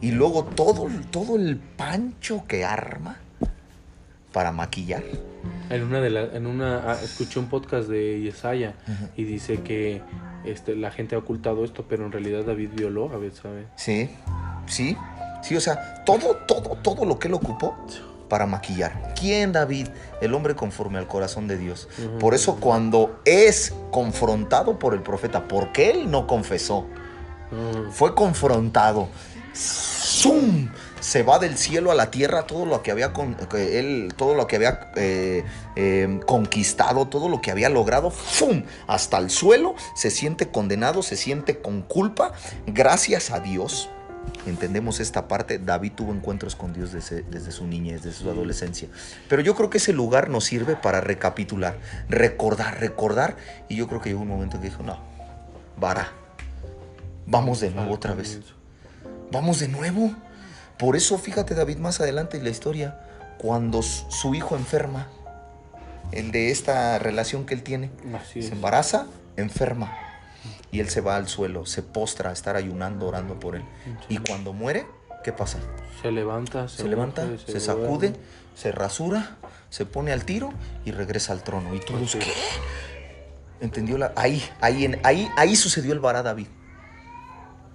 Y 0.00 0.12
luego 0.12 0.44
todo, 0.44 0.88
todo 1.10 1.36
el 1.36 1.56
pancho 1.58 2.44
que 2.46 2.64
arma 2.64 3.18
para 4.32 4.52
maquillar. 4.52 5.02
En 5.70 5.82
una 5.82 6.00
de 6.00 6.10
la, 6.10 6.22
en 6.22 6.46
una 6.46 6.90
ah, 6.90 6.98
escuché 7.02 7.38
un 7.38 7.48
podcast 7.48 7.88
de 7.88 8.20
Yesaya 8.22 8.74
y 9.16 9.24
dice 9.24 9.60
que 9.60 10.02
este 10.44 10.74
la 10.76 10.90
gente 10.90 11.14
ha 11.14 11.18
ocultado 11.18 11.64
esto, 11.64 11.84
pero 11.88 12.06
en 12.06 12.12
realidad 12.12 12.44
David 12.44 12.70
violó 12.74 13.10
a 13.12 13.18
Betsabé. 13.18 13.66
Sí, 13.76 14.10
sí, 14.66 14.96
sí, 15.42 15.56
o 15.56 15.60
sea, 15.60 16.04
todo, 16.04 16.36
todo, 16.46 16.76
todo 16.82 17.04
lo 17.04 17.18
que 17.18 17.28
él 17.28 17.34
ocupó 17.34 17.76
para 18.28 18.46
maquillar. 18.46 19.14
¿Quién, 19.18 19.52
David? 19.52 19.88
El 20.20 20.34
hombre 20.34 20.54
conforme 20.54 20.98
al 20.98 21.06
corazón 21.06 21.48
de 21.48 21.56
Dios. 21.56 21.88
Por 22.20 22.34
eso 22.34 22.56
cuando 22.56 23.20
es 23.24 23.74
confrontado 23.90 24.78
por 24.78 24.94
el 24.94 25.02
profeta, 25.02 25.48
porque 25.48 25.90
él 25.90 26.10
no 26.10 26.26
confesó, 26.26 26.86
fue 27.90 28.14
confrontado, 28.14 29.08
¡zum! 29.54 30.68
Se 31.00 31.22
va 31.22 31.38
del 31.38 31.56
cielo 31.56 31.90
a 31.90 31.94
la 31.94 32.10
tierra 32.10 32.46
todo 32.46 32.66
lo 32.66 32.82
que 32.82 32.90
había 32.90 33.12
con, 33.12 33.36
él, 33.54 34.12
todo 34.16 34.34
lo 34.34 34.46
que 34.46 34.56
había 34.56 34.90
eh, 34.96 35.44
eh, 35.76 36.20
conquistado, 36.26 37.08
todo 37.08 37.28
lo 37.28 37.40
que 37.40 37.50
había 37.50 37.68
logrado, 37.68 38.10
¡fum! 38.10 38.62
hasta 38.86 39.18
el 39.18 39.30
suelo, 39.30 39.74
se 39.94 40.10
siente 40.10 40.48
condenado, 40.48 41.02
se 41.02 41.16
siente 41.16 41.58
con 41.58 41.82
culpa, 41.82 42.32
gracias 42.66 43.30
a 43.30 43.40
Dios. 43.40 43.90
Entendemos 44.46 45.00
esta 45.00 45.26
parte, 45.26 45.58
David 45.58 45.92
tuvo 45.94 46.12
encuentros 46.12 46.54
con 46.54 46.72
Dios 46.72 46.92
desde, 46.92 47.22
desde 47.22 47.50
su 47.50 47.66
niñez, 47.66 48.02
desde 48.02 48.18
su 48.18 48.30
adolescencia. 48.30 48.88
Pero 49.28 49.42
yo 49.42 49.54
creo 49.54 49.70
que 49.70 49.78
ese 49.78 49.92
lugar 49.92 50.28
nos 50.28 50.44
sirve 50.44 50.76
para 50.76 51.00
recapitular, 51.00 51.78
recordar, 52.08 52.78
recordar. 52.78 53.36
Y 53.68 53.76
yo 53.76 53.88
creo 53.88 54.00
que 54.00 54.10
llegó 54.10 54.22
un 54.22 54.28
momento 54.28 54.60
que 54.60 54.68
dijo, 54.68 54.82
no, 54.82 54.98
vara, 55.78 56.12
vamos 57.26 57.60
de 57.60 57.70
nuevo 57.70 57.94
otra 57.94 58.14
vez. 58.14 58.38
Vamos 59.30 59.60
de 59.60 59.68
nuevo. 59.68 60.14
Por 60.78 60.96
eso, 60.96 61.18
fíjate 61.18 61.54
David, 61.54 61.78
más 61.78 62.00
adelante 62.00 62.36
en 62.36 62.44
la 62.44 62.50
historia, 62.50 63.00
cuando 63.38 63.82
su 63.82 64.34
hijo 64.34 64.56
enferma, 64.56 65.08
el 66.12 66.30
de 66.30 66.50
esta 66.50 66.98
relación 66.98 67.44
que 67.46 67.54
él 67.54 67.62
tiene, 67.62 67.90
Así 68.14 68.42
se 68.42 68.52
embaraza, 68.52 69.06
enferma. 69.36 69.92
Y 70.70 70.80
él 70.80 70.88
se 70.90 71.00
va 71.00 71.16
al 71.16 71.28
suelo, 71.28 71.66
se 71.66 71.82
postra 71.82 72.30
a 72.30 72.32
estar 72.32 72.54
ayunando, 72.56 73.06
orando 73.06 73.40
por 73.40 73.56
él. 73.56 73.64
Sí. 74.08 74.14
Y 74.14 74.18
cuando 74.18 74.52
muere, 74.52 74.86
¿qué 75.24 75.32
pasa? 75.32 75.58
Se 76.02 76.12
levanta, 76.12 76.68
se, 76.68 76.82
Se 76.82 76.88
levanta, 76.88 77.26
se 77.46 77.58
sacude, 77.58 78.14
se 78.54 78.70
rasura, 78.72 79.36
se 79.70 79.86
pone 79.86 80.12
al 80.12 80.24
tiro 80.24 80.52
y 80.84 80.92
regresa 80.92 81.32
al 81.32 81.42
trono. 81.42 81.74
Y 81.74 81.80
todos, 81.80 82.14
es. 82.14 82.24
¿qué? 82.24 82.32
¿Entendió? 83.60 83.98
La... 83.98 84.12
Ahí, 84.14 84.42
ahí, 84.60 84.84
en- 84.84 85.00
ahí, 85.04 85.28
ahí 85.36 85.56
sucedió 85.56 85.92
el 85.92 86.00
vará 86.00 86.22
David. 86.22 86.46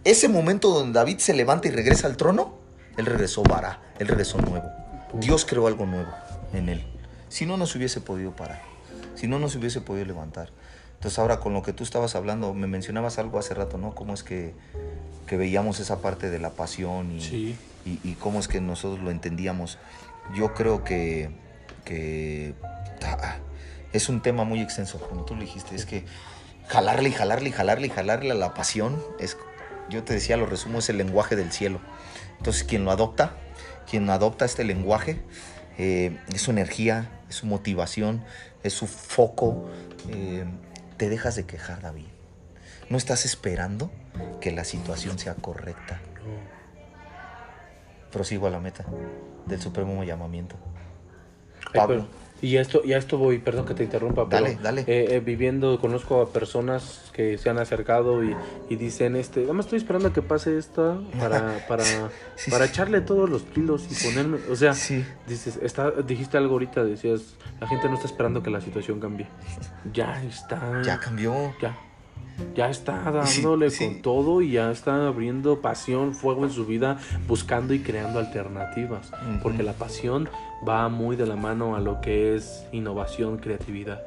Ese 0.03 0.27
momento 0.29 0.69
donde 0.69 0.93
David 0.99 1.17
se 1.19 1.33
levanta 1.33 1.67
y 1.67 1.71
regresa 1.71 2.07
al 2.07 2.15
trono, 2.17 2.59
él 2.97 3.05
regresó 3.05 3.43
vará, 3.43 3.79
él 3.99 4.07
regresó 4.07 4.37
nuevo. 4.39 4.69
Dios 5.13 5.45
creó 5.45 5.67
algo 5.67 5.85
nuevo 5.85 6.11
en 6.53 6.69
él. 6.69 6.83
Si 7.29 7.45
no, 7.45 7.57
no 7.57 7.65
se 7.65 7.77
hubiese 7.77 8.01
podido 8.01 8.35
parar. 8.35 8.61
Si 9.15 9.27
no, 9.27 9.39
no 9.39 9.49
se 9.49 9.57
hubiese 9.57 9.81
podido 9.81 10.05
levantar. 10.05 10.49
Entonces 10.95 11.19
ahora 11.19 11.39
con 11.39 11.53
lo 11.53 11.61
que 11.63 11.73
tú 11.73 11.83
estabas 11.83 12.15
hablando, 12.15 12.53
me 12.53 12.67
mencionabas 12.67 13.19
algo 13.19 13.37
hace 13.37 13.53
rato, 13.53 13.77
¿no? 13.77 13.93
Cómo 13.93 14.13
es 14.13 14.23
que, 14.23 14.53
que 15.27 15.37
veíamos 15.37 15.79
esa 15.79 16.01
parte 16.01 16.29
de 16.29 16.39
la 16.39 16.51
pasión 16.51 17.11
y, 17.11 17.21
Sí. 17.21 17.57
y, 17.85 17.99
y 18.03 18.13
cómo 18.15 18.39
es 18.39 18.47
que 18.47 18.61
nosotros 18.61 19.03
lo 19.03 19.11
entendíamos. 19.11 19.77
Yo 20.35 20.53
creo 20.53 20.83
que, 20.83 21.29
que 21.83 22.53
ah, 23.03 23.35
es 23.91 24.09
un 24.09 24.21
tema 24.21 24.43
muy 24.45 24.61
extenso, 24.61 24.97
como 24.99 25.25
tú 25.25 25.35
lo 25.35 25.41
dijiste, 25.41 25.75
es 25.75 25.85
que 25.85 26.05
jalarle 26.67 27.09
y 27.09 27.11
jalarle 27.11 27.49
y 27.49 27.51
jalarle 27.51 27.87
y 27.87 27.89
jalarle 27.89 28.31
a 28.31 28.35
la 28.35 28.53
pasión, 28.53 29.03
es, 29.19 29.37
yo 29.89 30.03
te 30.03 30.13
decía, 30.13 30.37
lo 30.37 30.45
resumo, 30.45 30.79
es 30.79 30.89
el 30.89 30.97
lenguaje 30.97 31.35
del 31.35 31.51
cielo. 31.51 31.79
Entonces 32.37 32.63
quien 32.63 32.85
lo 32.85 32.91
adopta, 32.91 33.37
quien 33.89 34.09
adopta 34.09 34.45
este 34.45 34.63
lenguaje, 34.63 35.21
eh, 35.77 36.19
es 36.33 36.41
su 36.41 36.51
energía, 36.51 37.09
es 37.29 37.35
su 37.35 37.45
motivación, 37.45 38.23
es 38.63 38.73
su 38.73 38.87
foco, 38.87 39.69
eh, 40.09 40.45
te 40.97 41.09
dejas 41.09 41.35
de 41.35 41.45
quejar, 41.45 41.81
David. 41.81 42.05
No 42.89 42.97
estás 42.97 43.25
esperando 43.25 43.91
que 44.41 44.51
la 44.51 44.63
situación 44.63 45.17
sea 45.17 45.35
correcta 45.35 45.99
prosigo 48.13 48.47
a 48.47 48.49
la 48.51 48.59
meta 48.59 48.85
del 49.47 49.59
supremo 49.59 50.03
llamamiento. 50.03 50.55
Pablo. 51.73 52.05
Y 52.43 52.57
a 52.57 52.61
esto, 52.61 52.81
y 52.83 52.93
a 52.93 52.97
esto 52.97 53.17
voy, 53.17 53.39
perdón 53.39 53.65
que 53.65 53.73
te 53.73 53.83
interrumpa, 53.83 54.27
pero 54.29 54.43
Dale, 54.43 54.57
dale. 54.61 54.81
eh, 54.81 55.15
eh, 55.15 55.19
viviendo, 55.21 55.79
conozco 55.79 56.21
a 56.21 56.29
personas 56.31 57.09
que 57.13 57.37
se 57.37 57.49
han 57.49 57.57
acercado 57.57 58.23
y, 58.23 58.35
y 58.69 58.75
dicen, 58.75 59.15
este, 59.15 59.41
nada 59.41 59.53
más 59.53 59.65
estoy 59.67 59.77
esperando 59.79 60.09
a 60.09 60.13
que 60.13 60.21
pase 60.21 60.57
esto 60.57 61.01
para, 61.19 61.57
para, 61.67 61.85
Sí, 62.35 62.51
para 62.51 62.65
sí. 62.65 62.71
echarle 62.71 63.01
todos 63.01 63.29
los 63.29 63.43
kilos 63.43 63.87
y 63.89 63.95
ponerme, 64.05 64.37
o 64.51 64.55
sea, 64.55 64.73
Sí. 64.73 65.05
dices, 65.27 65.57
está, 65.63 65.89
dijiste 65.91 66.37
algo 66.37 66.53
ahorita, 66.53 66.83
decías, 66.83 67.21
la 67.61 67.67
gente 67.67 67.87
no 67.87 67.95
está 67.95 68.07
esperando 68.07 68.43
que 68.43 68.49
la 68.51 68.59
situación 68.61 68.99
cambie. 68.99 69.25
Ya 69.93 70.21
está. 70.23 70.81
Ya 70.83 70.99
cambió. 70.99 71.53
ya. 71.61 71.77
Ya 72.55 72.69
está 72.69 73.11
dándole 73.11 73.69
sí. 73.69 73.85
con 73.85 74.01
todo 74.01 74.41
y 74.41 74.51
ya 74.53 74.71
está 74.71 75.07
abriendo 75.07 75.61
pasión, 75.61 76.13
fuego 76.13 76.45
en 76.45 76.51
su 76.51 76.65
vida, 76.65 76.97
buscando 77.27 77.73
y 77.73 77.79
creando 77.79 78.19
alternativas. 78.19 79.11
Porque 79.41 79.63
la 79.63 79.73
pasión 79.73 80.29
va 80.67 80.89
muy 80.89 81.15
de 81.15 81.25
la 81.25 81.35
mano 81.35 81.75
a 81.75 81.79
lo 81.79 82.01
que 82.01 82.35
es 82.35 82.65
innovación, 82.71 83.37
creatividad. 83.37 84.01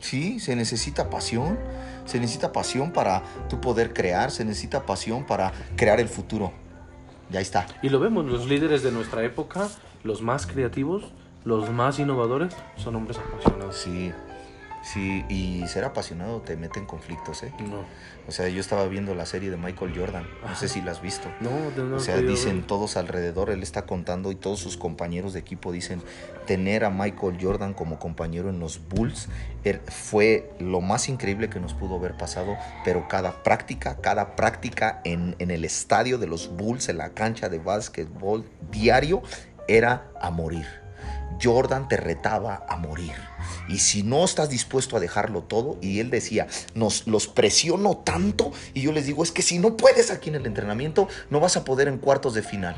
Sí, 0.00 0.40
se 0.40 0.56
necesita 0.56 1.08
pasión. 1.08 1.58
Se 2.04 2.20
necesita 2.20 2.52
pasión 2.52 2.92
para 2.92 3.22
tú 3.48 3.60
poder 3.60 3.94
crear. 3.94 4.30
Se 4.30 4.44
necesita 4.44 4.84
pasión 4.84 5.24
para 5.24 5.52
crear 5.76 6.00
el 6.00 6.08
futuro. 6.08 6.52
Ya 7.30 7.40
está. 7.40 7.66
Y 7.82 7.88
lo 7.88 8.00
vemos, 8.00 8.26
los 8.26 8.46
líderes 8.46 8.82
de 8.82 8.92
nuestra 8.92 9.24
época, 9.24 9.68
los 10.02 10.20
más 10.20 10.46
creativos, 10.46 11.12
los 11.44 11.70
más 11.70 11.98
innovadores, 11.98 12.54
son 12.76 12.96
hombres 12.96 13.18
apasionados. 13.18 13.76
Sí. 13.76 14.12
Sí, 14.84 15.24
y 15.30 15.66
ser 15.66 15.84
apasionado 15.84 16.42
te 16.42 16.56
mete 16.56 16.78
en 16.78 16.84
conflictos, 16.84 17.42
¿eh? 17.42 17.52
No, 17.58 17.84
O 18.28 18.30
sea, 18.32 18.48
yo 18.48 18.60
estaba 18.60 18.86
viendo 18.86 19.14
la 19.14 19.24
serie 19.24 19.50
de 19.50 19.56
Michael 19.56 19.98
Jordan. 19.98 20.26
No 20.46 20.54
sé 20.54 20.68
si 20.68 20.82
la 20.82 20.90
has 20.92 21.00
visto. 21.00 21.28
no, 21.40 21.70
de- 21.70 21.82
no 21.82 21.96
O 21.96 22.00
sea, 22.00 22.18
dicen 22.20 22.58
ver. 22.58 22.66
todos 22.66 22.96
alrededor, 22.98 23.48
él 23.50 23.62
está 23.62 23.86
contando 23.86 24.30
y 24.30 24.34
todos 24.34 24.60
sus 24.60 24.76
compañeros 24.76 25.32
de 25.32 25.40
equipo 25.40 25.72
dicen, 25.72 26.02
tener 26.46 26.84
a 26.84 26.90
Michael 26.90 27.38
Jordan 27.40 27.72
como 27.72 27.98
compañero 27.98 28.50
en 28.50 28.60
los 28.60 28.86
Bulls 28.88 29.28
er- 29.64 29.80
fue 29.90 30.50
lo 30.58 30.82
más 30.82 31.08
increíble 31.08 31.48
que 31.48 31.60
nos 31.60 31.72
pudo 31.72 31.96
haber 31.96 32.16
pasado, 32.18 32.54
pero 32.84 33.08
cada 33.08 33.42
práctica, 33.42 33.96
cada 34.02 34.36
práctica 34.36 35.00
en, 35.04 35.34
en 35.38 35.50
el 35.50 35.64
estadio 35.64 36.18
de 36.18 36.26
los 36.26 36.54
Bulls, 36.54 36.90
en 36.90 36.98
la 36.98 37.10
cancha 37.10 37.48
de 37.48 37.58
básquetbol 37.58 38.44
diario, 38.70 39.22
era 39.66 40.10
a 40.20 40.30
morir. 40.30 40.66
Jordan 41.42 41.88
te 41.88 41.96
retaba 41.96 42.64
a 42.68 42.76
morir. 42.76 43.14
Y 43.68 43.78
si 43.78 44.02
no 44.02 44.24
estás 44.24 44.48
dispuesto 44.50 44.96
a 44.96 45.00
dejarlo 45.00 45.42
todo, 45.42 45.78
y 45.80 46.00
él 46.00 46.10
decía, 46.10 46.46
nos 46.74 47.06
los 47.06 47.26
presiono 47.28 47.96
tanto, 47.98 48.52
y 48.72 48.82
yo 48.82 48.92
les 48.92 49.06
digo, 49.06 49.22
es 49.22 49.32
que 49.32 49.42
si 49.42 49.58
no 49.58 49.76
puedes 49.76 50.10
aquí 50.10 50.28
en 50.28 50.36
el 50.36 50.46
entrenamiento, 50.46 51.08
no 51.30 51.40
vas 51.40 51.56
a 51.56 51.64
poder 51.64 51.88
en 51.88 51.98
cuartos 51.98 52.34
de 52.34 52.42
final. 52.42 52.76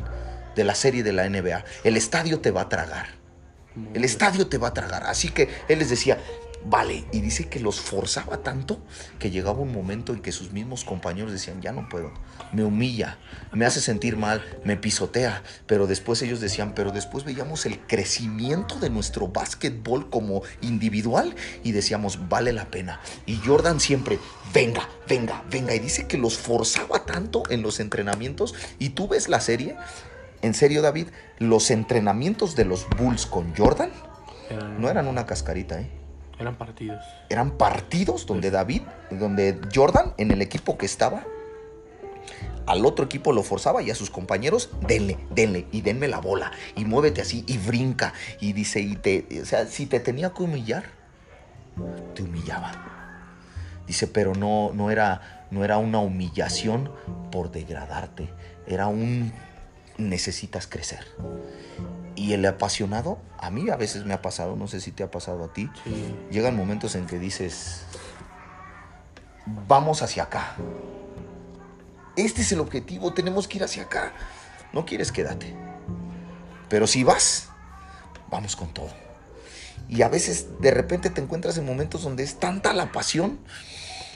de 0.56 0.64
la 0.64 0.74
serie 0.74 1.02
de 1.02 1.12
la 1.12 1.28
NBA. 1.28 1.64
El 1.84 1.96
estadio 1.98 2.40
te 2.40 2.50
va 2.50 2.62
a 2.62 2.68
tragar. 2.68 3.08
El 3.92 4.04
estadio 4.04 4.46
te 4.46 4.56
va 4.56 4.68
a 4.68 4.72
tragar. 4.74 5.04
Así 5.04 5.28
que 5.28 5.50
él 5.68 5.78
les 5.80 5.90
decía, 5.90 6.18
vale. 6.68 7.04
Y 7.12 7.20
dice 7.20 7.48
que 7.48 7.60
los 7.60 7.80
forzaba 7.80 8.38
tanto 8.38 8.80
que 9.18 9.30
llegaba 9.30 9.60
un 9.60 9.72
momento 9.72 10.12
en 10.12 10.20
que 10.20 10.32
sus 10.32 10.52
mismos 10.52 10.84
compañeros 10.84 11.32
decían, 11.32 11.62
ya 11.62 11.72
no 11.72 11.88
puedo. 11.88 12.12
Me 12.52 12.64
humilla, 12.64 13.18
me 13.52 13.64
hace 13.64 13.80
sentir 13.80 14.16
mal, 14.16 14.42
me 14.64 14.76
pisotea. 14.76 15.42
Pero 15.66 15.86
después 15.86 16.20
ellos 16.22 16.40
decían, 16.40 16.74
pero 16.74 16.92
después 16.92 17.24
veíamos 17.24 17.66
el 17.66 17.78
crecimiento 17.80 18.78
de 18.78 18.90
nuestro 18.90 19.28
básquetbol 19.28 20.10
como 20.10 20.42
individual 20.60 21.34
y 21.62 21.72
decíamos, 21.72 22.28
vale 22.28 22.52
la 22.52 22.70
pena. 22.70 23.00
Y 23.26 23.36
Jordan 23.36 23.80
siempre, 23.80 24.18
venga, 24.52 24.88
venga, 25.08 25.44
venga. 25.50 25.74
Y 25.74 25.78
dice 25.78 26.06
que 26.06 26.18
los 26.18 26.36
forzaba 26.36 27.04
tanto 27.04 27.42
en 27.50 27.62
los 27.62 27.80
entrenamientos. 27.80 28.54
Y 28.78 28.90
tú 28.90 29.08
ves 29.08 29.28
la 29.28 29.40
serie. 29.40 29.76
En 30.42 30.54
serio, 30.54 30.82
David, 30.82 31.08
los 31.38 31.70
entrenamientos 31.70 32.56
de 32.56 32.66
los 32.66 32.86
Bulls 32.90 33.26
con 33.26 33.54
Jordan 33.56 33.90
no 34.78 34.88
eran 34.88 35.08
una 35.08 35.26
cascarita, 35.26 35.80
¿eh? 35.80 36.05
Eran 36.38 36.56
partidos. 36.56 37.04
Eran 37.30 37.52
partidos 37.52 38.26
donde 38.26 38.50
David, 38.50 38.82
donde 39.10 39.58
Jordan, 39.74 40.12
en 40.18 40.30
el 40.30 40.42
equipo 40.42 40.76
que 40.76 40.86
estaba, 40.86 41.24
al 42.66 42.84
otro 42.84 43.04
equipo 43.04 43.32
lo 43.32 43.42
forzaba 43.42 43.82
y 43.82 43.90
a 43.90 43.94
sus 43.94 44.10
compañeros, 44.10 44.70
denle, 44.86 45.18
denle 45.30 45.66
y 45.70 45.80
denme 45.82 46.08
la 46.08 46.18
bola 46.18 46.52
y 46.74 46.84
muévete 46.84 47.20
así 47.20 47.44
y 47.46 47.58
brinca 47.58 48.12
y 48.40 48.52
dice, 48.52 48.80
y 48.80 48.96
te, 48.96 49.26
o 49.40 49.44
sea, 49.46 49.66
si 49.66 49.86
te 49.86 50.00
tenía 50.00 50.30
que 50.30 50.42
humillar, 50.42 50.84
te 52.14 52.22
humillaba. 52.22 52.72
Dice, 53.86 54.08
pero 54.08 54.34
no, 54.34 54.72
no, 54.74 54.90
era, 54.90 55.46
no 55.52 55.64
era 55.64 55.78
una 55.78 56.00
humillación 56.00 56.90
por 57.30 57.52
degradarte, 57.52 58.28
era 58.66 58.88
un 58.88 59.32
necesitas 59.98 60.66
crecer. 60.66 61.06
Y 62.14 62.32
el 62.32 62.44
apasionado, 62.46 63.18
a 63.38 63.50
mí 63.50 63.68
a 63.70 63.76
veces 63.76 64.04
me 64.04 64.14
ha 64.14 64.22
pasado, 64.22 64.56
no 64.56 64.68
sé 64.68 64.80
si 64.80 64.90
te 64.90 65.02
ha 65.02 65.10
pasado 65.10 65.44
a 65.44 65.52
ti, 65.52 65.70
llegan 66.30 66.56
momentos 66.56 66.94
en 66.94 67.06
que 67.06 67.18
dices, 67.18 67.82
vamos 69.68 70.02
hacia 70.02 70.24
acá. 70.24 70.56
Este 72.16 72.40
es 72.40 72.52
el 72.52 72.60
objetivo, 72.60 73.12
tenemos 73.12 73.46
que 73.46 73.58
ir 73.58 73.64
hacia 73.64 73.82
acá. 73.82 74.12
No 74.72 74.86
quieres, 74.86 75.12
quédate. 75.12 75.54
Pero 76.68 76.86
si 76.86 77.04
vas, 77.04 77.50
vamos 78.30 78.56
con 78.56 78.72
todo. 78.72 78.90
Y 79.88 80.02
a 80.02 80.08
veces 80.08 80.60
de 80.60 80.70
repente 80.70 81.10
te 81.10 81.20
encuentras 81.20 81.58
en 81.58 81.66
momentos 81.66 82.02
donde 82.02 82.22
es 82.22 82.40
tanta 82.40 82.72
la 82.72 82.90
pasión 82.92 83.38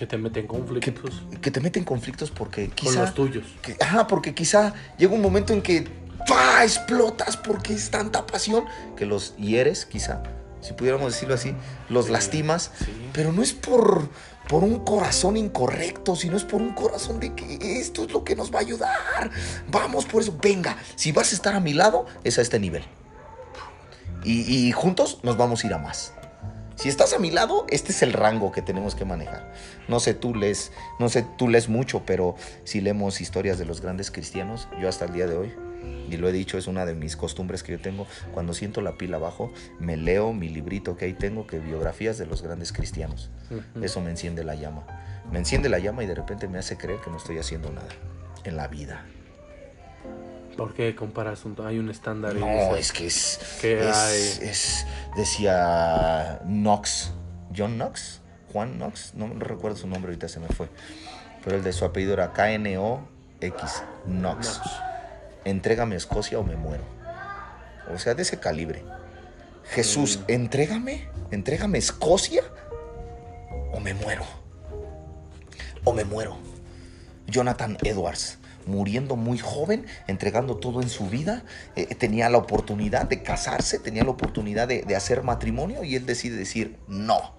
que 0.00 0.06
te 0.06 0.16
meten 0.16 0.46
conflictos. 0.46 1.22
Que, 1.42 1.50
te 1.50 1.60
meten 1.60 1.84
conflictos 1.84 2.30
porque 2.30 2.70
quizá. 2.70 2.94
Con 2.94 3.02
los 3.02 3.14
tuyos. 3.14 3.44
ajá, 3.80 4.06
porque 4.06 4.34
quizá 4.34 4.72
llega 4.96 5.12
un 5.12 5.20
momento 5.20 5.52
en 5.52 5.60
que 5.60 5.86
¡Pah! 6.26 6.64
explotas 6.64 7.36
porque 7.36 7.74
es 7.74 7.90
tanta 7.90 8.26
pasión 8.26 8.64
que 8.96 9.04
los 9.04 9.36
hieres, 9.36 9.84
quizá, 9.84 10.22
si 10.62 10.72
pudiéramos 10.72 11.12
decirlo 11.12 11.34
así, 11.34 11.54
los 11.90 12.08
lastimas, 12.08 12.70
pero 13.12 13.30
no 13.30 13.42
es 13.42 13.52
por, 13.52 14.08
por 14.48 14.64
un 14.64 14.86
corazón 14.86 15.36
incorrecto, 15.36 16.16
sino 16.16 16.38
es 16.38 16.44
por 16.44 16.62
un 16.62 16.72
corazón 16.72 17.20
de 17.20 17.34
que 17.34 17.78
esto 17.78 18.04
es 18.04 18.10
lo 18.10 18.24
que 18.24 18.34
nos 18.34 18.50
va 18.50 18.60
a 18.60 18.62
ayudar. 18.62 19.30
Vamos 19.70 20.06
por 20.06 20.22
eso, 20.22 20.34
venga, 20.40 20.78
si 20.96 21.12
vas 21.12 21.32
a 21.32 21.34
estar 21.34 21.54
a 21.54 21.60
mi 21.60 21.74
lado, 21.74 22.06
es 22.24 22.38
a 22.38 22.40
este 22.40 22.58
nivel. 22.58 22.84
Y, 24.24 24.50
y 24.50 24.72
juntos 24.72 25.18
nos 25.24 25.36
vamos 25.36 25.62
a 25.62 25.66
ir 25.66 25.74
a 25.74 25.78
más. 25.78 26.14
Si 26.80 26.88
estás 26.88 27.12
a 27.12 27.18
mi 27.18 27.30
lado, 27.30 27.66
este 27.68 27.92
es 27.92 28.02
el 28.02 28.14
rango 28.14 28.52
que 28.52 28.62
tenemos 28.62 28.94
que 28.94 29.04
manejar. 29.04 29.52
No 29.86 30.00
sé 30.00 30.14
tú 30.14 30.34
lees, 30.34 30.72
no 30.98 31.10
sé 31.10 31.26
tú 31.36 31.46
lees 31.46 31.68
mucho, 31.68 32.06
pero 32.06 32.36
si 32.64 32.80
leemos 32.80 33.20
historias 33.20 33.58
de 33.58 33.66
los 33.66 33.82
grandes 33.82 34.10
cristianos, 34.10 34.66
yo 34.80 34.88
hasta 34.88 35.04
el 35.04 35.12
día 35.12 35.26
de 35.26 35.36
hoy 35.36 35.52
y 36.08 36.16
lo 36.16 36.26
he 36.26 36.32
dicho, 36.32 36.56
es 36.56 36.66
una 36.66 36.86
de 36.86 36.94
mis 36.94 37.16
costumbres 37.16 37.62
que 37.62 37.72
yo 37.72 37.80
tengo. 37.80 38.06
Cuando 38.32 38.54
siento 38.54 38.80
la 38.80 38.96
pila 38.96 39.18
abajo, 39.18 39.52
me 39.78 39.98
leo 39.98 40.32
mi 40.32 40.48
librito 40.48 40.96
que 40.96 41.04
ahí 41.04 41.12
tengo, 41.12 41.46
que 41.46 41.58
biografías 41.58 42.16
de 42.16 42.24
los 42.24 42.40
grandes 42.40 42.72
cristianos. 42.72 43.30
Eso 43.82 44.00
me 44.00 44.08
enciende 44.08 44.42
la 44.42 44.54
llama. 44.54 44.86
Me 45.30 45.38
enciende 45.38 45.68
la 45.68 45.80
llama 45.80 46.02
y 46.02 46.06
de 46.06 46.14
repente 46.14 46.48
me 46.48 46.56
hace 46.56 46.78
creer 46.78 47.00
que 47.00 47.10
no 47.10 47.18
estoy 47.18 47.36
haciendo 47.36 47.70
nada 47.70 47.88
en 48.44 48.56
la 48.56 48.68
vida. 48.68 49.04
¿Por 50.60 50.74
qué 50.74 50.94
comparas? 50.94 51.42
hay 51.64 51.78
un 51.78 51.88
estándar. 51.88 52.34
No, 52.34 52.76
es 52.76 52.92
que 52.92 53.06
es, 53.06 53.40
es, 53.62 54.86
decía 55.16 56.38
Knox, 56.44 57.12
John 57.56 57.76
Knox, 57.76 58.20
Juan 58.52 58.74
Knox, 58.74 59.14
no 59.14 59.32
recuerdo 59.38 59.78
su 59.78 59.86
nombre, 59.86 60.10
ahorita 60.10 60.28
se 60.28 60.38
me 60.38 60.48
fue. 60.48 60.68
Pero 61.42 61.56
el 61.56 61.64
de 61.64 61.72
su 61.72 61.86
apellido 61.86 62.12
era 62.12 62.34
K-N-O-X, 62.34 63.84
Knox 64.04 64.60
entrégame 65.46 65.96
Escocia 65.96 66.38
o 66.38 66.44
me 66.44 66.56
muero. 66.56 66.84
O 67.94 67.98
sea, 67.98 68.12
de 68.12 68.20
ese 68.20 68.38
calibre. 68.38 68.84
Jesús, 69.64 70.18
mm. 70.18 70.32
entrégame, 70.32 71.08
entrégame 71.30 71.78
Escocia 71.78 72.42
o 73.72 73.80
me 73.80 73.94
muero. 73.94 74.26
O 75.84 75.94
me 75.94 76.04
muero. 76.04 76.36
Jonathan 77.26 77.78
Edwards, 77.82 78.39
muriendo 78.66 79.16
muy 79.16 79.38
joven, 79.38 79.86
entregando 80.06 80.56
todo 80.56 80.82
en 80.82 80.88
su 80.88 81.08
vida, 81.08 81.44
eh, 81.76 81.94
tenía 81.94 82.28
la 82.28 82.38
oportunidad 82.38 83.08
de 83.08 83.22
casarse, 83.22 83.78
tenía 83.78 84.04
la 84.04 84.10
oportunidad 84.10 84.68
de, 84.68 84.84
hacer 84.94 85.22
matrimonio 85.22 85.82
y 85.82 85.96
él 85.96 86.04
decide 86.04 86.36
decir, 86.36 86.76
no, 86.86 87.32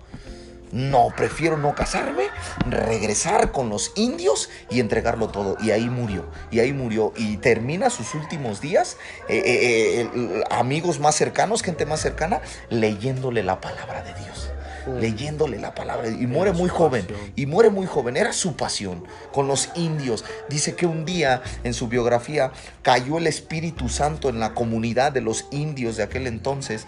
no, 0.71 1.09
prefiero 1.15 1.57
no 1.57 1.75
casarme, 1.75 2.23
regresar 2.67 3.51
con 3.51 3.69
los 3.69 3.91
indios 3.95 4.49
y 4.69 4.79
entregarlo 4.79 5.27
todo. 5.27 5.57
Y 5.61 5.71
ahí 5.71 5.89
murió, 5.89 6.25
y 6.49 6.59
ahí 6.59 6.73
murió. 6.73 7.13
Y 7.17 7.37
termina 7.37 7.89
sus 7.89 8.15
últimos 8.15 8.61
días, 8.61 8.97
eh, 9.27 9.41
eh, 9.45 10.43
amigos 10.49 10.99
más 10.99 11.15
cercanos, 11.15 11.61
gente 11.61 11.85
más 11.85 11.99
cercana, 11.99 12.41
leyéndole 12.69 13.43
la 13.43 13.59
palabra 13.59 14.01
de 14.01 14.13
Dios. 14.23 14.50
Leyéndole 14.99 15.59
la 15.59 15.75
palabra 15.75 16.09
y 16.09 16.27
muere 16.27 16.53
muy 16.53 16.69
joven. 16.69 17.07
Y 17.35 17.45
muere 17.45 17.69
muy 17.69 17.87
joven. 17.87 18.17
Era 18.17 18.33
su 18.33 18.55
pasión 18.55 19.03
con 19.31 19.47
los 19.47 19.69
indios. 19.75 20.25
Dice 20.49 20.75
que 20.75 20.85
un 20.85 21.05
día 21.05 21.41
en 21.63 21.73
su 21.73 21.87
biografía 21.87 22.51
cayó 22.81 23.17
el 23.17 23.27
Espíritu 23.27 23.89
Santo 23.89 24.29
en 24.29 24.39
la 24.39 24.53
comunidad 24.53 25.11
de 25.11 25.21
los 25.21 25.45
indios 25.51 25.97
de 25.97 26.03
aquel 26.03 26.27
entonces. 26.27 26.87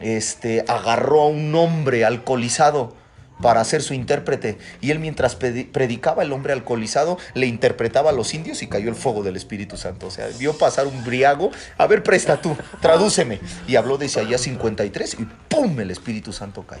Este 0.00 0.64
agarró 0.66 1.22
a 1.22 1.28
un 1.28 1.54
hombre 1.54 2.04
alcoholizado 2.04 2.99
para 3.42 3.64
ser 3.64 3.82
su 3.82 3.94
intérprete. 3.94 4.58
Y 4.80 4.90
él 4.90 4.98
mientras 4.98 5.36
predicaba 5.36 6.22
el 6.22 6.32
hombre 6.32 6.52
alcoholizado, 6.52 7.18
le 7.34 7.46
interpretaba 7.46 8.10
a 8.10 8.12
los 8.12 8.34
indios 8.34 8.62
y 8.62 8.68
cayó 8.68 8.88
el 8.88 8.94
fuego 8.94 9.22
del 9.22 9.36
Espíritu 9.36 9.76
Santo. 9.76 10.06
O 10.06 10.10
sea, 10.10 10.28
vio 10.38 10.56
pasar 10.56 10.86
un 10.86 11.04
briago. 11.04 11.50
A 11.78 11.86
ver, 11.86 12.02
presta 12.02 12.40
tú, 12.40 12.56
tradúceme. 12.80 13.40
Y 13.66 13.76
habló 13.76 13.98
de 13.98 14.06
Isaías 14.06 14.40
53 14.42 15.16
y 15.20 15.26
¡pum! 15.48 15.78
El 15.80 15.90
Espíritu 15.90 16.32
Santo 16.32 16.64
cae. 16.66 16.80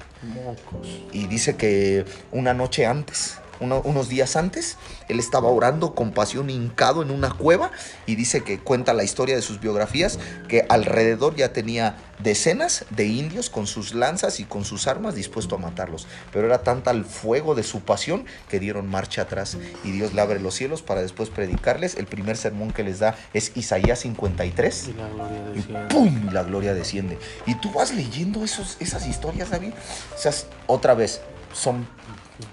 Y 1.12 1.26
dice 1.26 1.56
que 1.56 2.04
una 2.32 2.54
noche 2.54 2.86
antes 2.86 3.38
unos 3.60 4.08
días 4.08 4.36
antes, 4.36 4.76
él 5.08 5.18
estaba 5.18 5.48
orando 5.48 5.94
con 5.94 6.12
pasión 6.12 6.50
hincado 6.50 7.02
en 7.02 7.10
una 7.10 7.30
cueva 7.30 7.70
y 8.06 8.16
dice 8.16 8.42
que 8.42 8.58
cuenta 8.58 8.94
la 8.94 9.04
historia 9.04 9.36
de 9.36 9.42
sus 9.42 9.60
biografías 9.60 10.18
que 10.48 10.66
alrededor 10.68 11.36
ya 11.36 11.52
tenía 11.52 11.96
decenas 12.22 12.84
de 12.90 13.06
indios 13.06 13.50
con 13.50 13.66
sus 13.66 13.94
lanzas 13.94 14.40
y 14.40 14.44
con 14.44 14.64
sus 14.64 14.86
armas 14.86 15.14
dispuesto 15.14 15.54
a 15.54 15.58
matarlos. 15.58 16.06
Pero 16.32 16.46
era 16.46 16.62
tanta 16.62 16.90
el 16.90 17.04
fuego 17.04 17.54
de 17.54 17.62
su 17.62 17.80
pasión 17.80 18.24
que 18.48 18.60
dieron 18.60 18.88
marcha 18.88 19.22
atrás 19.22 19.56
y 19.84 19.92
Dios 19.92 20.14
le 20.14 20.20
abre 20.20 20.40
los 20.40 20.54
cielos 20.54 20.82
para 20.82 21.02
después 21.02 21.30
predicarles. 21.30 21.96
El 21.96 22.06
primer 22.06 22.36
sermón 22.36 22.72
que 22.72 22.82
les 22.82 22.98
da 22.98 23.16
es 23.34 23.52
Isaías 23.56 24.00
53 24.00 24.88
y, 24.88 24.92
la 24.92 25.08
gloria 25.08 25.42
desciende. 25.42 25.88
¡pum! 25.88 26.32
la 26.32 26.42
gloria 26.42 26.74
desciende. 26.74 27.18
Y 27.46 27.54
tú 27.56 27.72
vas 27.72 27.94
leyendo 27.94 28.44
esos, 28.44 28.76
esas 28.80 29.06
historias, 29.06 29.50
David. 29.50 29.72
O 30.14 30.18
sea, 30.18 30.32
otra 30.66 30.94
vez, 30.94 31.20
son 31.52 31.86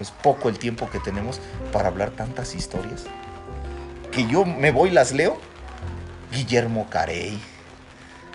es 0.00 0.10
poco 0.10 0.48
el 0.48 0.58
tiempo 0.58 0.88
que 0.90 1.00
tenemos 1.00 1.40
para 1.72 1.88
hablar 1.88 2.10
tantas 2.10 2.54
historias. 2.54 3.04
Que 4.12 4.26
yo 4.26 4.44
me 4.44 4.70
voy, 4.70 4.90
las 4.90 5.12
leo. 5.12 5.38
Guillermo 6.32 6.88
Carey, 6.90 7.38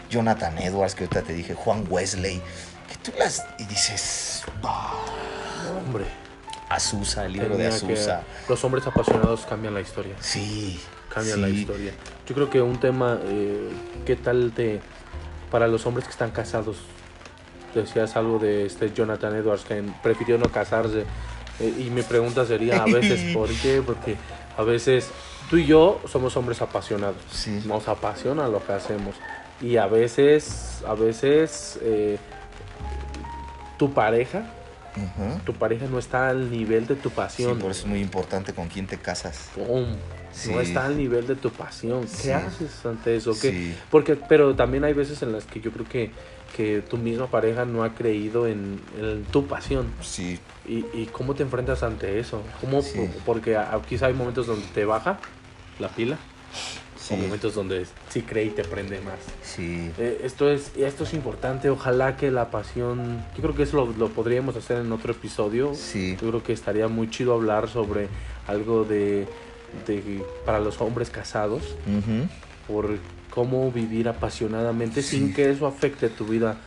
Jonathan 0.09 0.57
Edwards, 0.57 0.95
que 0.95 1.03
ahorita 1.03 1.21
te 1.21 1.33
dije, 1.33 1.53
Juan 1.53 1.85
Wesley, 1.89 2.41
que 2.89 2.95
tú 3.03 3.11
las 3.17 3.45
y 3.59 3.65
dices, 3.65 4.43
hombre. 5.85 6.05
Azusa, 6.69 7.25
el 7.25 7.33
libro 7.33 7.55
de 7.55 7.67
Azusa. 7.67 8.23
Los 8.49 8.63
hombres 8.63 8.87
apasionados 8.87 9.45
cambian 9.45 9.75
la 9.75 9.81
historia. 9.81 10.15
Sí. 10.19 10.79
Cambian 11.13 11.41
la 11.41 11.49
historia. 11.49 11.93
Yo 12.27 12.33
creo 12.33 12.49
que 12.49 12.61
un 12.61 12.79
tema, 12.79 13.19
eh, 13.25 13.69
¿qué 14.05 14.15
tal 14.15 14.53
te, 14.55 14.81
para 15.51 15.67
los 15.67 15.85
hombres 15.85 16.07
que 16.07 16.11
están 16.11 16.31
casados? 16.31 16.77
Decías 17.75 18.15
algo 18.15 18.39
de 18.39 18.65
este 18.65 18.91
Jonathan 18.91 19.35
Edwards 19.35 19.65
que 19.65 19.83
prefirió 20.01 20.37
no 20.39 20.49
casarse 20.51 21.05
eh, 21.59 21.73
y 21.79 21.89
mi 21.89 22.01
pregunta 22.01 22.45
sería 22.45 22.83
a 22.83 22.85
veces, 22.85 23.21
¿por 23.33 23.49
qué? 23.49 23.81
Porque 23.85 24.15
a 24.57 24.63
veces 24.63 25.09
tú 25.49 25.57
y 25.57 25.65
yo 25.65 26.01
somos 26.11 26.35
hombres 26.37 26.61
apasionados. 26.61 27.15
Nos 27.65 27.87
apasiona 27.87 28.47
lo 28.47 28.65
que 28.65 28.73
hacemos. 28.73 29.15
Y 29.61 29.77
a 29.77 29.87
veces, 29.87 30.81
a 30.87 30.93
veces, 30.93 31.79
eh, 31.81 32.17
tu 33.77 33.93
pareja 33.93 34.43
tu 35.43 35.53
pareja 35.53 35.87
no 35.87 35.97
está 35.97 36.29
al 36.29 36.51
nivel 36.51 36.85
de 36.85 36.93
tu 36.95 37.09
Sí, 37.09 37.15
pasión. 37.15 37.57
por 37.57 37.71
eso 37.71 37.81
es 37.81 37.87
muy 37.87 37.99
importante 37.99 38.53
con 38.53 38.67
quién 38.67 38.85
te 38.85 38.99
casas. 38.99 39.49
¡Pum! 39.55 39.87
Sí. 40.31 40.51
No 40.51 40.61
está 40.61 40.85
al 40.85 40.95
nivel 40.97 41.25
de 41.25 41.35
tu 41.35 41.49
pasión. 41.49 42.01
¿Qué 42.01 42.07
Sí. 42.07 42.29
haces 42.29 42.85
ante 42.85 43.15
eso? 43.15 43.31
¿Qué- 43.33 43.49
Sí. 43.49 43.75
Porque, 43.89 44.15
pero 44.15 44.53
también 44.55 44.83
hay 44.83 44.93
veces 44.93 45.19
en 45.23 45.31
las 45.31 45.45
que 45.45 45.61
yo 45.61 45.71
creo 45.71 45.87
que, 45.89 46.11
que 46.55 46.83
tu 46.87 46.97
misma 46.99 47.25
pareja 47.25 47.65
no 47.65 47.83
ha 47.83 47.95
creído 47.95 48.45
en, 48.45 48.79
en 48.99 49.23
tu 49.31 49.47
pasión. 49.47 49.87
Sí, 50.01 50.37
¿Y, 50.67 50.85
y 50.93 51.09
cómo 51.11 51.33
te 51.35 51.43
enfrentas 51.43 51.83
ante 51.83 52.19
eso? 52.19 52.41
¿Cómo, 52.61 52.81
Sí. 52.81 53.09
Porque 53.25 53.57
a- 53.57 53.79
quizá 53.87 54.07
hay 54.07 54.13
momentos 54.13 54.47
donde 54.47 54.65
te 54.67 54.85
baja 54.85 55.19
la 55.79 55.89
pila, 55.89 56.17
sí, 56.97 57.13
o 57.13 57.17
momentos 57.17 57.53
donde 57.55 57.85
sí 58.09 58.21
cree 58.21 58.45
y 58.45 58.49
te 58.51 58.63
prende 58.63 59.01
más. 59.01 59.15
sí. 59.41 59.91
Eh, 59.97 60.21
esto, 60.23 60.49
es, 60.49 60.71
esto 60.77 61.03
es 61.03 61.13
importante, 61.13 61.69
ojalá 61.69 62.15
que 62.15 62.31
la 62.31 62.49
pasión, 62.49 63.23
yo 63.35 63.41
creo 63.41 63.55
que 63.55 63.63
eso 63.63 63.77
lo, 63.77 63.93
lo 63.97 64.09
podríamos 64.09 64.55
hacer 64.55 64.77
en 64.77 64.91
otro 64.93 65.11
episodio. 65.11 65.73
Sí. 65.75 66.15
Yo 66.21 66.29
creo 66.29 66.43
que 66.43 66.53
estaría 66.53 66.87
muy 66.87 67.09
chido 67.09 67.33
hablar 67.33 67.67
sobre 67.67 68.07
algo 68.47 68.85
de, 68.85 69.27
de 69.87 70.23
para 70.45 70.59
los 70.61 70.79
hombres 70.79 71.09
casados, 71.09 71.63
Ujú. 71.87 72.27
por 72.73 72.97
cómo 73.31 73.69
vivir 73.71 74.07
apasionadamente 74.07 75.01
Sí. 75.01 75.17
sin 75.17 75.33
que 75.33 75.49
eso 75.49 75.65
afecte 75.67 76.07
tu 76.07 76.25
vida, 76.25 76.57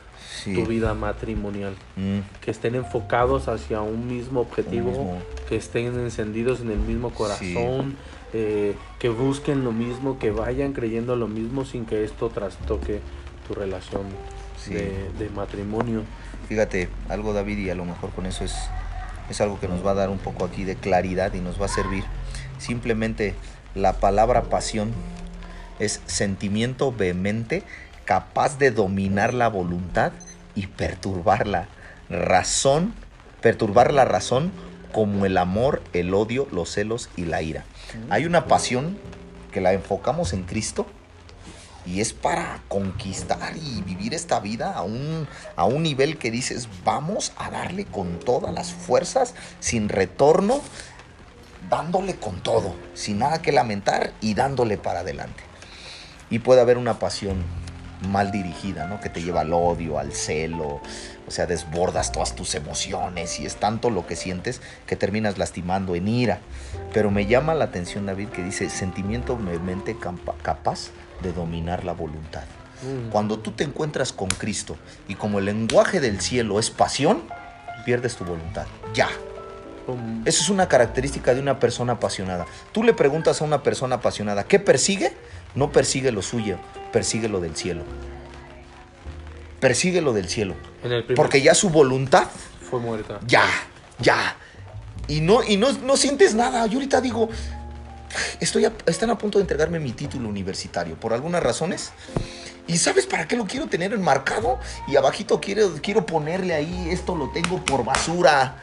Sí. 0.47 0.55
tu 0.55 0.65
vida 0.67 0.95
matrimonial. 0.95 1.75
Mm, 1.97 2.21
Que 2.41 2.51
estén 2.51 2.75
enfocados 2.77 3.49
hacia 3.49 3.81
un 3.83 4.07
mismo 4.09 4.41
objetivo, 4.41 4.89
mismo. 4.91 5.19
que 5.49 5.57
estén 5.57 5.87
encendidos 5.99 6.61
en 6.61 6.71
el 6.71 6.79
mismo 6.79 7.11
corazón, 7.11 7.97
eh, 8.33 8.75
que 8.99 9.09
busquen 9.09 9.65
lo 9.65 9.73
mismo, 9.73 10.19
que 10.19 10.31
vayan 10.31 10.73
creyendo 10.73 11.17
lo 11.17 11.27
mismo 11.29 11.65
sin 11.65 11.85
que 11.85 12.05
esto 12.05 12.29
trastoque 12.31 13.01
tu 13.47 13.55
relación 13.55 14.03
Sí. 14.57 14.73
de, 14.75 15.11
de 15.19 15.29
matrimonio. 15.31 16.03
Fíjate, 16.49 16.89
algo 17.09 17.33
David, 17.33 17.59
y 17.59 17.71
a 17.71 17.75
lo 17.75 17.85
mejor 17.85 18.11
con 18.11 18.25
eso 18.27 18.45
es, 18.45 18.55
es 19.29 19.41
algo 19.41 19.59
que 19.61 19.69
nos 19.69 19.85
va 19.85 19.91
a 19.91 19.95
dar 19.95 20.11
un 20.11 20.19
poco 20.19 20.45
aquí 20.45 20.65
de 20.65 20.77
claridad 20.77 21.35
y 21.35 21.41
nos 21.41 21.61
va 21.61 21.67
a 21.67 21.69
servir. 21.69 22.05
Simplemente 22.59 23.35
la 23.75 23.95
palabra 23.95 24.43
pasión 24.45 24.93
es 25.79 26.01
sentimiento 26.07 26.93
vehemente 26.93 27.63
capaz 28.05 28.59
de 28.59 28.71
dominar 28.71 29.35
la 29.35 29.49
voluntad 29.49 30.13
y 30.57 30.67
perturbarla. 30.67 31.69
Razón, 32.11 32.95
perturbar 33.41 33.93
la 33.93 34.05
razón 34.05 34.51
como 34.93 35.27
el 35.27 35.37
amor, 35.37 35.83
el 35.93 36.15
odio, 36.15 36.49
los 36.51 36.73
celos 36.73 37.11
y 37.17 37.27
la 37.27 37.43
ira. 37.43 37.65
Hay 38.11 38.25
una 38.25 38.47
pasión 38.47 38.99
que 39.53 39.61
la 39.61 39.73
enfocamos 39.73 40.33
en 40.33 40.43
Cristo 40.43 40.87
y 41.85 42.01
es 42.01 42.13
para 42.13 42.63
conquistar 42.69 43.57
y 43.57 43.83
vivir 43.83 44.13
esta 44.15 44.41
vida 44.41 44.73
a 44.73 44.83
un, 44.83 45.29
a 45.55 45.65
un 45.67 45.83
nivel 45.83 46.19
que 46.19 46.31
dices, 46.31 46.69
vamos 46.85 47.33
a 47.37 47.51
darle 47.51 47.85
con 47.85 48.19
todas 48.19 48.53
las 48.53 48.73
fuerzas, 48.73 49.35
sin 49.61 49.89
retorno, 49.89 50.61
dándole 51.71 52.17
con 52.17 52.43
todo, 52.43 52.75
sin 52.95 53.19
nada 53.19 53.43
que 53.43 53.53
lamentar 53.53 54.13
y 54.21 54.35
dándole 54.35 54.79
para 54.79 55.01
adelante. 55.01 55.45
Y 56.29 56.41
puede 56.41 56.61
haber 56.61 56.77
una 56.79 56.99
pasión 56.99 57.45
mal 58.03 58.31
dirigida, 58.31 58.87
¿no? 58.87 59.01
Que 59.01 59.09
te 59.09 59.23
lleva 59.23 59.41
al 59.41 59.53
odio, 59.53 59.99
al 59.99 60.13
celo, 60.13 60.81
o 61.27 61.31
sea, 61.31 61.47
desbordas 61.47 62.13
todas 62.13 62.35
tus 62.35 62.55
emociones 62.55 63.41
y 63.41 63.47
es 63.47 63.57
tanto 63.57 63.91
lo 63.91 64.07
que 64.07 64.17
sientes 64.17 64.61
que 64.87 64.97
terminas 64.97 65.39
lastimando 65.39 65.95
en 65.95 66.09
ira. 66.09 66.41
Pero 66.93 67.11
me 67.11 67.27
llama 67.27 67.55
la 67.55 67.65
atención, 67.67 68.07
David, 68.07 68.29
que 68.29 68.43
dice 68.43 68.69
sentimiento 68.71 69.39
campa- 70.01 70.35
capaz 70.43 70.91
de 71.23 71.33
dominar 71.33 71.85
la 71.85 71.93
voluntad. 71.93 72.45
Mm. 72.83 73.11
Cuando 73.11 73.39
tú 73.39 73.53
te 73.53 73.65
encuentras 73.65 74.13
con 74.13 74.29
Cristo 74.29 74.77
y 75.09 75.15
como 75.15 75.39
el 75.39 75.47
lenguaje 75.47 76.01
del 76.01 76.21
cielo 76.21 76.59
es 76.59 76.71
pasión, 76.71 77.23
pierdes 77.85 78.17
tu 78.17 78.25
voluntad. 78.25 78.67
Ya. 78.95 79.09
Eso 80.25 80.43
es 80.43 80.49
una 80.49 80.67
característica 80.67 81.33
de 81.33 81.41
una 81.41 81.61
persona 81.61 81.93
apasionada. 81.95 82.45
Tú 82.73 82.83
le 82.83 82.93
preguntas 82.93 83.41
a 83.41 83.45
una 83.45 83.63
persona 83.63 83.97
apasionada, 83.97 84.43
¿qué 84.43 84.59
persigue? 84.59 85.13
No 85.55 85.73
persigue 85.73 86.13
lo 86.13 86.23
suyo, 86.23 86.59
persigue 86.93 87.29
lo 87.29 87.41
del 87.41 87.57
cielo. 87.57 87.85
Persigue 89.61 90.01
lo 90.03 90.13
del 90.13 90.29
cielo. 90.29 90.55
Porque 91.17 91.41
ya 91.43 91.55
su 91.55 91.71
voluntad, 91.71 92.27
fue 92.71 92.79
muerta. 92.81 93.21
ya, 93.27 93.45
ya. 93.99 94.37
Y 95.09 95.21
no, 95.21 95.43
y 95.43 95.57
no, 95.57 95.73
no 95.73 95.97
sientes 95.97 96.35
nada. 96.35 96.67
Yo 96.67 96.75
ahorita 96.75 97.01
digo, 97.01 97.29
estoy 98.41 98.65
a- 98.67 98.73
están 98.87 99.11
a 99.11 99.17
punto 99.19 99.39
de 99.39 99.43
entregarme 99.43 99.79
mi 99.81 99.93
título 99.93 100.29
universitario 100.29 100.97
por 100.99 101.13
algunas 101.15 101.43
razones. 101.43 101.93
¿Y 102.69 102.79
sabes 102.79 103.07
para 103.07 103.29
qué 103.29 103.37
lo 103.37 103.47
quiero 103.47 103.67
tener 103.69 103.93
enmarcado? 103.93 104.59
Y 104.89 104.97
abajito 104.97 105.41
quiero, 105.41 105.75
quiero 105.81 106.05
ponerle 106.05 106.53
ahí, 106.55 106.89
esto 106.91 107.15
lo 107.15 107.31
tengo 107.31 107.65
por 107.65 107.85
basura. 107.85 108.57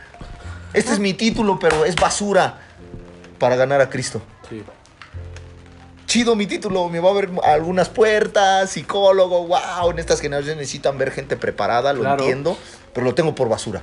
Este 0.73 0.91
es 0.91 0.99
mi 0.99 1.13
título, 1.13 1.57
pero 1.57 1.85
es 1.85 1.95
basura 1.95 2.59
para 3.39 3.55
ganar 3.55 3.79
a 3.81 3.89
Cristo. 3.89 4.21
Sí. 4.49 4.61
Chido 6.13 6.35
mi 6.35 6.45
título, 6.45 6.89
me 6.89 6.99
va 6.99 7.09
a 7.09 7.11
abrir 7.13 7.31
algunas 7.43 7.89
puertas, 7.89 8.69
psicólogo, 8.69 9.47
wow, 9.47 9.89
en 9.89 9.97
estas 9.97 10.21
generaciones 10.21 10.57
necesitan 10.57 10.95
ver 10.99 11.09
gente 11.09 11.37
preparada, 11.37 11.91
lo 11.91 12.01
Claro. 12.01 12.21
entiendo, 12.21 12.55
pero 12.93 13.03
lo 13.03 13.15
tengo 13.15 13.33
por 13.33 13.49
basura. 13.49 13.81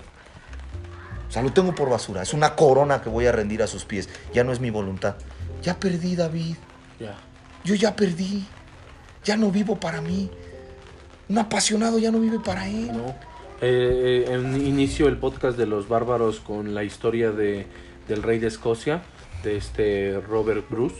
O 1.29 1.33
sea, 1.33 1.43
lo 1.43 1.53
tengo 1.53 1.75
por 1.75 1.91
basura. 1.91 2.23
Es 2.23 2.33
una 2.33 2.55
corona 2.55 3.03
que 3.03 3.09
voy 3.09 3.27
a 3.27 3.33
rendir 3.33 3.65
a 3.65 3.67
sus 3.67 3.85
pies. 3.85 4.09
Ya 4.33 4.45
no 4.45 4.53
es 4.53 4.61
mi 4.61 4.71
voluntad. 4.71 5.17
Ya 5.65 5.81
perdí, 5.81 6.15
David. 6.15 6.55
Ya. 7.01 7.17
Yo 7.65 7.75
ya 7.75 7.97
perdí. 7.97 8.47
Ya 9.25 9.37
no 9.37 9.51
vivo 9.51 9.81
para 9.81 10.01
mí. 10.01 10.31
Un 11.29 11.37
apasionado 11.39 11.99
ya 11.99 12.13
no 12.13 12.21
vive 12.21 12.39
para 12.39 12.69
él. 12.69 12.93
¿no? 12.97 13.09
Eh, 13.61 14.27
eh, 14.29 14.33
en- 14.35 14.65
inicio 14.65 15.09
el 15.09 15.19
podcast 15.19 15.59
de 15.59 15.67
los 15.67 15.89
bárbaros 15.89 16.39
con 16.39 16.77
la 16.77 16.85
historia 16.85 17.33
de, 17.33 17.67
del 18.07 18.23
rey 18.23 18.39
de 18.39 18.47
Escocia, 18.47 19.03
de 19.43 19.57
este 19.57 20.21
Robert 20.29 20.65
Bruce. 20.71 20.95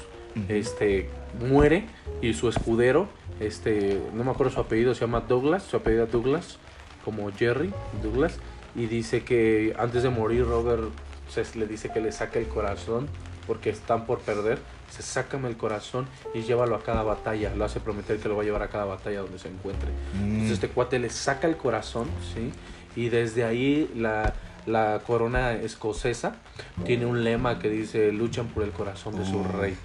Este 0.49 1.09
muere 1.39 1.87
y 2.21 2.35
su 2.35 2.49
escudero, 2.49 3.09
este, 3.39 4.01
no 4.15 4.25
me 4.25 4.31
acuerdo 4.31 4.53
su 4.53 4.61
apellido, 4.61 4.95
se 4.95 5.03
llama 5.03 5.21
Douglas, 5.21 5.63
su 5.63 5.77
apellido 5.77 6.05
es 6.05 6.13
Douglas, 6.13 6.59
como 7.05 7.31
Jerry 7.33 7.73
Douglas, 8.03 8.39
y 8.75 8.87
dice 8.87 9.23
que 9.23 9.75
antes 9.79 10.03
de 10.03 10.11
morir 10.11 10.47
Robert 10.47 10.91
se, 11.29 11.45
le 11.59 11.67
dice 11.67 11.91
que 11.91 12.01
le 12.01 12.13
saque 12.13 12.39
el 12.39 12.49
corazón 12.49 13.09
porque 13.47 13.71
están 13.71 14.07
por 14.07 14.21
perder. 14.21 14.59
Se 14.91 15.03
sácame 15.03 15.49
el 15.49 15.57
corazón 15.57 16.07
y 16.35 16.43
llévalo 16.43 16.75
a 16.75 16.83
cada 16.83 17.03
batalla. 17.03 17.55
Lo 17.55 17.65
hace 17.65 17.81
prometer 17.81 18.19
que 18.19 18.29
lo 18.29 18.37
va 18.37 18.43
a 18.43 18.45
llevar 18.45 18.63
a 18.63 18.69
cada 18.69 18.85
batalla 18.85 19.21
donde 19.21 19.39
se 19.39 19.49
encuentre. 19.49 19.89
Entonces 20.15 20.53
este 20.53 20.69
cuate 20.69 20.99
le 20.99 21.11
saca 21.11 21.47
el 21.47 21.57
corazón, 21.57 22.09
¿sí? 22.35 22.53
Y 22.97 23.09
desde 23.09 23.45
ahí 23.45 23.91
la, 23.95 24.35
la 24.67 25.01
corona 25.07 25.53
escocesa 25.53 26.37
tiene 26.85 27.07
un 27.07 27.25
lema 27.25 27.59
que 27.59 27.69
dice 27.69 28.13
luchan 28.13 28.49
por 28.49 28.63
el 28.63 28.71
corazón 28.71 29.19
de 29.19 29.25
su 29.25 29.43
rey. 29.43 29.77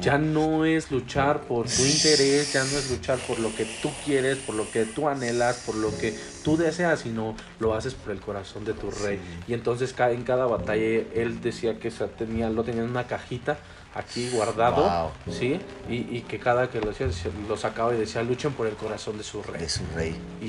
Ya 0.00 0.16
no 0.16 0.64
es 0.64 0.90
luchar 0.90 1.42
por 1.42 1.66
tu 1.66 1.82
interés, 1.82 2.52
ya 2.52 2.62
no 2.64 2.78
es 2.78 2.90
luchar 2.90 3.18
por 3.18 3.38
lo 3.38 3.54
que 3.54 3.66
tú 3.82 3.90
quieres, 4.04 4.38
por 4.38 4.54
lo 4.54 4.70
que 4.70 4.84
tú 4.84 5.08
anhelas, 5.08 5.62
por 5.66 5.74
lo 5.74 5.96
que 5.98 6.16
tú 6.44 6.56
deseas, 6.56 7.00
sino 7.00 7.34
lo 7.58 7.74
haces 7.74 7.94
por 7.94 8.12
el 8.12 8.20
corazón 8.20 8.64
de 8.64 8.72
tu 8.74 8.90
rey. 8.90 9.20
Y 9.46 9.54
entonces 9.54 9.94
en 9.98 10.22
cada 10.22 10.46
batalla 10.46 11.02
él 11.14 11.40
decía 11.42 11.78
que 11.78 11.90
se 11.90 12.06
tenía, 12.06 12.48
lo 12.48 12.64
tenía 12.64 12.82
en 12.82 12.90
una 12.90 13.06
cajita 13.06 13.58
aquí 13.98 14.30
guardado, 14.30 14.82
Wow. 15.26 15.34
¿sí? 15.34 15.58
Y, 15.88 15.94
y 16.16 16.24
que 16.28 16.38
cada 16.38 16.70
que 16.70 16.80
lo 16.80 16.90
hacía 16.90 17.08
lo 17.48 17.56
sacaba 17.56 17.94
y 17.94 17.98
decía 17.98 18.22
luchen 18.22 18.52
por 18.52 18.66
el 18.66 18.74
corazón 18.74 19.18
de 19.18 19.24
su 19.24 19.42
rey. 19.42 19.60
De 19.60 19.68
su 19.68 19.82
rey. 19.94 20.14
Y, 20.40 20.46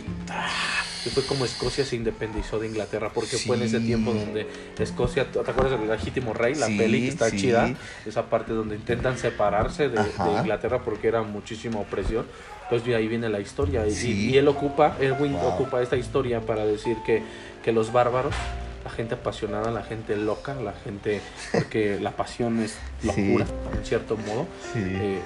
y 1.08 1.10
fue 1.12 1.24
como 1.26 1.46
Escocia 1.46 1.86
se 1.86 1.96
independizó 1.96 2.60
de 2.60 2.68
Inglaterra, 2.68 3.10
porque 3.14 3.38
fue 3.38 3.56
en 3.58 3.64
ese 3.64 3.80
Sí. 3.80 3.86
tiempo 3.88 4.14
donde 4.14 4.48
Escocia, 4.78 5.32
¿te 5.32 5.40
acuerdas 5.40 5.80
del 5.80 5.88
legítimo 5.90 6.34
rey? 6.34 6.56
La 6.56 6.68
Sí, 6.68 6.78
peli 6.78 7.02
que 7.02 7.08
está 7.08 7.30
sí. 7.30 7.38
chida, 7.38 7.74
esa 8.06 8.30
parte 8.30 8.54
donde 8.54 8.76
intentan 8.76 9.18
separarse 9.18 9.90
de, 9.90 9.98
de. 9.98 10.32
Inglaterra 10.40 10.80
porque 10.84 11.08
era 11.08 11.22
muchísima 11.24 11.80
opresión. 11.80 12.26
Entonces 12.64 12.88
de 12.88 12.96
ahí 12.96 13.08
viene 13.08 13.30
la 13.30 13.40
historia. 13.40 13.88
Y, 13.88 13.92
Sí. 13.92 14.30
y 14.30 14.38
él 14.38 14.48
ocupa, 14.48 14.96
Erwin 15.00 15.34
Wow. 15.34 15.48
ocupa 15.48 15.82
esta 15.82 15.96
historia 15.96 16.42
para 16.42 16.66
decir 16.66 16.98
que, 17.06 17.24
que 17.64 17.72
los 17.72 17.92
bárbaros, 17.92 18.36
la 18.84 18.90
gente 18.90 19.16
apasionada, 19.16 19.72
la 19.72 19.84
gente 19.84 20.16
loca, 20.16 20.56
la 20.56 20.74
gente, 20.74 21.22
porque 21.52 22.00
la 22.02 22.12
pasión 22.12 22.60
es 22.62 22.76
Sí. 23.02 23.08
locura, 23.08 23.46
en 23.78 23.86
cierto 23.86 24.18
modo, 24.18 24.48
Sí. 24.74 24.80
eh, 24.80 25.18
eh, 25.20 25.22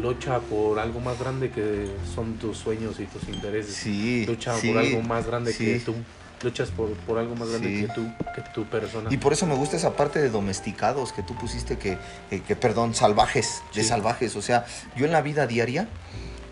lucha 0.00 0.38
por 0.40 0.78
algo 0.78 1.00
más 1.00 1.18
grande 1.18 1.50
que 1.50 1.88
son 2.14 2.34
tus 2.34 2.58
sueños 2.58 2.98
y 3.00 3.04
tus 3.06 3.28
intereses 3.28 3.74
Sí. 3.74 4.24
lucha 4.26 4.54
por 4.54 4.78
algo 4.78 5.02
más 5.02 5.26
grande 5.26 5.54
que 5.56 5.78
tú. 5.80 5.94
Luchas 6.42 6.68
por, 6.70 6.90
por 6.90 7.18
algo 7.18 7.34
más 7.34 7.48
grande 7.48 7.68
que 7.86 7.88
tú, 7.94 8.06
que 8.34 8.42
tu 8.54 8.66
persona. 8.66 9.08
Y 9.10 9.16
por 9.16 9.32
eso 9.32 9.46
me 9.46 9.54
gusta 9.54 9.76
esa 9.78 9.96
parte 9.96 10.20
de 10.20 10.28
domesticados 10.28 11.12
que 11.14 11.22
tú 11.22 11.34
pusiste 11.34 11.78
que, 11.78 11.96
que, 12.28 12.42
que, 12.42 12.54
perdón, 12.54 12.94
salvajes, 12.94 13.62
de 13.74 13.82
salvajes. 13.82 14.36
O 14.36 14.42
sea, 14.42 14.66
yo 14.96 15.06
en 15.06 15.12
la 15.12 15.22
vida 15.22 15.46
diaria, 15.46 15.88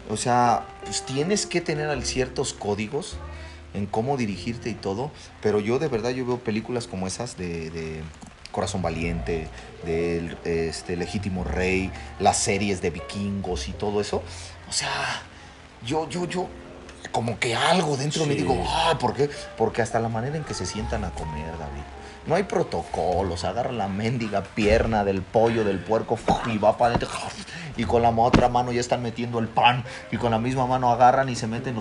o 0.08 0.16
sea, 0.16 0.66
pues 0.84 1.02
tienes 1.04 1.44
que 1.44 1.60
tener 1.60 2.02
ciertos 2.06 2.54
códigos 2.54 3.18
en 3.74 3.86
cómo 3.86 4.16
dirigirte 4.16 4.70
y 4.70 4.74
todo, 4.74 5.10
pero 5.42 5.60
yo 5.60 5.78
de 5.78 5.88
verdad 5.88 6.10
yo 6.10 6.24
veo 6.24 6.38
películas 6.38 6.86
como 6.86 7.06
esas 7.06 7.36
de, 7.36 7.70
de 7.70 8.02
Corazón 8.52 8.82
Valiente, 8.82 9.48
del 9.84 10.38
este, 10.44 10.96
Legítimo 10.96 11.44
Rey, 11.44 11.90
las 12.20 12.38
series 12.38 12.80
de 12.80 12.90
vikingos 12.90 13.68
y 13.68 13.72
todo 13.72 14.00
eso. 14.00 14.22
O 14.68 14.72
sea, 14.72 15.22
yo, 15.84 16.08
yo, 16.08 16.26
yo, 16.26 16.48
como 17.12 17.38
que 17.38 17.54
algo 17.54 17.96
dentro 17.96 18.22
de 18.22 18.28
mí 18.28 18.34
Sí. 18.34 18.42
digo, 18.42 18.64
ah, 18.66 18.96
¿por 18.98 19.14
qué? 19.14 19.28
Porque 19.58 19.82
hasta 19.82 19.98
la 20.00 20.08
manera 20.08 20.36
en 20.36 20.44
que 20.44 20.54
se 20.54 20.66
sientan 20.66 21.04
a 21.04 21.10
comer, 21.10 21.50
David. 21.58 21.82
No 22.26 22.36
hay 22.36 22.44
protocolos, 22.44 23.44
agarran 23.44 23.76
la 23.76 23.86
mendiga 23.86 24.42
pierna 24.42 25.04
del 25.04 25.20
pollo, 25.20 25.62
del 25.62 25.78
puerco, 25.78 26.18
y 26.46 26.56
va 26.56 26.78
para 26.78 26.94
adentro, 26.94 27.10
y 27.76 27.84
con 27.84 28.00
la 28.00 28.08
otra 28.10 28.48
mano 28.48 28.72
ya 28.72 28.80
están 28.80 29.02
metiendo 29.02 29.38
el 29.40 29.48
pan, 29.48 29.84
y 30.10 30.16
con 30.16 30.30
la 30.30 30.38
misma 30.38 30.66
mano 30.66 30.90
agarran 30.90 31.28
y 31.28 31.36
se 31.36 31.46
meten 31.46 31.76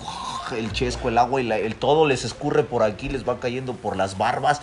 el 0.58 0.72
chesco, 0.74 1.08
el 1.08 1.18
agua, 1.18 1.42
y 1.42 1.50
el 1.50 1.76
todo 1.76 2.06
les 2.06 2.26
escurre 2.26 2.64
por 2.64 2.84
aquí, 2.84 3.08
les 3.08 3.28
va 3.28 3.40
cayendo 3.40 3.74
por 3.74 3.96
las 3.96 4.18
barbas, 4.18 4.62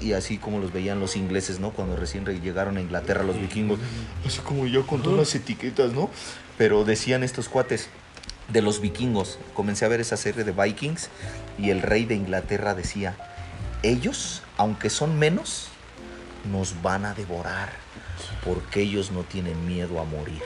y 0.00 0.12
así 0.12 0.38
como 0.38 0.60
los 0.60 0.72
veían 0.72 1.00
los 1.00 1.16
ingleses, 1.16 1.58
¿no? 1.58 1.70
Cuando 1.70 1.96
recién 1.96 2.24
re- 2.24 2.38
llegaron 2.38 2.76
a 2.76 2.80
Inglaterra 2.80 3.24
los 3.24 3.40
vikingos, 3.40 3.80
así 4.24 4.38
como 4.40 4.66
yo 4.68 4.86
con 4.86 5.02
todas 5.02 5.18
las 5.18 5.34
etiquetas, 5.34 5.92
¿no? 5.92 6.08
Pero 6.56 6.84
decían 6.84 7.24
estos 7.24 7.48
cuates 7.48 7.88
de 8.48 8.62
los 8.62 8.80
vikingos, 8.80 9.40
comencé 9.54 9.84
a 9.86 9.88
ver 9.88 10.00
esa 10.00 10.16
serie 10.16 10.44
de 10.44 10.52
Vikings, 10.52 11.08
y 11.58 11.70
el 11.70 11.82
rey 11.82 12.04
de 12.04 12.14
Inglaterra 12.14 12.74
decía, 12.74 13.16
ellos, 13.82 14.42
aunque 14.56 14.90
son 14.90 15.18
menos, 15.18 15.68
nos 16.50 16.80
van 16.82 17.04
a 17.04 17.14
devorar 17.14 17.70
porque 18.44 18.80
ellos 18.82 19.10
no 19.10 19.22
tienen 19.22 19.66
miedo 19.66 20.00
a 20.00 20.04
morir. 20.04 20.42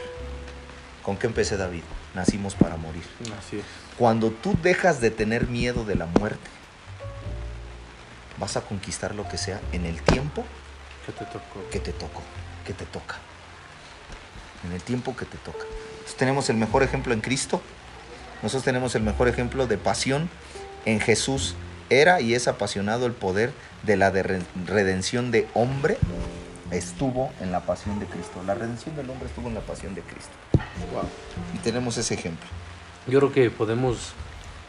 ¿Con 1.02 1.16
qué 1.16 1.26
empecé, 1.26 1.56
David? 1.56 1.82
Nacimos 2.14 2.54
para 2.54 2.76
morir. 2.76 3.04
Así 3.38 3.58
es. 3.58 3.64
Cuando 3.96 4.30
tú 4.30 4.56
dejas 4.62 5.00
de 5.00 5.10
tener 5.10 5.48
miedo 5.48 5.84
de 5.84 5.94
la 5.94 6.06
muerte, 6.06 6.50
vas 8.38 8.56
a 8.56 8.62
conquistar 8.62 9.14
lo 9.14 9.28
que 9.28 9.38
sea 9.38 9.60
en 9.72 9.84
el 9.84 10.00
tiempo 10.02 10.44
¿Qué 11.06 11.12
te 11.12 11.24
tocó? 11.24 11.70
que 11.70 11.80
te 11.80 11.92
tocó, 11.92 12.22
que 12.66 12.72
te 12.72 12.86
toca. 12.86 13.16
En 14.64 14.72
el 14.72 14.82
tiempo 14.82 15.16
que 15.16 15.24
te 15.24 15.38
toca. 15.38 15.64
Nosotros 15.92 16.16
tenemos 16.16 16.50
el 16.50 16.56
mejor 16.56 16.82
ejemplo 16.82 17.14
en 17.14 17.20
Cristo. 17.20 17.62
Nosotros 18.42 18.64
tenemos 18.64 18.94
el 18.94 19.02
mejor 19.02 19.28
ejemplo 19.28 19.66
de 19.66 19.78
pasión 19.78 20.28
en 20.84 21.00
Jesús. 21.00 21.54
Era 21.90 22.20
y 22.20 22.34
es 22.34 22.48
apasionado 22.48 23.06
el 23.06 23.12
poder 23.12 23.50
de 23.82 23.96
la 23.96 24.10
de 24.10 24.22
re- 24.22 24.42
redención 24.66 25.30
de 25.30 25.46
hombre. 25.54 25.96
Estuvo 26.70 27.32
en 27.40 27.50
la 27.50 27.60
pasión 27.60 27.98
de 27.98 28.06
Cristo. 28.06 28.40
La 28.46 28.54
redención 28.54 28.94
del 28.94 29.10
hombre 29.10 29.26
estuvo 29.26 29.48
en 29.48 29.54
la 29.54 29.60
pasión 29.60 29.94
de 29.96 30.02
Cristo. 30.02 30.30
Wow. 30.92 31.02
Y 31.54 31.58
tenemos 31.58 31.96
ese 31.98 32.14
ejemplo. 32.14 32.46
Yo 33.08 33.18
creo 33.18 33.32
que 33.32 33.50
podemos. 33.50 34.12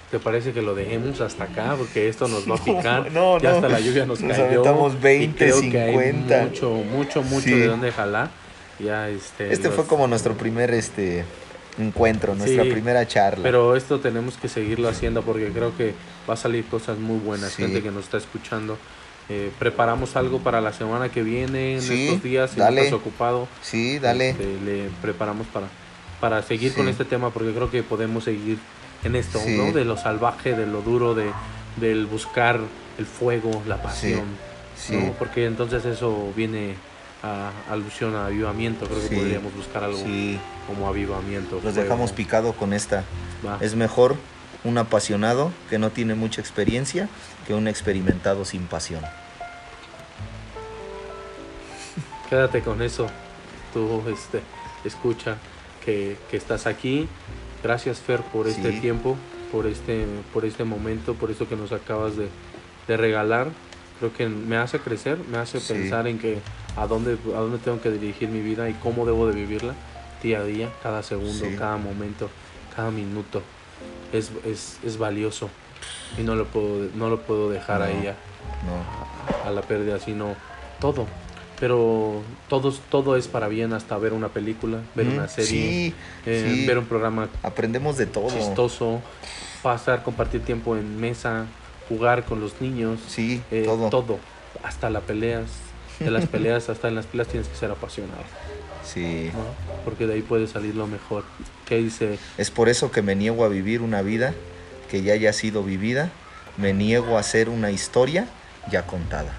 ¿Te 0.09 0.19
parece 0.19 0.51
que 0.51 0.61
lo 0.61 0.73
dejemos 0.75 1.21
hasta 1.21 1.45
acá? 1.45 1.75
Porque 1.77 2.09
esto 2.09 2.27
nos 2.27 2.49
va 2.49 2.55
a 2.55 2.57
No, 2.65 2.65
picar. 2.65 3.11
no, 3.11 3.39
ya 3.39 3.51
no. 3.51 3.55
hasta 3.57 3.69
la 3.69 3.79
lluvia 3.79 4.05
nos, 4.05 4.19
Nos 4.21 4.31
cayó. 4.35 4.45
aventamos 4.45 4.99
20, 4.99 5.45
y 5.45 5.49
creo 5.49 5.61
que 5.71 5.79
hay 5.81 5.91
50. 5.93 6.43
mucho, 6.47 6.69
mucho, 6.71 7.21
mucho 7.23 7.45
Sí. 7.45 7.51
de 7.53 7.67
dónde 7.67 7.91
jalar. 7.91 8.29
Ya, 8.79 9.07
este, 9.09 9.53
Este 9.53 9.67
los- 9.67 9.75
fue 9.75 9.85
como 9.85 10.07
nuestro 10.07 10.33
primer 10.33 10.73
este, 10.73 11.23
encuentro, 11.77 12.35
nuestra 12.35 12.63
Sí, 12.63 12.69
primera 12.71 13.07
charla. 13.07 13.43
Pero 13.43 13.75
esto 13.75 13.99
tenemos 13.99 14.35
que 14.35 14.47
seguirlo 14.47 14.89
haciendo 14.89 15.21
porque 15.23 15.49
creo 15.51 15.75
que 15.77 15.93
va 16.29 16.33
a 16.33 16.37
salir 16.37 16.65
cosas 16.65 16.97
muy 16.97 17.19
buenas. 17.19 17.51
Sí. 17.53 17.63
Gente 17.63 17.81
que 17.81 17.91
nos 17.91 18.03
está 18.05 18.17
escuchando. 18.17 18.77
Eh, 19.29 19.49
preparamos 19.59 20.15
algo 20.17 20.39
para 20.39 20.59
la 20.59 20.73
semana 20.73 21.09
que 21.09 21.23
viene, 21.23 21.75
en 21.75 21.81
Sí, 21.81 22.07
estos 22.07 22.23
días, 22.23 22.51
si 22.51 22.59
dale. 22.59 22.75
no 22.81 22.81
estás 22.85 22.99
ocupado. 22.99 23.47
Sí, 23.61 23.97
dale. 23.99 24.31
este, 24.31 24.59
le 24.65 24.89
preparamos 25.01 25.47
para, 25.47 25.67
para 26.19 26.41
seguir 26.41 26.73
con 26.73 26.89
este 26.89 27.05
tema 27.05 27.29
porque 27.29 27.51
creo 27.53 27.71
que 27.71 27.81
podemos 27.83 28.25
seguir 28.25 28.57
en 29.03 29.15
esto. 29.15 29.39
¿no? 29.47 29.71
De 29.71 29.85
lo 29.85 29.95
salvaje, 29.95 30.53
de 30.53 30.67
lo 30.67 30.81
duro, 30.81 31.15
de, 31.15 31.31
del 31.77 32.05
buscar 32.07 32.59
el 32.97 33.05
fuego, 33.05 33.63
la 33.67 33.81
pasión, 33.81 34.25
Sí. 34.77 34.97
¿no? 34.97 35.13
Porque 35.13 35.45
entonces 35.45 35.85
eso 35.85 36.33
viene 36.35 36.75
a 37.23 37.51
alusión 37.69 38.15
a 38.15 38.27
avivamiento. 38.27 38.85
Creo 38.87 38.99
que 39.01 39.07
Sí. 39.09 39.15
podríamos 39.15 39.53
buscar 39.55 39.83
algo 39.83 39.97
Sí. 39.97 40.39
como 40.67 40.87
avivamiento. 40.87 41.55
Los 41.55 41.63
fuego. 41.63 41.81
dejamos 41.81 42.11
picado 42.11 42.53
con 42.53 42.73
esta. 42.73 43.03
Va. 43.45 43.57
Es 43.61 43.75
mejor 43.75 44.15
un 44.63 44.77
apasionado 44.77 45.51
que 45.69 45.79
no 45.79 45.89
tiene 45.91 46.15
mucha 46.15 46.41
experiencia 46.41 47.09
que 47.47 47.53
un 47.53 47.67
experimentado 47.67 48.45
sin 48.45 48.67
pasión. 48.67 49.03
Quédate 52.29 52.61
con 52.61 52.81
eso. 52.81 53.07
Tú 53.73 54.03
este, 54.11 54.41
escucha 54.85 55.37
que, 55.83 56.17
que 56.29 56.37
estás 56.37 56.67
aquí. 56.67 57.07
Gracias 57.63 57.99
Fer 57.99 58.21
por 58.21 58.47
este 58.47 58.71
Sí. 58.73 58.79
tiempo, 58.79 59.15
por 59.51 59.67
este, 59.67 60.05
por 60.33 60.45
este 60.45 60.63
momento, 60.63 61.13
por 61.13 61.29
esto 61.31 61.47
que 61.47 61.55
nos 61.55 61.71
acabas 61.71 62.15
de, 62.17 62.27
de 62.87 62.97
regalar. 62.97 63.47
Creo 63.99 64.13
que 64.13 64.27
me 64.27 64.57
hace 64.57 64.79
crecer, 64.79 65.19
me 65.31 65.37
hace 65.37 65.59
pensar 65.59 66.07
en 66.07 66.17
que 66.17 66.39
a 66.77 66.87
dónde, 66.87 67.17
a 67.35 67.39
dónde 67.39 67.57
tengo 67.59 67.81
que 67.81 67.91
dirigir 67.91 68.29
mi 68.29 68.41
vida 68.41 68.69
y 68.69 68.73
cómo 68.73 69.05
debo 69.05 69.27
de 69.27 69.33
vivirla 69.33 69.73
día 70.23 70.39
a 70.39 70.43
día, 70.43 70.69
cada 70.83 71.03
segundo, 71.03 71.45
Sí. 71.49 71.55
cada 71.57 71.77
momento, 71.77 72.29
cada 72.75 72.91
minuto. 72.91 73.41
Es, 74.13 74.31
es, 74.45 74.77
es 74.83 74.97
valioso 74.97 75.49
y 76.17 76.21
no 76.23 76.35
lo 76.35 76.45
puedo, 76.45 76.87
no 76.95 77.09
lo 77.09 77.21
puedo 77.21 77.49
dejar 77.49 77.79
No. 77.79 77.85
ahí 77.85 78.07
a, 78.07 78.15
No. 78.65 79.47
a 79.49 79.51
la 79.51 79.61
pérdida, 79.61 79.99
sino 79.99 80.35
todo. 80.79 81.07
Pero 81.59 82.21
todos, 82.49 82.81
todo 82.89 83.15
es 83.15 83.27
para 83.27 83.47
bien, 83.47 83.73
hasta 83.73 83.97
ver 83.97 84.13
una 84.13 84.29
película, 84.29 84.79
ver 84.95 85.07
Mm, 85.07 85.13
una 85.13 85.27
serie, 85.27 85.47
Sí, 85.47 85.95
eh, 86.25 86.53
sí. 86.59 86.65
ver 86.65 86.77
un 86.79 86.85
programa 86.85 87.29
aprendemos 87.43 87.97
de 87.97 88.07
todo. 88.07 88.29
chistoso, 88.29 88.99
pasar, 89.61 90.03
compartir 90.03 90.41
tiempo 90.43 90.75
en 90.75 90.99
mesa, 90.99 91.45
jugar 91.87 92.25
con 92.25 92.41
los 92.41 92.61
niños, 92.61 92.99
Sí, 93.07 93.41
eh, 93.51 93.63
todo. 93.91 94.17
hasta 94.63 94.89
las 94.89 95.03
peleas, 95.03 95.49
de 96.03 96.11
las 96.11 96.25
peleas, 96.27 96.69
hasta 96.69 96.87
en 96.87 96.95
las 96.95 97.05
peleas 97.05 97.27
tienes 97.27 97.47
que 97.47 97.55
ser 97.55 97.71
apasionado, 97.71 98.23
Sí. 98.83 99.31
¿no? 99.33 99.45
porque 99.85 100.05
de 100.07 100.15
ahí 100.15 100.21
puede 100.21 100.47
salir 100.47 100.75
lo 100.75 100.87
mejor. 100.87 101.23
¿Qué 101.65 101.77
dice? 101.77 102.19
Es 102.37 102.51
por 102.51 102.69
eso 102.69 102.91
que 102.91 103.01
me 103.01 103.15
niego 103.15 103.43
a 103.45 103.47
vivir 103.47 103.81
una 103.81 104.01
vida 104.01 104.33
que 104.89 105.01
ya 105.01 105.13
haya 105.13 105.33
sido 105.33 105.63
vivida. 105.63 106.09
Me 106.57 106.73
niego 106.73 107.17
a 107.17 107.21
hacer 107.21 107.47
una 107.49 107.71
historia 107.71 108.27
ya 108.69 108.85
contada. 108.85 109.33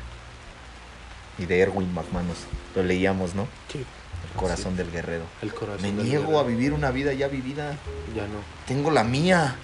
Y 1.39 1.47
de 1.47 1.61
Erwin 1.61 1.93
McManus. 1.93 2.39
Lo 2.75 2.83
leíamos, 2.83 3.35
¿no? 3.35 3.47
Sí, 3.71 3.79
El 3.79 4.37
corazón 4.39 4.77
del 4.77 4.91
guerrero. 4.91 5.25
el 5.43 5.53
corazón. 5.55 5.83
Me 5.83 5.89
del 5.93 6.07
niego 6.09 6.23
guerrero. 6.25 6.39
a 6.41 6.43
vivir 6.45 6.73
una 6.73 6.91
vida 6.91 7.13
ya 7.13 7.29
vivida. 7.29 7.77
Ya 8.17 8.23
no. 8.23 8.41
Tengo 8.67 8.91
la 8.91 9.05
mía. 9.05 9.57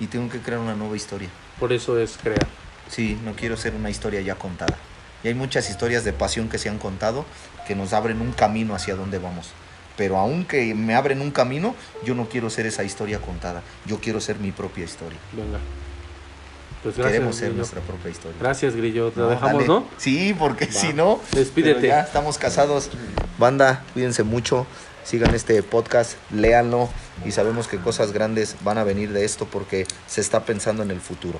Y 0.00 0.06
tengo 0.06 0.28
que 0.30 0.38
crear 0.40 0.60
una 0.60 0.74
nueva 0.74 0.96
historia. 0.96 1.28
Por 1.60 1.72
eso 1.72 1.98
es 1.98 2.16
crear. 2.22 2.46
Sí, 2.88 3.18
no 3.24 3.34
quiero 3.34 3.56
ser 3.56 3.74
una 3.74 3.90
historia 3.90 4.20
ya 4.20 4.34
contada. 4.36 4.76
Y 5.24 5.28
hay 5.28 5.34
muchas 5.34 5.70
historias 5.70 6.04
de 6.04 6.12
pasión 6.12 6.48
que 6.48 6.58
se 6.58 6.68
han 6.68 6.78
contado 6.78 7.24
que 7.66 7.74
nos 7.76 7.92
abren 7.92 8.20
un 8.20 8.32
camino 8.32 8.74
hacia 8.74 8.96
donde 8.96 9.18
vamos. 9.18 9.50
Pero 9.96 10.16
aunque 10.16 10.74
me 10.74 10.94
abren 10.94 11.20
un 11.20 11.30
camino, 11.30 11.74
yo 12.04 12.14
no 12.14 12.28
quiero 12.28 12.50
ser 12.50 12.66
esa 12.66 12.82
historia 12.82 13.20
contada. 13.20 13.62
Yo 13.86 14.00
quiero 14.00 14.20
ser 14.20 14.38
mi 14.38 14.50
propia 14.50 14.84
historia. 14.84 15.18
Venga. 15.32 15.58
Pues 16.82 16.96
gracias. 16.96 17.12
Queremos 17.12 17.36
ser 17.36 17.44
Grillo. 17.48 17.56
nuestra 17.58 17.80
propia 17.82 18.10
historia. 18.10 18.36
Gracias, 18.40 18.74
Grillo. 18.74 19.10
Te 19.12 19.20
No, 19.20 19.28
dejamos, 19.28 19.52
dale. 19.54 19.66
¿no? 19.68 19.86
Sí, 19.98 20.34
porque 20.36 20.66
Va. 20.66 20.72
si 20.72 20.92
no. 20.92 21.20
Despídete. 21.32 21.86
ya 21.86 22.00
estamos 22.00 22.38
casados. 22.38 22.90
Banda, 23.38 23.84
cuídense 23.92 24.24
mucho. 24.24 24.66
Sigan 25.04 25.34
este 25.34 25.62
podcast, 25.62 26.14
léanlo. 26.32 26.88
Y 27.24 27.30
sabemos 27.32 27.68
que 27.68 27.78
cosas 27.78 28.12
grandes 28.12 28.56
van 28.64 28.78
a 28.78 28.84
venir 28.84 29.12
de 29.12 29.24
esto 29.24 29.46
porque 29.46 29.86
se 30.08 30.20
está 30.20 30.44
pensando 30.44 30.82
en 30.82 30.90
el 30.90 31.00
futuro. 31.00 31.38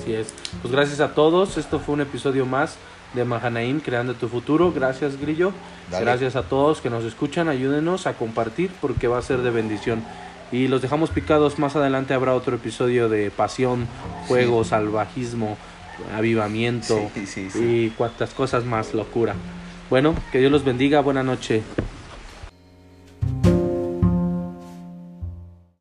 Así 0.00 0.14
es. 0.14 0.28
Pues 0.62 0.72
gracias 0.72 1.00
a 1.00 1.14
todos. 1.14 1.56
Esto 1.56 1.80
fue 1.80 1.94
un 1.94 2.02
episodio 2.02 2.46
más 2.46 2.76
de 3.14 3.24
Mahanaim 3.24 3.80
Creando 3.80 4.14
tu 4.14 4.28
Futuro. 4.28 4.72
Gracias, 4.72 5.20
Grillo. 5.20 5.52
Dale. 5.90 6.04
Gracias 6.04 6.36
a 6.36 6.42
todos 6.42 6.80
que 6.80 6.90
nos 6.90 7.04
escuchan. 7.04 7.48
Ayúdenos 7.48 8.06
a 8.06 8.14
compartir 8.14 8.70
porque 8.80 9.08
va 9.08 9.18
a 9.18 9.22
ser 9.22 9.38
de 9.42 9.50
bendición. 9.50 10.02
Y 10.52 10.68
los 10.68 10.82
dejamos 10.82 11.10
picados. 11.10 11.58
Más 11.58 11.76
adelante 11.76 12.14
habrá 12.14 12.34
otro 12.34 12.56
episodio 12.56 13.08
de 13.08 13.30
pasión, 13.30 13.88
fuego, 14.28 14.64
salvajismo, 14.64 15.56
avivamiento 16.16 17.10
Sí, 17.14 17.26
sí, 17.26 17.50
sí. 17.50 17.58
y 17.64 17.90
cuantas 17.90 18.34
cosas 18.34 18.64
más, 18.64 18.94
locura. 18.94 19.34
Bueno, 19.90 20.14
que 20.32 20.38
Dios 20.38 20.52
los 20.52 20.64
bendiga. 20.64 21.00
Buena 21.00 21.22
noche. 21.22 21.62